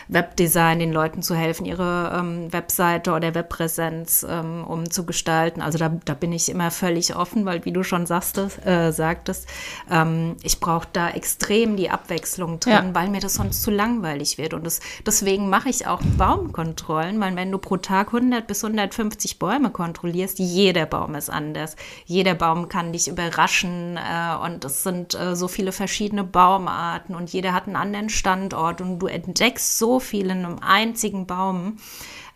Webdesign 0.07 0.79
den 0.79 0.91
Leuten 0.91 1.21
zu 1.21 1.35
helfen, 1.35 1.65
ihre 1.65 2.17
ähm, 2.17 2.51
Webseite 2.51 3.11
oder 3.11 3.35
Webpräsenz 3.35 4.25
ähm, 4.29 4.63
umzugestalten. 4.65 5.61
Also 5.61 5.77
da, 5.77 5.89
da 6.05 6.13
bin 6.13 6.31
ich 6.31 6.49
immer 6.49 6.71
völlig 6.71 7.15
offen, 7.15 7.45
weil 7.45 7.65
wie 7.65 7.71
du 7.71 7.83
schon 7.83 8.05
sagst, 8.05 8.37
äh, 8.65 8.91
sagtest, 8.91 9.47
ähm, 9.89 10.35
ich 10.43 10.59
brauche 10.59 10.87
da 10.93 11.09
extrem 11.09 11.77
die 11.77 11.89
Abwechslung 11.89 12.59
drin, 12.59 12.73
ja. 12.73 12.89
weil 12.93 13.09
mir 13.09 13.19
das 13.19 13.35
sonst 13.35 13.63
zu 13.63 13.71
langweilig 13.71 14.37
wird. 14.37 14.53
Und 14.53 14.65
das, 14.65 14.79
deswegen 15.05 15.49
mache 15.49 15.69
ich 15.69 15.87
auch 15.87 16.01
Baumkontrollen, 16.17 17.19
weil 17.19 17.31
wenn 17.37 17.51
du 17.51 17.59
pro 17.59 17.77
Tag 17.77 18.07
100 18.07 18.45
bis 18.47 18.63
150 18.65 19.39
Bäume 19.39 19.69
kontrollierst, 19.69 20.39
jeder 20.39 20.85
Baum 20.85 21.15
ist 21.15 21.29
anders. 21.29 21.75
Jeder 22.05 22.33
Baum 22.33 22.67
kann 22.67 22.91
dich 22.91 23.07
überraschen 23.07 23.97
äh, 23.97 24.35
und 24.43 24.65
es 24.65 24.83
sind 24.83 25.13
äh, 25.13 25.35
so 25.35 25.47
viele 25.47 25.71
verschiedene 25.71 26.23
Baumarten 26.23 27.15
und 27.15 27.31
jeder 27.31 27.53
hat 27.53 27.67
einen 27.67 27.75
anderen 27.75 28.09
Standort 28.09 28.81
und 28.81 28.99
du 28.99 29.07
entdeckst 29.07 29.77
so 29.77 29.99
viel 29.99 30.25
in 30.25 30.43
einem 30.43 30.59
einzigen 30.59 31.27
Baum. 31.27 31.77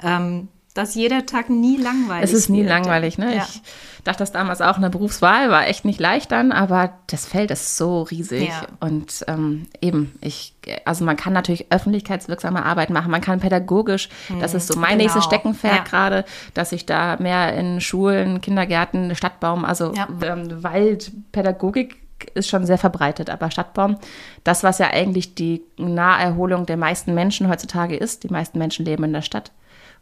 Ähm, 0.03 0.47
dass 0.73 0.95
jeder 0.95 1.25
Tag 1.25 1.49
nie 1.49 1.77
langweilig 1.77 2.23
ist. 2.23 2.34
Es 2.34 2.39
ist 2.39 2.49
nie 2.49 2.60
wird. 2.60 2.69
langweilig, 2.69 3.17
ne? 3.17 3.36
Ja. 3.36 3.47
Ich 3.49 3.62
dachte 4.03 4.19
das 4.19 4.31
damals 4.31 4.62
auch 4.62 4.77
in 4.77 4.81
der 4.81 4.89
Berufswahl, 4.89 5.49
war 5.49 5.67
echt 5.67 5.86
nicht 5.86 5.99
leicht 5.99 6.31
dann, 6.31 6.51
aber 6.51 6.93
das 7.07 7.25
Feld 7.25 7.51
ist 7.51 7.77
so 7.77 8.03
riesig. 8.03 8.49
Ja. 8.49 8.67
Und 8.79 9.23
ähm, 9.27 9.67
eben, 9.81 10.13
ich, 10.21 10.55
also 10.86 11.05
man 11.05 11.17
kann 11.17 11.34
natürlich 11.34 11.71
öffentlichkeitswirksame 11.71 12.65
Arbeit 12.65 12.89
machen, 12.89 13.12
man 13.12 13.21
kann 13.21 13.39
pädagogisch, 13.39 14.10
hm, 14.27 14.39
das 14.39 14.53
ist 14.53 14.67
so 14.67 14.79
mein 14.79 14.91
genau. 14.91 15.03
nächstes 15.03 15.25
Steckenpferd 15.25 15.75
ja. 15.75 15.84
gerade, 15.84 16.25
dass 16.53 16.71
ich 16.71 16.86
da 16.86 17.17
mehr 17.17 17.53
in 17.55 17.81
Schulen, 17.81 18.41
Kindergärten, 18.41 19.15
Stadtbaum, 19.15 19.65
also 19.65 19.93
ähm, 19.93 20.63
Waldpädagogik 20.63 21.97
ist 22.34 22.49
schon 22.49 22.65
sehr 22.65 22.77
verbreitet, 22.77 23.29
aber 23.29 23.51
Stadtbaum, 23.51 23.97
das, 24.43 24.63
was 24.63 24.77
ja 24.77 24.88
eigentlich 24.91 25.36
die 25.36 25.63
Naherholung 25.77 26.65
der 26.65 26.77
meisten 26.77 27.13
Menschen 27.13 27.49
heutzutage 27.49 27.95
ist, 27.95 28.23
die 28.23 28.29
meisten 28.29 28.60
Menschen 28.60 28.86
leben 28.86 29.03
in 29.03 29.13
der 29.13 29.21
Stadt. 29.21 29.51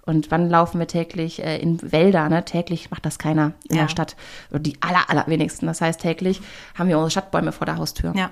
Und 0.05 0.31
wann 0.31 0.49
laufen 0.49 0.79
wir 0.79 0.87
täglich 0.87 1.43
äh, 1.43 1.57
in 1.59 1.79
Wälder? 1.91 2.29
Ne? 2.29 2.43
Täglich 2.43 2.89
macht 2.89 3.05
das 3.05 3.19
keiner 3.19 3.53
in 3.69 3.75
ja. 3.75 3.83
der 3.83 3.89
Stadt. 3.89 4.15
Oder 4.49 4.59
die 4.59 4.77
aller, 4.81 5.09
allerwenigsten. 5.09 5.67
Das 5.67 5.81
heißt, 5.81 6.01
täglich 6.01 6.41
haben 6.73 6.89
wir 6.89 6.97
unsere 6.97 7.11
Stadtbäume 7.11 7.51
vor 7.51 7.65
der 7.65 7.77
Haustür. 7.77 8.13
Ja. 8.15 8.31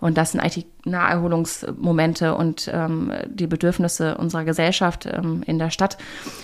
Und 0.00 0.18
das 0.18 0.32
sind 0.32 0.40
eigentlich 0.40 0.66
Naherholungsmomente 0.84 2.34
und 2.34 2.70
ähm, 2.72 3.10
die 3.26 3.46
Bedürfnisse 3.46 4.18
unserer 4.18 4.44
Gesellschaft 4.44 5.06
ähm, 5.06 5.42
in 5.46 5.58
der 5.58 5.70
Stadt. 5.70 5.96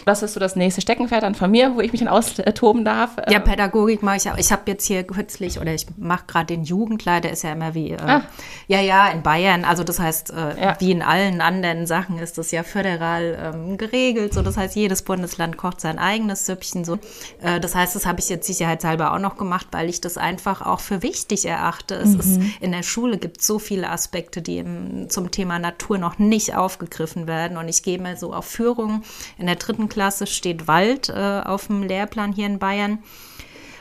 Das 0.06 0.22
ist 0.22 0.32
so 0.32 0.40
das 0.40 0.56
nächste 0.56 0.80
Steckenpferd 0.80 1.22
dann 1.22 1.34
von 1.34 1.50
mir, 1.50 1.74
wo 1.74 1.80
ich 1.80 1.92
mich 1.92 2.00
dann 2.00 2.08
austoben 2.08 2.84
darf. 2.84 3.16
Ja, 3.28 3.38
Pädagogik 3.38 4.02
mache 4.02 4.16
ich 4.16 4.30
auch. 4.30 4.38
Ich 4.38 4.50
habe 4.50 4.62
jetzt 4.66 4.86
hier 4.86 5.02
kürzlich, 5.02 5.60
oder 5.60 5.74
ich 5.74 5.86
mache 5.98 6.24
gerade 6.26 6.46
den 6.46 6.64
Jugendleiter, 6.64 7.30
ist 7.30 7.42
ja 7.42 7.52
immer 7.52 7.74
wie, 7.74 7.90
äh, 7.90 8.00
ah. 8.00 8.22
ja, 8.66 8.80
ja, 8.80 9.08
in 9.08 9.22
Bayern. 9.22 9.64
Also 9.64 9.84
das 9.84 9.98
heißt, 9.98 10.32
äh, 10.32 10.60
ja. 10.60 10.76
wie 10.78 10.92
in 10.92 11.02
allen 11.02 11.42
anderen 11.42 11.86
Sachen 11.86 12.18
ist 12.18 12.38
das 12.38 12.50
ja 12.50 12.62
föderal 12.62 13.52
ähm, 13.54 13.76
geregelt. 13.76 14.32
So, 14.32 14.40
das 14.40 14.56
heißt, 14.60 14.76
jedes 14.76 15.02
Bundesland 15.02 15.56
kocht 15.56 15.80
sein 15.80 15.98
eigenes 15.98 16.46
Süppchen. 16.46 16.84
So. 16.84 16.98
Äh, 17.40 17.58
das 17.58 17.74
heißt, 17.74 17.96
das 17.96 18.06
habe 18.06 18.20
ich 18.20 18.28
jetzt 18.28 18.46
sicherheitshalber 18.46 19.12
auch 19.12 19.18
noch 19.18 19.36
gemacht, 19.36 19.66
weil 19.72 19.88
ich 19.88 20.00
das 20.00 20.16
einfach 20.16 20.62
auch 20.62 20.78
für 20.78 21.02
wichtig 21.02 21.44
erachte. 21.46 21.96
Es 21.96 22.10
mhm. 22.10 22.20
ist, 22.20 22.40
in 22.60 22.70
der 22.70 22.84
Schule 22.84 23.18
gibt 23.18 23.40
es 23.40 23.46
so 23.46 23.58
viele 23.58 23.90
Aspekte, 23.90 24.42
die 24.42 24.58
im, 24.58 25.10
zum 25.10 25.32
Thema 25.32 25.58
Natur 25.58 25.98
noch 25.98 26.18
nicht 26.18 26.54
aufgegriffen 26.54 27.26
werden. 27.26 27.56
Und 27.56 27.68
ich 27.68 27.82
gehe 27.82 28.00
mal 28.00 28.16
so 28.16 28.32
auf 28.32 28.46
Führung. 28.46 29.02
In 29.38 29.46
der 29.46 29.56
dritten 29.56 29.88
Klasse 29.88 30.28
steht 30.28 30.68
Wald 30.68 31.08
äh, 31.08 31.42
auf 31.44 31.66
dem 31.66 31.82
Lehrplan 31.82 32.32
hier 32.32 32.46
in 32.46 32.60
Bayern. 32.60 33.00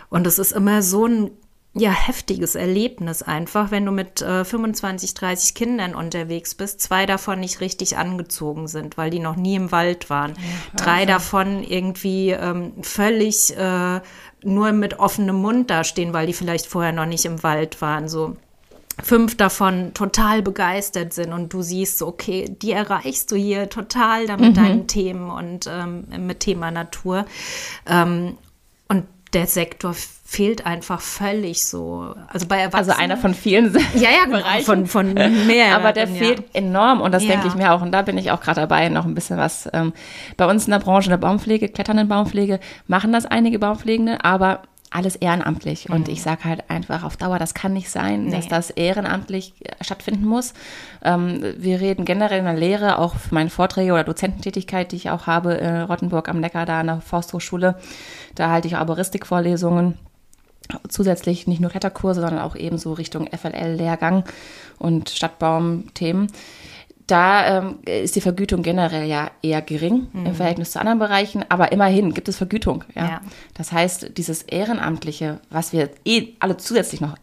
Und 0.10 0.26
es 0.26 0.40
ist 0.40 0.54
immer 0.54 0.82
so 0.82 1.06
ein 1.06 1.32
ja, 1.76 1.92
heftiges 1.92 2.56
Erlebnis 2.56 3.22
einfach, 3.22 3.70
wenn 3.70 3.86
du 3.86 3.92
mit 3.92 4.22
äh, 4.22 4.44
25, 4.44 5.14
30 5.14 5.54
Kindern 5.54 5.94
unterwegs 5.94 6.56
bist, 6.56 6.82
zwei 6.82 7.06
davon 7.06 7.40
nicht 7.40 7.62
richtig 7.62 7.96
angezogen 7.96 8.68
sind, 8.68 8.98
weil 8.98 9.12
die 9.12 9.20
noch 9.20 9.36
nie 9.36 9.56
im 9.56 9.72
Wald 9.72 10.10
waren. 10.10 10.32
Ja, 10.32 10.84
Drei 10.84 11.06
davon 11.06 11.64
irgendwie 11.64 12.32
ähm, 12.32 12.74
völlig 12.82 13.56
äh, 13.56 14.02
nur 14.44 14.72
mit 14.72 15.00
offenem 15.00 15.36
Mund 15.36 15.70
dastehen, 15.70 16.12
weil 16.12 16.26
die 16.26 16.34
vielleicht 16.34 16.66
vorher 16.66 16.92
noch 16.92 17.06
nicht 17.06 17.26
im 17.26 17.44
Wald 17.44 17.82
waren. 17.82 18.10
So 18.10 18.36
fünf 19.04 19.38
davon 19.38 19.94
total 19.94 20.42
begeistert 20.42 21.14
sind 21.14 21.34
und 21.34 21.54
du 21.54 21.62
siehst 21.62 22.00
so, 22.00 22.08
okay, 22.08 22.46
die 22.62 22.72
erreichst 22.72 23.32
du 23.32 23.36
hier 23.36 23.70
total 23.70 24.26
da 24.26 24.38
mit 24.38 24.52
mhm. 24.52 24.56
deinen 24.56 24.88
Themen 24.88 25.30
und 25.30 25.70
ähm, 25.72 26.06
mit 26.26 26.40
Thema 26.40 26.72
Natur. 26.72 27.26
Ähm, 27.86 28.38
und 28.88 29.06
der 29.34 29.46
Sektor 29.46 29.94
fehlt 30.30 30.68
einfach 30.68 31.02
völlig 31.02 31.66
so. 31.66 32.14
Also 32.28 32.46
bei 32.46 32.60
Erwachsenen. 32.60 32.92
Also 32.92 33.02
einer 33.02 33.18
von 33.18 33.34
vielen 33.34 33.74
ja, 33.96 34.12
ja, 34.12 34.26
genau, 34.26 34.38
Bereichen. 34.38 34.66
Von, 34.66 34.86
von 34.86 35.14
mehr. 35.16 35.76
Aber 35.76 35.92
der 35.92 36.08
fehlt 36.08 36.44
enorm 36.54 37.02
und 37.02 37.14
das 37.14 37.24
ja. 37.24 37.32
denke 37.32 37.48
ich 37.48 37.56
mir 37.56 37.74
auch. 37.74 37.82
Und 37.82 37.92
da 37.92 38.04
bin 38.04 38.16
ich 38.16 38.30
auch 38.30 38.40
gerade 38.40 38.62
dabei, 38.62 38.90
noch 38.90 39.06
ein 39.06 39.16
bisschen 39.16 39.38
was. 39.38 39.68
Ähm, 39.74 39.92
bei 40.38 40.48
uns 40.48 40.66
in 40.66 40.72
der 40.72 40.80
Branche 40.80 41.08
in 41.08 41.12
der 41.12 41.18
Baumpflege, 41.18 41.70
kletternden 41.70 42.08
Baumpflege, 42.08 42.60
machen 42.86 43.12
das 43.12 43.26
einige 43.26 43.58
Baumpflegende, 43.58 44.24
aber 44.24 44.62
alles 44.92 45.16
ehrenamtlich. 45.16 45.90
Mhm. 45.90 45.96
Und 45.96 46.10
ich 46.10 46.22
sage 46.22 46.44
halt 46.44 46.70
einfach 46.70 47.04
auf 47.04 47.18
Dauer, 47.18 47.40
das 47.40 47.56
kann 47.56 47.74
nicht 47.74 47.90
sein, 47.90 48.26
nee. 48.26 48.32
dass 48.32 48.48
das 48.48 48.70
ehrenamtlich 48.70 49.56
äh, 49.64 49.84
stattfinden 49.84 50.26
muss. 50.26 50.54
Ähm, 51.04 51.44
wir 51.58 51.82
reden 51.82 52.06
generell 52.06 52.38
in 52.38 52.46
der 52.46 52.54
Lehre, 52.54 53.00
auch 53.00 53.16
für 53.16 53.34
meine 53.34 53.50
Vorträge 53.50 53.94
oder 53.94 54.04
Dozententätigkeit, 54.04 54.92
die 54.92 54.98
ich 54.98 55.10
auch 55.10 55.26
habe, 55.26 55.54
in 55.54 55.82
Rottenburg 55.82 56.30
am 56.30 56.40
Neckar, 56.40 56.68
da 56.68 56.82
an 56.82 56.88
der 56.88 57.02
Forsthochschule. 57.02 57.80
Da 58.36 58.52
halte 58.52 58.68
ich 58.68 58.78
Arboristikvorlesungen. 58.78 59.98
Zusätzlich 60.88 61.48
nicht 61.48 61.62
nur 61.62 61.72
Kletterkurse, 61.72 62.22
sondern 62.22 62.40
auch 62.40 62.56
ebenso 62.56 62.94
Richtung 62.94 63.28
FLL-Lehrgang 63.28 64.24
und 64.78 65.10
Stadtbaum-Themen. 65.10 66.28
Da 67.08 67.58
ähm, 67.58 67.80
ist 67.86 68.16
die 68.16 68.22
Vergütung 68.22 68.62
generell 68.62 69.08
ja 69.08 69.32
eher 69.42 69.64
gering 69.64 70.08
mhm. 70.14 70.28
im 70.28 70.36
Verhältnis 70.36 70.72
zu 70.72 70.80
anderen 70.80 71.00
Bereichen, 71.00 71.44
aber 71.50 71.72
immerhin 71.72 72.14
gibt 72.14 72.30
es 72.30 72.38
Vergütung. 72.38 72.84
Ja? 72.94 73.08
ja. 73.08 73.22
Das 73.56 73.72
heißt, 73.72 74.18
dieses 74.18 74.44
Ehrenamtliche, 74.44 75.40
was 75.50 75.74
wir 75.74 75.90
eh 76.06 76.34
alle 76.40 76.58
zusätzlich 76.58 77.02
noch 77.02 77.16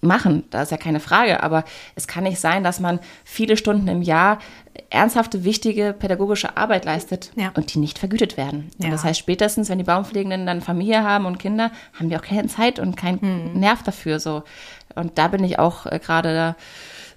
machen, 0.00 0.44
da 0.50 0.62
ist 0.62 0.70
ja 0.70 0.76
keine 0.76 1.00
Frage, 1.00 1.42
aber 1.42 1.64
es 1.94 2.06
kann 2.06 2.24
nicht 2.24 2.40
sein, 2.40 2.64
dass 2.64 2.80
man 2.80 3.00
viele 3.24 3.56
Stunden 3.56 3.88
im 3.88 4.02
Jahr 4.02 4.38
ernsthafte, 4.88 5.44
wichtige 5.44 5.92
pädagogische 5.92 6.56
Arbeit 6.56 6.84
leistet 6.84 7.32
ja. 7.36 7.52
und 7.54 7.74
die 7.74 7.78
nicht 7.78 7.98
vergütet 7.98 8.36
werden. 8.36 8.70
Ja. 8.78 8.90
Das 8.90 9.04
heißt, 9.04 9.18
spätestens, 9.18 9.68
wenn 9.68 9.78
die 9.78 9.84
Baumpflegenden 9.84 10.46
dann 10.46 10.60
Familie 10.62 11.02
haben 11.02 11.26
und 11.26 11.38
Kinder, 11.38 11.70
haben 11.98 12.08
die 12.08 12.16
auch 12.16 12.22
keine 12.22 12.48
Zeit 12.48 12.78
und 12.78 12.96
keinen 12.96 13.20
hm. 13.20 13.60
Nerv 13.60 13.82
dafür. 13.82 14.20
So. 14.20 14.42
Und 14.94 15.18
da 15.18 15.28
bin 15.28 15.44
ich 15.44 15.58
auch 15.58 15.86
äh, 15.86 15.98
gerade 15.98 16.56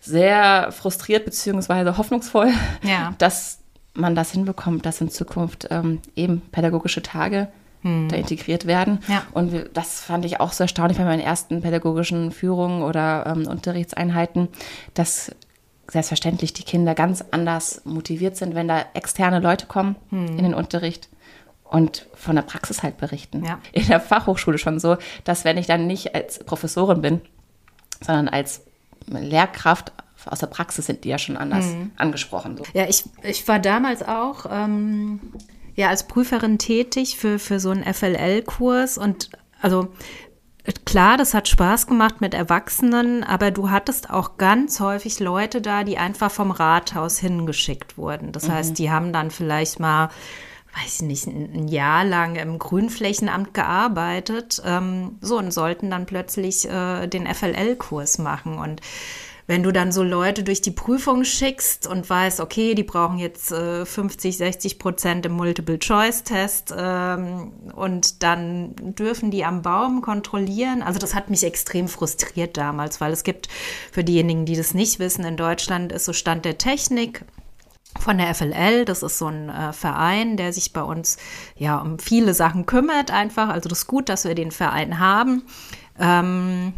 sehr 0.01 0.71
frustriert 0.71 1.25
beziehungsweise 1.25 1.97
hoffnungsvoll, 1.97 2.51
ja. 2.83 3.13
dass 3.17 3.59
man 3.93 4.15
das 4.15 4.31
hinbekommt, 4.31 4.85
dass 4.85 4.99
in 4.99 5.09
Zukunft 5.09 5.67
ähm, 5.69 6.01
eben 6.15 6.41
pädagogische 6.51 7.01
Tage 7.01 7.47
hm. 7.83 8.09
da 8.09 8.15
integriert 8.15 8.65
werden. 8.65 8.99
Ja. 9.07 9.23
Und 9.33 9.69
das 9.73 10.01
fand 10.01 10.25
ich 10.25 10.39
auch 10.39 10.51
so 10.51 10.63
erstaunlich 10.63 10.97
bei 10.97 11.05
meinen 11.05 11.21
ersten 11.21 11.61
pädagogischen 11.61 12.31
Führungen 12.31 12.81
oder 12.81 13.25
ähm, 13.27 13.47
Unterrichtseinheiten, 13.47 14.49
dass 14.93 15.35
selbstverständlich 15.89 16.53
die 16.53 16.63
Kinder 16.63 16.95
ganz 16.95 17.23
anders 17.31 17.81
motiviert 17.85 18.37
sind, 18.37 18.55
wenn 18.55 18.67
da 18.67 18.85
externe 18.93 19.39
Leute 19.39 19.67
kommen 19.67 19.95
hm. 20.09 20.37
in 20.37 20.43
den 20.43 20.53
Unterricht 20.53 21.09
und 21.63 22.07
von 22.13 22.35
der 22.35 22.43
Praxis 22.43 22.83
halt 22.83 22.97
berichten. 22.97 23.43
Ja. 23.45 23.59
In 23.71 23.87
der 23.87 23.99
Fachhochschule 23.99 24.57
schon 24.57 24.79
so, 24.79 24.97
dass 25.23 25.45
wenn 25.45 25.57
ich 25.57 25.67
dann 25.67 25.87
nicht 25.87 26.15
als 26.15 26.39
Professorin 26.39 27.01
bin, 27.01 27.21
sondern 28.01 28.29
als 28.29 28.61
Lehrkraft 29.07 29.91
aus 30.25 30.39
der 30.39 30.47
Praxis 30.47 30.85
sind 30.85 31.03
die 31.03 31.09
ja 31.09 31.17
schon 31.17 31.35
anders 31.35 31.65
mhm. 31.65 31.91
angesprochen. 31.97 32.57
So. 32.57 32.63
Ja, 32.73 32.87
ich, 32.87 33.03
ich 33.23 33.47
war 33.47 33.59
damals 33.59 34.03
auch 34.03 34.45
ähm, 34.49 35.19
ja, 35.75 35.89
als 35.89 36.07
Prüferin 36.07 36.57
tätig 36.57 37.17
für, 37.17 37.39
für 37.39 37.59
so 37.59 37.71
einen 37.71 37.83
FLL-Kurs 37.83 38.97
und 38.97 39.29
also 39.61 39.89
Klar, 40.85 41.17
das 41.17 41.33
hat 41.33 41.49
Spaß 41.49 41.87
gemacht 41.87 42.21
mit 42.21 42.33
Erwachsenen, 42.33 43.25
aber 43.25 43.51
du 43.51 43.69
hattest 43.69 44.09
auch 44.09 44.37
ganz 44.37 44.79
häufig 44.79 45.19
Leute 45.19 45.59
da, 45.61 45.83
die 45.83 45.97
einfach 45.97 46.31
vom 46.31 46.51
Rathaus 46.51 47.19
hingeschickt 47.19 47.97
wurden. 47.97 48.31
Das 48.31 48.47
mhm. 48.47 48.53
heißt, 48.53 48.79
die 48.79 48.89
haben 48.89 49.11
dann 49.11 49.29
vielleicht 49.29 49.81
mal, 49.81 50.09
weiß 50.81 50.95
ich 50.95 51.01
nicht, 51.01 51.27
ein 51.27 51.67
Jahr 51.67 52.05
lang 52.05 52.37
im 52.37 52.59
Grünflächenamt 52.59 53.53
gearbeitet, 53.53 54.61
ähm, 54.65 55.17
so 55.19 55.37
und 55.37 55.51
sollten 55.51 55.91
dann 55.91 56.05
plötzlich 56.05 56.69
äh, 56.69 57.07
den 57.07 57.27
FLL-Kurs 57.27 58.19
machen. 58.19 58.57
Und 58.57 58.79
wenn 59.47 59.63
du 59.63 59.71
dann 59.71 59.91
so 59.91 60.03
Leute 60.03 60.43
durch 60.43 60.61
die 60.61 60.71
Prüfung 60.71 61.23
schickst 61.25 61.87
und 61.87 62.09
weißt, 62.09 62.39
okay, 62.39 62.75
die 62.75 62.83
brauchen 62.83 63.17
jetzt 63.17 63.51
äh, 63.51 63.85
50, 63.85 64.37
60 64.37 64.79
Prozent 64.79 65.25
im 65.25 65.33
Multiple-Choice-Test 65.33 66.73
ähm, 66.77 67.51
und 67.75 68.23
dann 68.23 68.75
dürfen 68.77 69.31
die 69.31 69.43
am 69.43 69.61
Baum 69.61 70.01
kontrollieren. 70.01 70.81
Also 70.81 70.99
das 70.99 71.13
hat 71.13 71.29
mich 71.29 71.43
extrem 71.43 71.87
frustriert 71.87 72.57
damals, 72.57 73.01
weil 73.01 73.11
es 73.11 73.23
gibt 73.23 73.49
für 73.91 74.03
diejenigen, 74.03 74.45
die 74.45 74.55
das 74.55 74.73
nicht 74.73 74.99
wissen, 74.99 75.25
in 75.25 75.37
Deutschland 75.37 75.91
ist 75.91 76.05
so 76.05 76.13
Stand 76.13 76.45
der 76.45 76.57
Technik 76.57 77.25
von 77.99 78.17
der 78.17 78.33
FLL. 78.33 78.85
Das 78.85 79.03
ist 79.03 79.17
so 79.17 79.27
ein 79.27 79.49
äh, 79.49 79.73
Verein, 79.73 80.37
der 80.37 80.53
sich 80.53 80.73
bei 80.73 80.81
uns 80.81 81.17
ja 81.55 81.77
um 81.79 81.99
viele 81.99 82.33
Sachen 82.33 82.65
kümmert 82.65 83.11
einfach. 83.11 83.49
Also 83.49 83.69
das 83.69 83.79
ist 83.79 83.87
gut, 83.87 84.09
dass 84.09 84.25
wir 84.25 84.35
den 84.35 84.51
Verein 84.51 84.99
haben. 84.99 85.43
Ähm, 85.99 86.73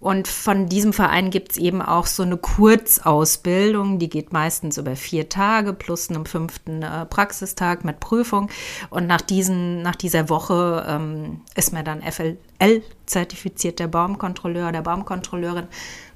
und 0.00 0.28
von 0.28 0.66
diesem 0.66 0.94
Verein 0.94 1.30
gibt 1.30 1.52
es 1.52 1.58
eben 1.58 1.82
auch 1.82 2.06
so 2.06 2.22
eine 2.22 2.38
Kurzausbildung, 2.38 3.98
die 3.98 4.08
geht 4.08 4.32
meistens 4.32 4.78
über 4.78 4.96
vier 4.96 5.28
Tage 5.28 5.74
plus 5.74 6.08
einem 6.08 6.24
fünften 6.24 6.82
äh, 6.82 7.04
Praxistag 7.04 7.84
mit 7.84 8.00
Prüfung. 8.00 8.48
Und 8.88 9.06
nach, 9.06 9.20
diesen, 9.20 9.82
nach 9.82 9.96
dieser 9.96 10.30
Woche 10.30 10.86
ähm, 10.88 11.42
ist 11.54 11.74
man 11.74 11.84
dann 11.84 12.00
FLL-zertifiziert, 12.00 13.78
der 13.78 13.88
Baumkontrolleur, 13.88 14.72
der 14.72 14.80
Baumkontrolleurin. 14.80 15.66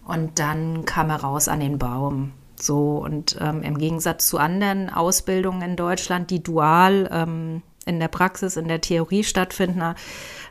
Und 0.06 0.38
dann 0.38 0.86
kam 0.86 1.10
er 1.10 1.16
raus 1.16 1.48
an 1.48 1.60
den 1.60 1.78
Baum. 1.78 2.32
So, 2.56 2.98
und 3.04 3.36
ähm, 3.38 3.62
im 3.62 3.76
Gegensatz 3.76 4.28
zu 4.28 4.38
anderen 4.38 4.88
Ausbildungen 4.88 5.60
in 5.60 5.76
Deutschland, 5.76 6.30
die 6.30 6.42
dual 6.42 7.10
ähm, 7.12 7.62
in 7.86 8.00
der 8.00 8.08
Praxis, 8.08 8.56
in 8.56 8.68
der 8.68 8.80
Theorie 8.80 9.24
stattfinden, 9.24 9.94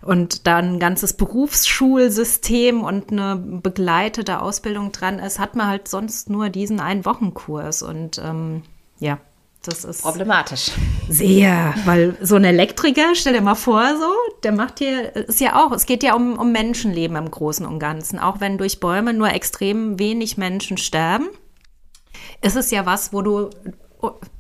und 0.01 0.47
da 0.47 0.57
ein 0.57 0.79
ganzes 0.79 1.13
Berufsschulsystem 1.13 2.81
und 2.84 3.11
eine 3.11 3.38
begleitete 3.38 4.41
Ausbildung 4.41 4.91
dran 4.91 5.19
ist, 5.19 5.39
hat 5.39 5.55
man 5.55 5.67
halt 5.67 5.88
sonst 5.88 6.29
nur 6.29 6.49
diesen 6.49 6.79
Ein-Wochen-Kurs. 6.79 7.84
Und 7.84 8.19
ähm, 8.23 8.63
ja, 8.99 9.19
das 9.63 9.86
ist 9.86 10.01
problematisch. 10.01 10.71
Sehr, 11.07 11.73
weil 11.86 12.17
so 12.21 12.36
ein 12.36 12.43
Elektriker, 12.43 13.15
stell 13.15 13.34
dir 13.34 13.41
mal 13.41 13.55
vor, 13.55 13.81
so, 13.97 14.11
der 14.43 14.51
macht 14.51 14.79
hier, 14.79 15.15
ist 15.15 15.39
ja 15.39 15.63
auch, 15.63 15.71
es 15.71 15.86
geht 15.86 16.03
ja 16.03 16.15
um, 16.15 16.38
um 16.38 16.51
Menschenleben 16.51 17.15
im 17.15 17.31
Großen 17.31 17.65
und 17.65 17.79
Ganzen. 17.79 18.19
Auch 18.19 18.41
wenn 18.41 18.57
durch 18.57 18.81
Bäume 18.81 19.13
nur 19.13 19.29
extrem 19.29 19.99
wenig 19.99 20.38
Menschen 20.38 20.77
sterben, 20.77 21.29
ist 22.41 22.57
es 22.57 22.71
ja 22.71 22.86
was, 22.86 23.13
wo 23.13 23.21
du 23.21 23.49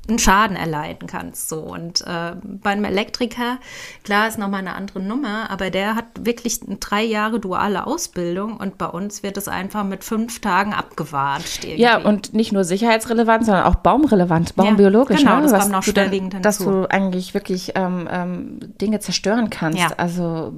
einen 0.07 0.19
Schaden 0.19 0.57
erleiden 0.57 1.07
kannst. 1.07 1.47
So. 1.47 1.61
Und 1.61 2.01
äh, 2.01 2.35
bei 2.43 2.71
einem 2.71 2.83
Elektriker, 2.83 3.59
klar 4.03 4.27
ist 4.27 4.37
nochmal 4.37 4.59
eine 4.59 4.75
andere 4.75 4.99
Nummer, 4.99 5.49
aber 5.49 5.69
der 5.69 5.95
hat 5.95 6.05
wirklich 6.19 6.59
drei 6.79 7.03
Jahre 7.03 7.39
duale 7.39 7.87
Ausbildung 7.87 8.57
und 8.57 8.77
bei 8.77 8.87
uns 8.87 9.23
wird 9.23 9.37
es 9.37 9.47
einfach 9.47 9.83
mit 9.85 10.03
fünf 10.03 10.41
Tagen 10.41 10.73
abgewatscht. 10.73 11.63
Irgendwie. 11.63 11.81
Ja, 11.81 11.97
und 11.99 12.33
nicht 12.33 12.51
nur 12.51 12.65
sicherheitsrelevant, 12.65 13.45
sondern 13.45 13.63
auch 13.63 13.75
baumrelevant, 13.75 14.55
baumbiologisch. 14.55 15.21
Ja, 15.21 15.35
genau, 15.35 15.45
ne? 15.45 15.51
das 15.51 15.61
kommt 15.61 15.71
noch 15.71 15.83
schwerwiegend 15.83 16.33
hinzu. 16.33 16.43
Dass 16.43 16.57
du 16.57 16.85
eigentlich 16.89 17.33
wirklich 17.33 17.71
ähm, 17.75 18.07
ähm, 18.11 18.59
Dinge 18.81 18.99
zerstören 18.99 19.49
kannst. 19.49 19.79
Ja. 19.79 19.93
Also 19.95 20.53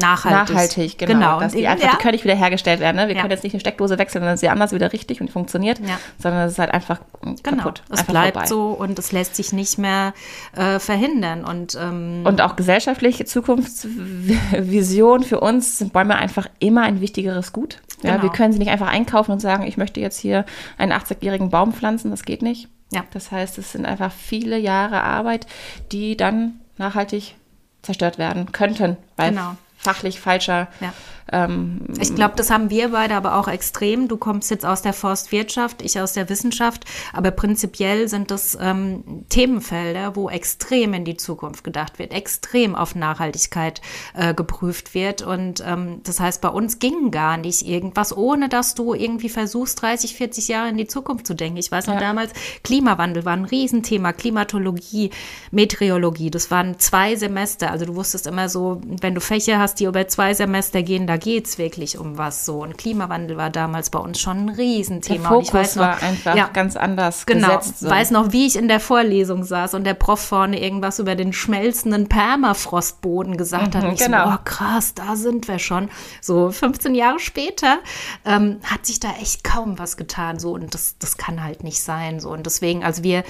Nachhaltig. 0.00 0.54
Nachhaltig, 0.54 0.98
genau. 0.98 1.12
genau. 1.12 1.40
Dass 1.40 1.52
die, 1.52 1.66
einfach, 1.66 1.84
ja. 1.84 1.92
die 1.92 1.98
können 1.98 2.12
nicht 2.12 2.24
wieder 2.24 2.34
hergestellt 2.34 2.80
werden. 2.80 2.96
Ne? 2.96 3.08
Wir 3.08 3.14
ja. 3.14 3.20
können 3.20 3.32
jetzt 3.32 3.44
nicht 3.44 3.54
eine 3.54 3.60
Steckdose 3.60 3.98
wechseln, 3.98 4.24
dann 4.24 4.34
ist 4.34 4.40
sie 4.40 4.48
anders 4.48 4.72
wieder 4.72 4.92
richtig 4.92 5.20
und 5.20 5.30
funktioniert, 5.30 5.78
ja. 5.80 5.98
sondern 6.18 6.46
es 6.46 6.52
ist 6.52 6.58
halt 6.58 6.72
einfach 6.72 7.00
genau. 7.22 7.56
kaputt. 7.56 7.82
Es 7.90 8.04
bleibt 8.04 8.34
vorbei. 8.34 8.46
so 8.46 8.68
und 8.68 8.98
es 8.98 9.12
lässt 9.12 9.36
sich 9.36 9.52
nicht 9.52 9.78
mehr 9.78 10.14
äh, 10.56 10.78
verhindern. 10.78 11.44
Und, 11.44 11.76
ähm, 11.80 12.22
und 12.24 12.40
auch 12.40 12.56
gesellschaftliche 12.56 13.24
Zukunftsvision 13.24 15.22
für 15.22 15.40
uns 15.40 15.78
sind 15.78 15.92
Bäume 15.92 16.16
einfach 16.16 16.46
immer 16.58 16.82
ein 16.82 17.00
wichtigeres 17.00 17.52
Gut. 17.52 17.80
Ja, 18.02 18.12
genau. 18.12 18.22
Wir 18.24 18.30
können 18.30 18.52
sie 18.52 18.58
nicht 18.58 18.70
einfach 18.70 18.88
einkaufen 18.88 19.32
und 19.32 19.40
sagen, 19.40 19.64
ich 19.64 19.76
möchte 19.76 20.00
jetzt 20.00 20.18
hier 20.18 20.44
einen 20.78 20.92
80-jährigen 20.92 21.50
Baum 21.50 21.72
pflanzen, 21.72 22.10
das 22.10 22.24
geht 22.24 22.42
nicht. 22.42 22.68
Ja. 22.92 23.04
Das 23.12 23.30
heißt, 23.30 23.58
es 23.58 23.72
sind 23.72 23.86
einfach 23.86 24.10
viele 24.10 24.58
Jahre 24.58 25.02
Arbeit, 25.02 25.46
die 25.92 26.16
dann 26.16 26.60
nachhaltig 26.76 27.36
zerstört 27.82 28.18
werden 28.18 28.52
könnten, 28.52 28.96
weil 29.16 29.30
genau 29.30 29.56
fachlich 29.80 30.20
falscher 30.20 30.68
ja. 30.80 30.92
Ähm, 31.32 31.86
ich 32.00 32.14
glaube, 32.14 32.34
das 32.36 32.50
haben 32.50 32.70
wir 32.70 32.90
beide 32.90 33.14
aber 33.14 33.36
auch 33.36 33.48
extrem. 33.48 34.08
Du 34.08 34.16
kommst 34.16 34.50
jetzt 34.50 34.66
aus 34.66 34.82
der 34.82 34.92
Forstwirtschaft, 34.92 35.82
ich 35.82 36.00
aus 36.00 36.12
der 36.12 36.28
Wissenschaft, 36.28 36.84
aber 37.12 37.30
prinzipiell 37.30 38.08
sind 38.08 38.30
das 38.30 38.58
ähm, 38.60 39.24
Themenfelder, 39.28 40.16
wo 40.16 40.28
extrem 40.28 40.94
in 40.94 41.04
die 41.04 41.16
Zukunft 41.16 41.64
gedacht 41.64 41.98
wird, 41.98 42.12
extrem 42.12 42.74
auf 42.74 42.94
Nachhaltigkeit 42.94 43.80
äh, 44.14 44.34
geprüft 44.34 44.94
wird. 44.94 45.22
Und 45.22 45.62
ähm, 45.66 46.00
das 46.04 46.20
heißt, 46.20 46.40
bei 46.40 46.48
uns 46.48 46.78
ging 46.78 47.10
gar 47.10 47.36
nicht 47.36 47.66
irgendwas, 47.66 48.16
ohne 48.16 48.48
dass 48.48 48.74
du 48.74 48.94
irgendwie 48.94 49.28
versuchst, 49.28 49.80
30, 49.82 50.14
40 50.16 50.48
Jahre 50.48 50.68
in 50.68 50.76
die 50.76 50.86
Zukunft 50.86 51.26
zu 51.26 51.34
denken. 51.34 51.58
Ich 51.58 51.70
weiß 51.70 51.86
noch 51.86 51.94
ja. 51.94 52.00
damals, 52.00 52.32
Klimawandel 52.64 53.24
war 53.24 53.34
ein 53.34 53.44
Riesenthema, 53.44 54.12
Klimatologie, 54.12 55.10
Meteorologie, 55.50 56.30
das 56.30 56.50
waren 56.50 56.78
zwei 56.78 57.16
Semester. 57.16 57.70
Also 57.70 57.84
du 57.84 57.94
wusstest 57.94 58.26
immer 58.26 58.48
so, 58.48 58.80
wenn 59.00 59.14
du 59.14 59.20
Fächer 59.20 59.58
hast, 59.58 59.80
die 59.80 59.84
über 59.84 60.08
zwei 60.08 60.34
Semester 60.34 60.82
gehen, 60.82 61.06
da 61.06 61.16
geht 61.20 61.46
es 61.46 61.58
wirklich 61.58 61.98
um 61.98 62.18
was 62.18 62.44
so. 62.44 62.62
Und 62.62 62.76
Klimawandel 62.76 63.36
war 63.36 63.50
damals 63.50 63.90
bei 63.90 63.98
uns 63.98 64.18
schon 64.18 64.46
ein 64.46 64.48
Riesenthema. 64.48 65.20
Der 65.20 65.28
Fokus 65.28 65.38
und 65.38 65.44
ich 65.48 65.54
weiß 65.54 65.76
noch, 65.76 65.82
war 65.84 66.02
einfach 66.02 66.36
ja, 66.36 66.48
ganz 66.48 66.76
anders 66.76 67.26
genau, 67.26 67.58
gesetzt. 67.58 67.80
Genau, 67.80 67.90
so. 67.90 67.96
weiß 67.96 68.10
noch, 68.10 68.32
wie 68.32 68.46
ich 68.46 68.56
in 68.56 68.68
der 68.68 68.80
Vorlesung 68.80 69.44
saß 69.44 69.74
und 69.74 69.84
der 69.84 69.94
Prof 69.94 70.20
vorne 70.20 70.60
irgendwas 70.60 70.98
über 70.98 71.14
den 71.14 71.32
schmelzenden 71.32 72.08
Permafrostboden 72.08 73.36
gesagt 73.36 73.74
mhm, 73.74 73.78
hat. 73.78 73.84
Und 73.84 73.92
ich 73.94 74.00
genau. 74.00 74.30
so, 74.30 74.34
oh 74.34 74.38
krass, 74.44 74.94
da 74.94 75.14
sind 75.14 75.46
wir 75.46 75.58
schon. 75.58 75.90
So 76.20 76.50
15 76.50 76.94
Jahre 76.94 77.20
später 77.20 77.78
ähm, 78.24 78.58
hat 78.64 78.86
sich 78.86 78.98
da 78.98 79.10
echt 79.20 79.44
kaum 79.44 79.78
was 79.78 79.96
getan. 79.96 80.38
So 80.38 80.52
und 80.54 80.74
das, 80.74 80.96
das 80.98 81.16
kann 81.16 81.44
halt 81.44 81.62
nicht 81.62 81.82
sein. 81.82 82.18
So 82.18 82.30
und 82.30 82.44
deswegen, 82.46 82.82
also 82.82 83.02
wir 83.02 83.22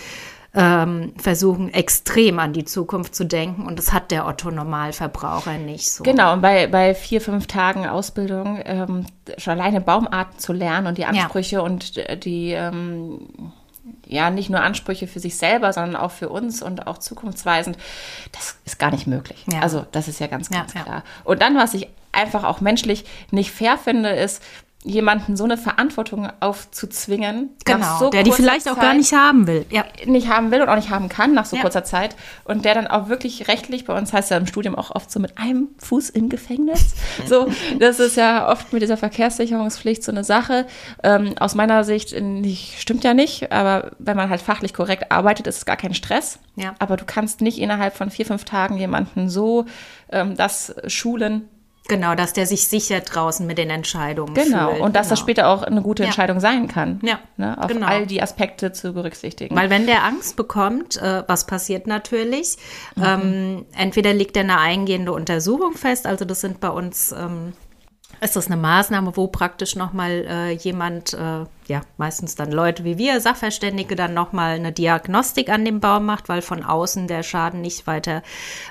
ähm, 0.52 1.12
versuchen 1.16 1.72
extrem 1.72 2.38
an 2.40 2.52
die 2.52 2.64
Zukunft 2.64 3.14
zu 3.14 3.24
denken 3.24 3.66
und 3.66 3.78
das 3.78 3.92
hat 3.92 4.10
der 4.10 4.26
Otto 4.26 4.50
Normalverbraucher 4.50 5.58
nicht 5.58 5.90
so. 5.90 6.02
Genau, 6.02 6.32
und 6.32 6.40
bei, 6.40 6.66
bei 6.66 6.94
vier, 6.94 7.20
fünf 7.20 7.46
Tagen 7.46 7.86
Ausbildung 7.86 8.60
ähm, 8.64 9.06
schon 9.38 9.52
alleine 9.52 9.80
Baumarten 9.80 10.38
zu 10.38 10.52
lernen 10.52 10.88
und 10.88 10.98
die 10.98 11.04
Ansprüche 11.04 11.56
ja. 11.56 11.62
und 11.62 11.94
die 12.24 12.50
ähm, 12.50 13.52
ja 14.06 14.30
nicht 14.30 14.50
nur 14.50 14.60
Ansprüche 14.60 15.06
für 15.06 15.20
sich 15.20 15.36
selber, 15.36 15.72
sondern 15.72 15.94
auch 15.94 16.10
für 16.10 16.28
uns 16.28 16.62
und 16.62 16.88
auch 16.88 16.98
zukunftsweisend, 16.98 17.78
das 18.32 18.58
ist 18.64 18.78
gar 18.78 18.90
nicht 18.90 19.06
möglich. 19.06 19.44
Ja. 19.50 19.60
Also 19.60 19.86
das 19.92 20.08
ist 20.08 20.18
ja 20.18 20.26
ganz, 20.26 20.50
ganz 20.50 20.74
ja, 20.74 20.82
klar. 20.82 21.04
Und 21.22 21.42
dann, 21.42 21.56
was 21.56 21.74
ich 21.74 21.88
einfach 22.10 22.42
auch 22.42 22.60
menschlich 22.60 23.04
nicht 23.30 23.52
fair 23.52 23.78
finde, 23.78 24.10
ist, 24.10 24.42
jemanden 24.82 25.36
so 25.36 25.44
eine 25.44 25.58
Verantwortung 25.58 26.28
aufzuzwingen, 26.40 27.50
genau, 27.66 27.98
so 27.98 28.08
der 28.08 28.22
die 28.22 28.32
vielleicht 28.32 28.62
Zeit 28.62 28.72
auch 28.72 28.80
gar 28.80 28.94
nicht 28.94 29.12
haben 29.12 29.46
will, 29.46 29.66
ja. 29.68 29.84
nicht 30.06 30.28
haben 30.28 30.50
will 30.50 30.62
und 30.62 30.70
auch 30.70 30.76
nicht 30.76 30.88
haben 30.88 31.10
kann 31.10 31.34
nach 31.34 31.44
so 31.44 31.56
ja. 31.56 31.62
kurzer 31.62 31.84
Zeit 31.84 32.16
und 32.44 32.64
der 32.64 32.74
dann 32.74 32.86
auch 32.86 33.08
wirklich 33.10 33.46
rechtlich, 33.48 33.84
bei 33.84 33.96
uns 33.96 34.14
heißt 34.14 34.30
ja 34.30 34.38
im 34.38 34.46
Studium 34.46 34.74
auch 34.74 34.90
oft 34.90 35.10
so 35.10 35.20
mit 35.20 35.36
einem 35.36 35.68
Fuß 35.78 36.08
im 36.08 36.30
Gefängnis, 36.30 36.94
so, 37.26 37.48
das 37.78 38.00
ist 38.00 38.16
ja 38.16 38.48
oft 38.48 38.72
mit 38.72 38.80
dieser 38.80 38.96
Verkehrssicherungspflicht 38.96 40.02
so 40.02 40.12
eine 40.12 40.24
Sache, 40.24 40.66
ähm, 41.02 41.34
aus 41.38 41.54
meiner 41.54 41.84
Sicht 41.84 42.18
nicht, 42.18 42.80
stimmt 42.80 43.04
ja 43.04 43.12
nicht, 43.12 43.52
aber 43.52 43.90
wenn 43.98 44.16
man 44.16 44.30
halt 44.30 44.40
fachlich 44.40 44.72
korrekt 44.72 45.12
arbeitet, 45.12 45.46
ist 45.46 45.58
es 45.58 45.66
gar 45.66 45.76
kein 45.76 45.92
Stress, 45.92 46.38
ja. 46.56 46.74
aber 46.78 46.96
du 46.96 47.04
kannst 47.04 47.42
nicht 47.42 47.58
innerhalb 47.58 47.94
von 47.94 48.10
vier, 48.10 48.24
fünf 48.24 48.44
Tagen 48.44 48.78
jemanden 48.78 49.28
so 49.28 49.66
ähm, 50.10 50.36
das 50.36 50.74
schulen, 50.86 51.50
Genau, 51.90 52.14
dass 52.14 52.32
der 52.32 52.46
sich 52.46 52.66
sicher 52.68 53.00
draußen 53.00 53.46
mit 53.46 53.58
den 53.58 53.68
Entscheidungen 53.68 54.34
Genau, 54.34 54.70
fühlt. 54.70 54.80
und 54.80 54.94
dass 54.94 55.08
genau. 55.08 55.10
das 55.10 55.18
später 55.18 55.48
auch 55.48 55.62
eine 55.62 55.82
gute 55.82 56.04
Entscheidung 56.04 56.36
ja. 56.36 56.40
sein 56.40 56.68
kann. 56.68 57.00
Ja, 57.02 57.18
ne, 57.36 57.58
auf 57.58 57.66
genau. 57.66 57.86
all 57.86 58.06
die 58.06 58.22
Aspekte 58.22 58.72
zu 58.72 58.92
berücksichtigen. 58.92 59.56
Weil 59.56 59.70
wenn 59.70 59.86
der 59.86 60.04
Angst 60.04 60.36
bekommt, 60.36 60.96
äh, 60.96 61.24
was 61.26 61.46
passiert 61.46 61.86
natürlich? 61.86 62.56
Mhm. 62.94 63.02
Ähm, 63.04 63.66
entweder 63.76 64.14
liegt 64.14 64.36
er 64.36 64.44
eine 64.44 64.58
eingehende 64.58 65.12
Untersuchung 65.12 65.74
fest, 65.74 66.06
also 66.06 66.24
das 66.24 66.40
sind 66.40 66.60
bei 66.60 66.70
uns, 66.70 67.12
ähm, 67.12 67.52
ist 68.20 68.36
das 68.36 68.46
eine 68.46 68.56
Maßnahme, 68.56 69.16
wo 69.16 69.26
praktisch 69.26 69.76
nochmal 69.76 70.26
äh, 70.28 70.50
jemand 70.52 71.14
äh, 71.14 71.44
ja 71.70 71.80
meistens 71.96 72.34
dann 72.34 72.52
Leute 72.52 72.84
wie 72.84 72.98
wir, 72.98 73.20
Sachverständige, 73.20 73.96
dann 73.96 74.12
nochmal 74.12 74.56
eine 74.56 74.72
Diagnostik 74.72 75.48
an 75.48 75.64
dem 75.64 75.80
Baum 75.80 76.04
macht, 76.04 76.28
weil 76.28 76.42
von 76.42 76.62
außen 76.62 77.08
der 77.08 77.22
Schaden 77.22 77.62
nicht 77.62 77.86
weiter 77.86 78.22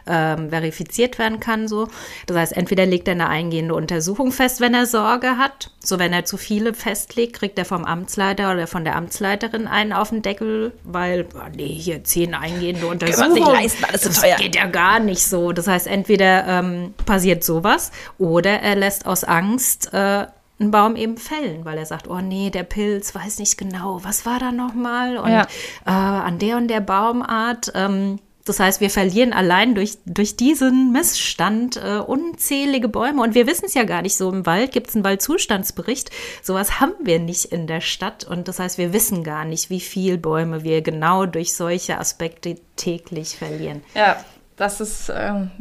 ähm, 0.06 0.50
verifiziert 0.50 1.18
werden 1.18 1.39
kann. 1.39 1.68
So. 1.68 1.88
Das 2.28 2.38
heißt, 2.38 2.58
entweder 2.58 2.86
legt 2.86 3.08
er 3.08 3.14
eine 3.14 3.28
eingehende 3.28 3.74
Untersuchung 3.74 4.32
fest, 4.32 4.62
wenn 4.62 4.74
er 4.74 4.86
Sorge 4.86 5.38
hat. 5.38 5.72
So, 5.80 5.97
wenn 5.97 6.14
er 6.14 6.26
zu 6.26 6.38
viele 6.38 6.74
festlegt, 6.74 7.38
kriegt 7.38 7.58
er 7.58 7.66
vom 7.66 7.86
Amtsleiter 7.86 8.52
oder 8.52 8.68
von 8.68 8.84
der 8.84 8.95
Amtsleiterin 8.95 9.66
einen 9.66 9.93
auf 9.93 10.10
den 10.10 10.22
Deckel, 10.22 10.74
weil, 10.84 11.26
oh 11.34 11.50
nee, 11.56 11.68
hier 11.68 12.04
zehn 12.04 12.36
eingehende 12.36 12.86
Untersuchungen. 12.86 13.36
Kann 13.36 13.43
man 13.43 13.54
sich 13.54 13.64
leisten, 13.64 13.86
alles 13.86 14.02
so 14.02 14.10
das 14.10 14.22
teuer. 14.22 14.36
geht 14.36 14.56
ja 14.56 14.68
gar 14.68 15.00
nicht 15.00 15.24
so. 15.24 15.52
Das 15.54 15.68
heißt, 15.68 15.88
entweder 15.88 16.45
ähm, 16.47 16.93
passiert 17.06 17.43
sowas 17.43 17.91
oder 18.18 18.60
er 18.60 18.76
lässt 18.76 19.06
aus 19.06 19.24
Angst 19.24 19.93
äh, 19.93 20.28
einen 20.60 20.72
Baum 20.72 20.95
eben 20.95 21.18
fällen, 21.18 21.66
weil 21.66 21.78
er 21.78 21.86
sagt, 21.86 22.07
oh 22.10 22.20
nee, 22.20 22.49
der 22.49 22.64
Pilz 22.64 23.16
weiß 23.16 23.39
nicht 23.39 23.57
genau, 23.57 24.03
was 24.03 24.26
war 24.26 24.39
da 24.39 24.51
nochmal 24.51 25.18
und 25.18 25.32
ja. 25.32 25.47
äh, 25.86 25.91
an 25.91 26.39
der 26.39 26.57
und 26.57 26.68
der 26.68 26.82
Baumart. 26.82 27.72
Ähm, 27.76 28.20
das 28.49 28.60
heißt, 28.60 28.82
wir 28.82 28.89
verlieren 28.89 29.32
allein 29.32 29.76
durch, 29.76 29.99
durch 30.07 30.36
diesen 30.36 30.91
Missstand 30.91 31.78
äh, 31.78 31.97
unzählige 31.97 32.88
Bäume. 32.88 33.22
Und 33.22 33.36
wir 33.36 33.45
wissen 33.45 33.66
es 33.66 33.76
ja 33.76 33.84
gar 33.84 34.01
nicht. 34.01 34.18
So 34.18 34.32
im 34.32 34.43
Wald 34.47 34.72
gibt 34.72 34.89
es 34.89 34.95
einen 34.95 35.03
Waldzustandsbericht. 35.03 36.10
Sowas 36.41 36.80
haben 36.80 36.95
wir 37.03 37.20
nicht 37.20 37.45
in 37.45 37.68
der 37.68 37.80
Stadt. 37.80 38.24
Und 38.24 38.47
das 38.47 38.57
heißt, 38.57 38.80
wir 38.80 38.91
wissen 38.91 39.24
gar 39.24 39.45
nicht, 39.45 39.70
wie 39.70 39.80
viele 39.80 40.18
Bäume 40.18 40.64
wir 40.64 40.82
genau 40.82 41.28
durch 41.28 41.55
solche 41.55 41.99
Aspekte 41.99 42.55
täglich 42.76 43.38
verlieren. 43.38 43.84
Ja, 43.93 44.24
das 44.55 44.82
ist 44.82 45.12
ähm, 45.16 45.51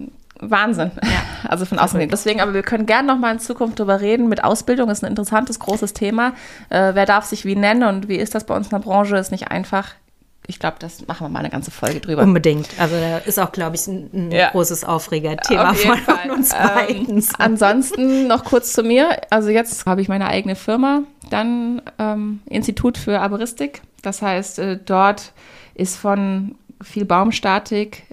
Wahnsinn. 0.40 0.90
Ja. 1.02 1.10
Also 1.48 1.64
von 1.64 1.78
außen. 1.78 2.08
Deswegen, 2.10 2.40
aber 2.40 2.52
wir 2.52 2.62
können 2.62 2.84
gerne 2.84 3.06
noch 3.06 3.16
mal 3.16 3.32
in 3.32 3.38
Zukunft 3.38 3.78
darüber 3.78 4.00
reden. 4.00 4.28
Mit 4.28 4.42
Ausbildung 4.42 4.90
ist 4.90 5.02
ein 5.02 5.08
interessantes, 5.08 5.60
großes 5.60 5.94
Thema. 5.94 6.34
Äh, 6.68 6.94
wer 6.94 7.06
darf 7.06 7.24
sich 7.24 7.44
wie 7.44 7.54
nennen 7.54 7.84
und 7.84 8.08
wie 8.08 8.16
ist 8.16 8.34
das 8.34 8.44
bei 8.44 8.54
uns 8.56 8.66
in 8.66 8.70
der 8.70 8.80
Branche? 8.80 9.16
Ist 9.16 9.30
nicht 9.30 9.48
einfach. 9.48 9.94
Ich 10.50 10.58
glaube, 10.58 10.76
das 10.80 11.06
machen 11.06 11.26
wir 11.26 11.28
mal 11.28 11.38
eine 11.38 11.50
ganze 11.50 11.70
Folge 11.70 12.00
drüber. 12.00 12.22
Unbedingt. 12.22 12.68
Also 12.78 12.96
da 12.96 13.18
ist 13.18 13.38
auch, 13.38 13.52
glaube 13.52 13.76
ich, 13.76 13.86
ein, 13.86 14.10
ein 14.12 14.32
ja. 14.32 14.50
großes 14.50 14.82
Aufregerthema 14.82 15.74
von, 15.74 15.96
von 15.98 16.30
uns 16.30 16.52
ähm, 16.52 16.68
beiden. 16.74 17.18
Ähm, 17.18 17.24
ansonsten 17.38 18.26
noch 18.26 18.44
kurz 18.44 18.72
zu 18.72 18.82
mir. 18.82 19.20
Also 19.30 19.50
jetzt 19.50 19.86
habe 19.86 20.00
ich 20.00 20.08
meine 20.08 20.26
eigene 20.26 20.56
Firma, 20.56 21.02
dann 21.30 21.82
ähm, 21.98 22.40
Institut 22.46 22.98
für 22.98 23.20
Arboristik. 23.20 23.82
Das 24.02 24.22
heißt, 24.22 24.58
äh, 24.58 24.78
dort 24.84 25.32
ist 25.74 25.96
von 25.96 26.56
viel 26.82 27.04
Baumstatik 27.04 28.04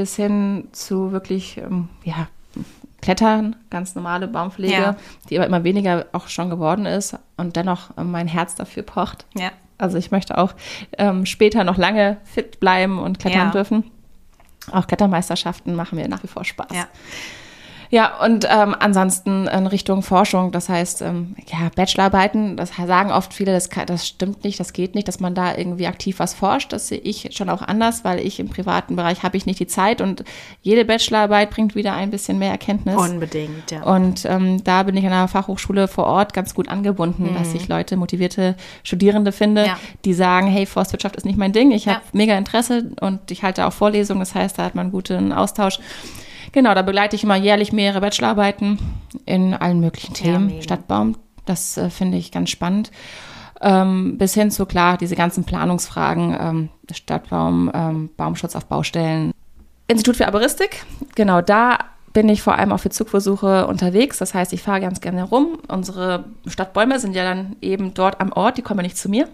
bis 0.00 0.16
hin 0.16 0.68
zu 0.72 1.12
wirklich, 1.12 1.58
ähm, 1.58 1.90
ja, 2.04 2.28
Klettern, 3.02 3.54
ganz 3.68 3.94
normale 3.94 4.28
Baumpflege, 4.28 4.72
ja. 4.72 4.96
die 5.28 5.36
aber 5.36 5.46
immer 5.46 5.62
weniger 5.62 6.06
auch 6.12 6.28
schon 6.28 6.48
geworden 6.48 6.86
ist 6.86 7.18
und 7.36 7.54
dennoch 7.54 7.94
äh, 7.98 8.02
mein 8.02 8.26
Herz 8.26 8.54
dafür 8.54 8.82
pocht. 8.82 9.26
Ja. 9.36 9.52
Also 9.76 9.98
ich 9.98 10.10
möchte 10.10 10.38
auch 10.38 10.54
ähm, 10.96 11.26
später 11.26 11.64
noch 11.64 11.76
lange 11.76 12.16
fit 12.24 12.60
bleiben 12.60 12.98
und 12.98 13.18
klettern 13.18 13.48
ja. 13.48 13.50
dürfen. 13.50 13.90
Auch 14.72 14.86
Klettermeisterschaften 14.86 15.74
machen 15.74 15.96
mir 15.96 16.08
nach 16.08 16.22
wie 16.22 16.28
vor 16.28 16.46
Spaß. 16.46 16.74
Ja. 16.74 16.88
Ja, 17.90 18.18
und 18.24 18.46
ähm, 18.48 18.76
ansonsten 18.78 19.48
in 19.48 19.66
Richtung 19.66 20.02
Forschung, 20.02 20.52
das 20.52 20.68
heißt, 20.68 21.02
ähm, 21.02 21.34
ja, 21.48 21.70
Bachelorarbeiten, 21.74 22.56
das 22.56 22.70
sagen 22.76 23.10
oft 23.10 23.34
viele, 23.34 23.52
das, 23.52 23.68
kann, 23.68 23.86
das 23.86 24.06
stimmt 24.06 24.44
nicht, 24.44 24.60
das 24.60 24.72
geht 24.72 24.94
nicht, 24.94 25.08
dass 25.08 25.18
man 25.18 25.34
da 25.34 25.56
irgendwie 25.56 25.88
aktiv 25.88 26.20
was 26.20 26.34
forscht. 26.34 26.72
Das 26.72 26.86
sehe 26.86 26.98
ich 26.98 27.30
schon 27.32 27.50
auch 27.50 27.62
anders, 27.62 28.04
weil 28.04 28.20
ich 28.20 28.38
im 28.38 28.48
privaten 28.48 28.94
Bereich 28.94 29.24
habe 29.24 29.36
ich 29.36 29.44
nicht 29.44 29.58
die 29.58 29.66
Zeit 29.66 30.00
und 30.00 30.24
jede 30.62 30.84
Bachelorarbeit 30.84 31.50
bringt 31.50 31.74
wieder 31.74 31.92
ein 31.94 32.10
bisschen 32.10 32.38
mehr 32.38 32.52
Erkenntnis. 32.52 32.94
Unbedingt, 32.94 33.72
ja. 33.72 33.82
Und 33.82 34.24
ähm, 34.24 34.62
da 34.62 34.84
bin 34.84 34.96
ich 34.96 35.04
an 35.04 35.10
der 35.10 35.26
Fachhochschule 35.26 35.88
vor 35.88 36.06
Ort 36.06 36.32
ganz 36.32 36.54
gut 36.54 36.68
angebunden, 36.68 37.32
mhm. 37.32 37.34
dass 37.34 37.54
ich 37.54 37.66
Leute, 37.66 37.96
motivierte 37.96 38.54
Studierende 38.84 39.32
finde, 39.32 39.66
ja. 39.66 39.78
die 40.04 40.14
sagen, 40.14 40.46
hey, 40.46 40.64
Forstwirtschaft 40.64 41.16
ist 41.16 41.24
nicht 41.24 41.38
mein 41.38 41.52
Ding, 41.52 41.72
ich 41.72 41.88
habe 41.88 41.98
ja. 41.98 42.10
mega 42.12 42.38
Interesse 42.38 42.92
und 43.00 43.32
ich 43.32 43.42
halte 43.42 43.66
auch 43.66 43.72
Vorlesungen, 43.72 44.20
das 44.20 44.36
heißt, 44.36 44.58
da 44.58 44.64
hat 44.64 44.76
man 44.76 44.86
einen 44.86 44.92
guten 44.92 45.32
Austausch. 45.32 45.80
Genau, 46.52 46.74
da 46.74 46.82
begleite 46.82 47.16
ich 47.16 47.24
immer 47.24 47.36
jährlich 47.36 47.72
mehrere 47.72 48.00
Bachelorarbeiten 48.00 48.78
in 49.24 49.54
allen 49.54 49.80
möglichen 49.80 50.14
Themen. 50.14 50.50
Ja, 50.50 50.62
Stadtbaum, 50.62 51.16
das 51.44 51.76
äh, 51.76 51.90
finde 51.90 52.18
ich 52.18 52.32
ganz 52.32 52.50
spannend. 52.50 52.90
Ähm, 53.60 54.16
bis 54.16 54.34
hin 54.34 54.50
zu, 54.50 54.66
klar, 54.66 54.96
diese 54.96 55.16
ganzen 55.16 55.44
Planungsfragen, 55.44 56.36
ähm, 56.40 56.68
Stadtbaum, 56.90 57.70
ähm, 57.74 58.10
Baumschutz 58.16 58.56
auf 58.56 58.64
Baustellen. 58.66 59.32
Institut 59.86 60.16
für 60.16 60.26
Arboristik, 60.26 60.84
genau, 61.14 61.40
da 61.42 61.78
bin 62.12 62.28
ich 62.28 62.42
vor 62.42 62.56
allem 62.56 62.72
auch 62.72 62.80
für 62.80 62.90
Zugversuche 62.90 63.66
unterwegs. 63.66 64.18
Das 64.18 64.34
heißt, 64.34 64.52
ich 64.52 64.62
fahre 64.62 64.80
ganz 64.80 65.00
gerne 65.00 65.24
rum. 65.24 65.58
Unsere 65.68 66.24
Stadtbäume 66.46 66.98
sind 66.98 67.14
ja 67.14 67.22
dann 67.22 67.56
eben 67.60 67.94
dort 67.94 68.20
am 68.20 68.32
Ort, 68.32 68.58
die 68.58 68.62
kommen 68.62 68.82
nicht 68.82 68.96
zu 68.96 69.08
mir. 69.08 69.28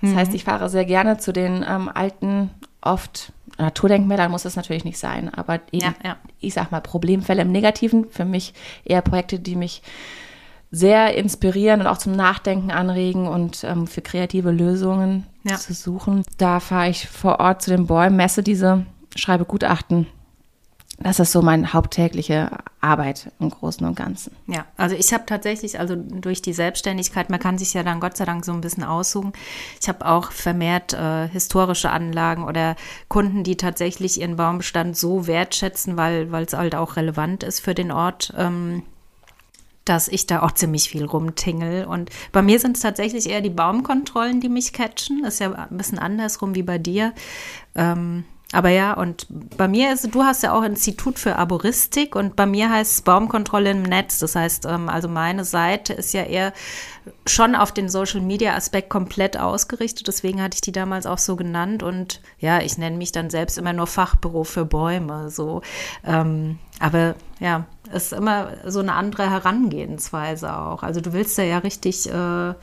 Das 0.00 0.10
mhm. 0.10 0.16
heißt, 0.16 0.34
ich 0.34 0.44
fahre 0.44 0.68
sehr 0.68 0.84
gerne 0.84 1.18
zu 1.18 1.32
den 1.32 1.64
ähm, 1.68 1.88
alten, 1.92 2.50
oft 2.80 3.32
Naturdenkmälern 3.58 4.30
muss 4.30 4.44
es 4.44 4.56
natürlich 4.56 4.84
nicht 4.84 4.98
sein, 4.98 5.32
aber 5.32 5.60
eben, 5.72 5.84
ja, 5.84 5.94
ja. 6.04 6.16
ich 6.40 6.54
sag 6.54 6.70
mal, 6.70 6.80
Problemfälle 6.80 7.42
im 7.42 7.52
Negativen, 7.52 8.06
für 8.10 8.24
mich 8.24 8.54
eher 8.84 9.02
Projekte, 9.02 9.38
die 9.38 9.56
mich 9.56 9.82
sehr 10.70 11.14
inspirieren 11.14 11.80
und 11.80 11.86
auch 11.86 11.98
zum 11.98 12.12
Nachdenken 12.16 12.70
anregen 12.70 13.28
und 13.28 13.62
ähm, 13.64 13.86
für 13.86 14.00
kreative 14.00 14.50
Lösungen 14.50 15.26
ja. 15.44 15.56
zu 15.56 15.74
suchen. 15.74 16.24
Da 16.38 16.60
fahre 16.60 16.88
ich 16.88 17.08
vor 17.08 17.40
Ort 17.40 17.62
zu 17.62 17.70
den 17.70 17.86
Bäumen, 17.86 18.16
messe 18.16 18.42
diese, 18.42 18.86
schreibe 19.14 19.44
Gutachten 19.44 20.06
das 21.02 21.20
ist 21.20 21.32
so 21.32 21.42
meine 21.42 21.72
haupttägliche 21.72 22.50
Arbeit 22.80 23.32
im 23.38 23.50
Großen 23.50 23.86
und 23.86 23.94
Ganzen. 23.94 24.34
Ja, 24.46 24.66
also 24.76 24.94
ich 24.96 25.12
habe 25.12 25.24
tatsächlich, 25.26 25.78
also 25.78 25.96
durch 25.96 26.42
die 26.42 26.52
Selbstständigkeit, 26.52 27.30
man 27.30 27.40
kann 27.40 27.58
sich 27.58 27.74
ja 27.74 27.82
dann 27.82 28.00
Gott 28.00 28.16
sei 28.16 28.24
Dank 28.24 28.44
so 28.44 28.52
ein 28.52 28.60
bisschen 28.60 28.84
aussuchen. 28.84 29.32
Ich 29.80 29.88
habe 29.88 30.06
auch 30.06 30.32
vermehrt 30.32 30.92
äh, 30.92 31.28
historische 31.28 31.90
Anlagen 31.90 32.44
oder 32.44 32.76
Kunden, 33.08 33.44
die 33.44 33.56
tatsächlich 33.56 34.20
ihren 34.20 34.36
Baumbestand 34.36 34.96
so 34.96 35.26
wertschätzen, 35.26 35.96
weil 35.96 36.32
es 36.34 36.52
halt 36.52 36.74
auch 36.74 36.96
relevant 36.96 37.42
ist 37.42 37.60
für 37.60 37.74
den 37.74 37.92
Ort. 37.92 38.32
Ähm, 38.36 38.82
dass 39.84 40.08
ich 40.08 40.26
da 40.26 40.42
auch 40.42 40.52
ziemlich 40.52 40.88
viel 40.88 41.04
rumtingel. 41.04 41.86
Und 41.86 42.10
bei 42.30 42.42
mir 42.42 42.60
sind 42.60 42.76
es 42.76 42.82
tatsächlich 42.82 43.28
eher 43.28 43.40
die 43.40 43.50
Baumkontrollen, 43.50 44.40
die 44.40 44.48
mich 44.48 44.72
catchen. 44.72 45.22
Das 45.22 45.34
ist 45.34 45.40
ja 45.40 45.52
ein 45.52 45.76
bisschen 45.76 45.98
andersrum 45.98 46.54
wie 46.54 46.62
bei 46.62 46.78
dir. 46.78 47.12
Ähm, 47.74 48.24
aber 48.52 48.68
ja, 48.68 48.92
und 48.92 49.26
bei 49.56 49.66
mir 49.66 49.92
ist, 49.92 50.14
du 50.14 50.24
hast 50.24 50.42
ja 50.42 50.52
auch 50.52 50.62
Institut 50.62 51.18
für 51.18 51.36
Arboristik 51.36 52.14
und 52.14 52.36
bei 52.36 52.44
mir 52.44 52.70
heißt 52.70 52.92
es 52.92 53.02
Baumkontrolle 53.02 53.70
im 53.70 53.82
Netz. 53.82 54.18
Das 54.18 54.36
heißt, 54.36 54.66
ähm, 54.66 54.90
also 54.90 55.08
meine 55.08 55.44
Seite 55.44 55.94
ist 55.94 56.12
ja 56.12 56.22
eher 56.22 56.52
schon 57.26 57.54
auf 57.54 57.72
den 57.72 57.88
Social 57.88 58.20
Media 58.20 58.54
Aspekt 58.54 58.90
komplett 58.90 59.38
ausgerichtet. 59.38 60.06
Deswegen 60.06 60.42
hatte 60.42 60.56
ich 60.56 60.60
die 60.60 60.70
damals 60.70 61.06
auch 61.06 61.18
so 61.18 61.34
genannt. 61.34 61.82
Und 61.82 62.20
ja, 62.38 62.60
ich 62.60 62.76
nenne 62.76 62.98
mich 62.98 63.10
dann 63.10 63.30
selbst 63.30 63.56
immer 63.56 63.72
nur 63.72 63.86
Fachbüro 63.86 64.44
für 64.44 64.66
Bäume. 64.66 65.30
So. 65.30 65.62
Ähm, 66.04 66.58
aber 66.78 67.14
ja, 67.40 67.64
ist 67.90 68.12
immer 68.12 68.52
so 68.66 68.80
eine 68.80 68.92
andere 68.92 69.30
Herangehensweise 69.30 70.56
auch. 70.56 70.82
Also 70.82 71.00
du 71.00 71.14
willst 71.14 71.38
da 71.38 71.42
ja 71.42 71.58
richtig 71.58 72.08
äh, 72.10 72.54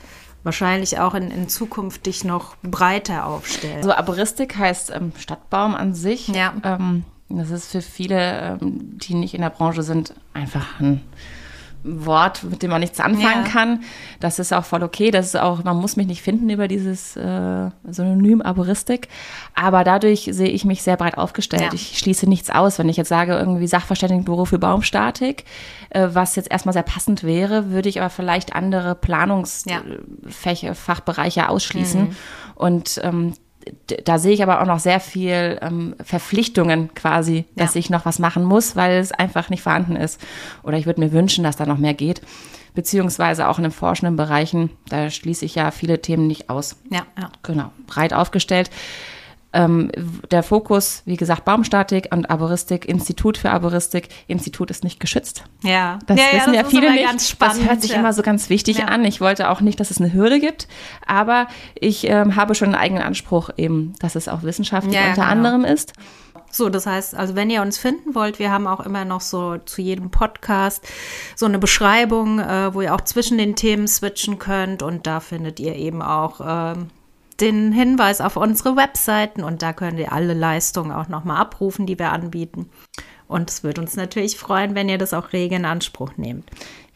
wahrscheinlich 0.44 1.00
auch 1.00 1.14
in, 1.16 1.32
in 1.32 1.50
Zukunft 1.50 2.06
dich 2.06 2.24
noch 2.24 2.56
breiter 2.62 3.26
aufstellen. 3.26 3.84
So 3.84 3.92
Arboristik 3.92 4.58
heißt 4.58 4.92
ähm, 4.92 5.12
Stadtbaum 5.18 5.76
an 5.76 5.94
sich. 5.94 6.28
Ja. 6.30 6.54
Ähm, 6.64 7.04
das 7.30 7.52
ist 7.52 7.72
für 7.72 7.82
viele, 7.82 8.58
ähm, 8.62 8.98
die 8.98 9.14
nicht 9.14 9.34
in 9.34 9.42
der 9.42 9.52
Branche 9.52 9.84
sind, 9.84 10.14
einfach 10.34 10.80
ein 10.80 11.02
Wort, 11.84 12.44
mit 12.44 12.62
dem 12.62 12.72
man 12.72 12.82
nichts 12.82 13.00
anfangen 13.00 13.46
Ja. 13.46 13.50
kann. 13.52 13.84
Das 14.20 14.38
ist 14.38 14.54
auch 14.54 14.66
voll 14.66 14.84
okay. 14.84 15.12
Das 15.12 15.26
ist 15.28 15.38
auch, 15.38 15.64
man 15.64 15.78
muss 15.78 15.96
mich 15.96 16.08
nicht 16.08 16.22
finden 16.22 16.50
über 16.50 16.68
dieses 16.68 17.16
äh, 17.16 17.70
Synonym 17.88 18.42
Arboristik. 18.42 19.08
Aber 19.56 19.84
dadurch 19.84 20.28
sehe 20.32 20.50
ich 20.50 20.66
mich 20.66 20.84
sehr 20.84 20.98
breit 20.98 21.18
aufgestellt. 21.18 21.64
Ja. 21.64 21.70
Ich 21.74 21.98
schließe 21.98 22.28
nichts 22.28 22.50
aus. 22.50 22.80
Wenn 22.80 22.90
ich 22.90 22.98
jetzt 22.98 23.08
sage, 23.10 23.34
irgendwie 23.38 23.68
Sachverständigenbüro 23.68 24.44
für 24.46 24.60
Baumstatik, 24.60 25.46
äh, 25.92 26.10
was 26.12 26.36
jetzt 26.36 26.52
erstmal 26.52 26.74
sehr 26.74 26.84
passend 26.84 27.24
wäre, 27.24 27.70
würde 27.72 27.88
ich 27.88 28.00
aber 28.02 28.10
vielleicht 28.10 28.54
andere 28.56 28.90
Ja. 28.90 28.94
Planungsfächer, 28.96 30.76
Fachbereiche 30.76 31.50
ausschließen. 31.50 32.16
Und 32.56 33.00
ähm, 33.04 33.34
da 34.06 34.18
sehe 34.20 34.34
ich 34.34 34.44
aber 34.44 34.62
auch 34.62 34.66
noch 34.66 34.80
sehr 34.80 35.00
viel 35.00 35.58
ähm, 35.62 35.96
Verpflichtungen 36.04 36.94
quasi, 36.96 37.46
dass 37.56 37.74
Ja. 37.76 37.80
ich 37.80 37.90
noch 37.90 38.06
was 38.06 38.20
machen 38.20 38.44
muss, 38.44 38.76
weil 38.76 38.98
es 39.00 39.12
einfach 39.12 39.50
nicht 39.50 39.62
vorhanden 39.64 39.96
ist. 39.96 40.20
Oder 40.64 40.78
ich 40.78 40.86
würde 40.86 41.02
mir 41.02 41.12
wünschen, 41.12 41.44
dass 41.44 41.58
da 41.58 41.66
noch 41.66 41.78
mehr 41.78 41.94
geht. 41.94 42.22
Beziehungsweise 42.76 43.48
auch 43.48 43.58
in 43.58 43.64
den 43.64 43.72
forschenden 43.72 44.16
Bereichen, 44.16 44.70
da 44.90 45.10
schließe 45.10 45.44
ich 45.44 45.56
ja 45.56 45.72
viele 45.72 46.02
Themen 46.02 46.28
nicht 46.28 46.50
aus. 46.50 46.78
Ja, 46.90 47.02
ja. 47.20 47.30
Genau, 47.44 47.72
breit 47.88 48.14
aufgestellt. 48.14 48.70
Ähm, 49.52 49.90
der 50.30 50.44
Fokus, 50.44 51.02
wie 51.06 51.18
gesagt, 51.18 51.44
Baumstatik 51.44 52.10
und 52.12 52.30
Arboristik, 52.30 52.86
Institut 52.86 53.36
für 53.38 53.50
Arboristik. 53.50 54.10
Institut 54.28 54.70
ist 54.70 54.84
nicht 54.84 55.00
geschützt. 55.00 55.44
Ja, 55.64 55.98
Das 56.06 56.20
ja, 56.20 56.26
wissen 56.34 56.54
ja, 56.54 56.62
das 56.62 56.72
ist 56.72 56.80
viele 56.80 56.92
nicht. 56.92 57.04
Ganz 57.04 57.30
spannend, 57.30 57.62
das 57.62 57.68
hört 57.68 57.82
sich 57.82 57.92
ja. 57.92 57.98
immer 57.98 58.14
so 58.14 58.22
ganz 58.22 58.50
wichtig 58.52 58.78
Ja. 58.78 58.86
an. 58.86 59.04
Ich 59.06 59.22
wollte 59.22 59.50
auch 59.50 59.62
nicht, 59.62 59.80
dass 59.80 59.90
es 59.90 60.00
eine 60.00 60.14
Hürde 60.14 60.40
gibt, 60.40 60.68
aber 61.08 61.48
ich 61.74 62.08
ähm, 62.08 62.36
habe 62.36 62.54
schon 62.54 62.68
einen 62.68 62.76
eigenen 62.76 63.02
Anspruch 63.02 63.50
eben, 63.58 63.94
dass 64.00 64.16
es 64.16 64.28
auch 64.28 64.44
wissenschaftlich 64.44 64.94
Ja, 64.94 65.02
ja, 65.02 65.10
unter 65.10 65.22
genau. 65.24 65.32
anderem 65.32 65.66
ist. 65.66 65.94
So, 66.52 66.70
das 66.70 66.86
heißt, 66.86 67.16
also 67.16 67.36
wenn 67.36 67.50
ihr 67.50 67.62
uns 67.62 67.78
finden 67.78 68.16
wollt, 68.16 68.38
wir 68.40 68.52
haben 68.52 68.68
auch 68.68 68.80
immer 68.80 69.06
noch 69.06 69.22
so 69.22 69.58
zu 69.58 69.82
jedem 69.82 70.10
Podcast 70.12 70.84
so 71.36 71.46
eine 71.46 71.60
Beschreibung, 71.60 72.40
äh, 72.40 72.74
wo 72.74 72.82
ihr 72.82 72.94
auch 72.94 73.02
zwischen 73.02 73.38
den 73.40 73.56
Themen 73.56 73.88
switchen 73.88 74.38
könnt 74.40 74.84
und 74.84 75.08
da 75.08 75.20
findet 75.20 75.60
ihr 75.60 75.76
eben 75.76 76.02
auch 76.02 76.40
ähm, 76.44 76.90
den 77.42 77.72
Hinweis 77.72 78.22
auf 78.22 78.36
unsere 78.36 78.76
Webseiten 78.76 79.44
und 79.44 79.62
da 79.62 79.74
könnt 79.74 80.00
ihr 80.00 80.12
alle 80.12 80.34
Leistungen 80.34 80.92
auch 80.92 81.08
nochmal 81.08 81.38
abrufen, 81.38 81.86
die 81.86 82.00
wir 82.00 82.12
anbieten. 82.12 82.70
Und 83.28 83.50
es 83.50 83.64
würde 83.64 83.82
uns 83.82 83.96
natürlich 83.96 84.38
freuen, 84.38 84.74
wenn 84.76 84.90
ihr 84.90 84.98
das 84.98 85.14
auch 85.14 85.34
rege 85.34 85.56
in 85.56 85.66
Anspruch 85.66 86.14
nehmt. 86.18 86.50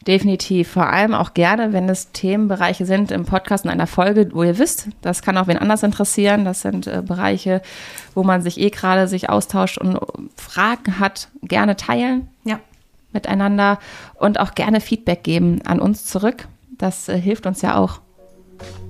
Definitiv. 0.06 0.68
Vor 0.68 0.86
allem 0.86 1.14
auch 1.14 1.32
gerne, 1.32 1.72
wenn 1.72 1.88
es 1.88 2.12
Themenbereiche 2.12 2.84
sind 2.84 3.10
im 3.10 3.24
Podcast 3.24 3.64
in 3.64 3.70
einer 3.70 3.86
Folge, 3.86 4.28
wo 4.32 4.42
ihr 4.42 4.58
wisst, 4.58 4.88
das 5.00 5.22
kann 5.22 5.38
auch 5.38 5.46
wen 5.46 5.56
anders 5.56 5.82
interessieren. 5.82 6.44
Das 6.44 6.60
sind 6.60 6.86
äh, 6.86 7.02
Bereiche, 7.06 7.62
wo 8.14 8.22
man 8.22 8.42
sich 8.42 8.60
eh 8.60 8.70
gerade 8.70 9.08
sich 9.08 9.30
austauscht 9.30 9.78
und 9.78 9.98
Fragen 10.36 10.98
hat, 10.98 11.28
gerne 11.42 11.76
teilen 11.76 12.28
Ja, 12.44 12.60
miteinander 13.12 13.78
und 14.14 14.38
auch 14.40 14.54
gerne 14.54 14.80
Feedback 14.80 15.22
geben 15.22 15.62
an 15.64 15.80
uns 15.80 16.04
zurück. 16.04 16.48
Das 16.76 17.08
äh, 17.08 17.18
hilft 17.18 17.46
uns 17.46 17.62
ja 17.62 17.76
auch. 17.76 18.00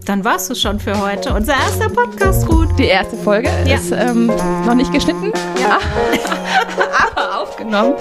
Dann 0.04 0.24
war's 0.24 0.50
es 0.50 0.60
schon 0.60 0.78
für 0.80 0.98
heute. 1.00 1.32
Unser 1.34 1.54
erster 1.54 1.88
Podcast, 1.88 2.48
Ruth. 2.48 2.68
Die 2.78 2.86
erste 2.86 3.16
Folge 3.16 3.48
Ja. 3.66 3.74
ist 3.76 3.90
ähm, 3.92 4.26
noch 4.66 4.74
nicht 4.74 4.92
geschnitten, 4.92 5.32
Ja. 5.60 5.78
aber 7.12 7.40
aufgenommen. 7.40 7.94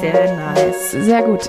Sehr 0.00 0.34
nice. 0.36 0.92
Sehr 0.92 1.22
gut. 1.22 1.48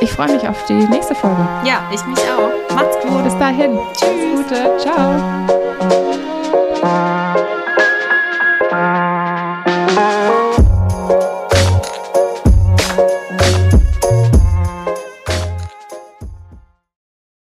Ich 0.00 0.10
freue 0.12 0.32
mich 0.32 0.46
auf 0.48 0.64
die 0.66 0.74
nächste 0.74 1.14
Folge. 1.14 1.46
Ja, 1.64 1.80
ich 1.92 2.04
mich 2.06 2.18
auch. 2.20 2.74
Macht's 2.74 2.96
gut. 3.02 3.24
Bis 3.24 3.38
dahin. 3.38 3.78
Tschüss. 3.94 4.48
Gute. 4.48 4.76
Ciao. 4.78 5.55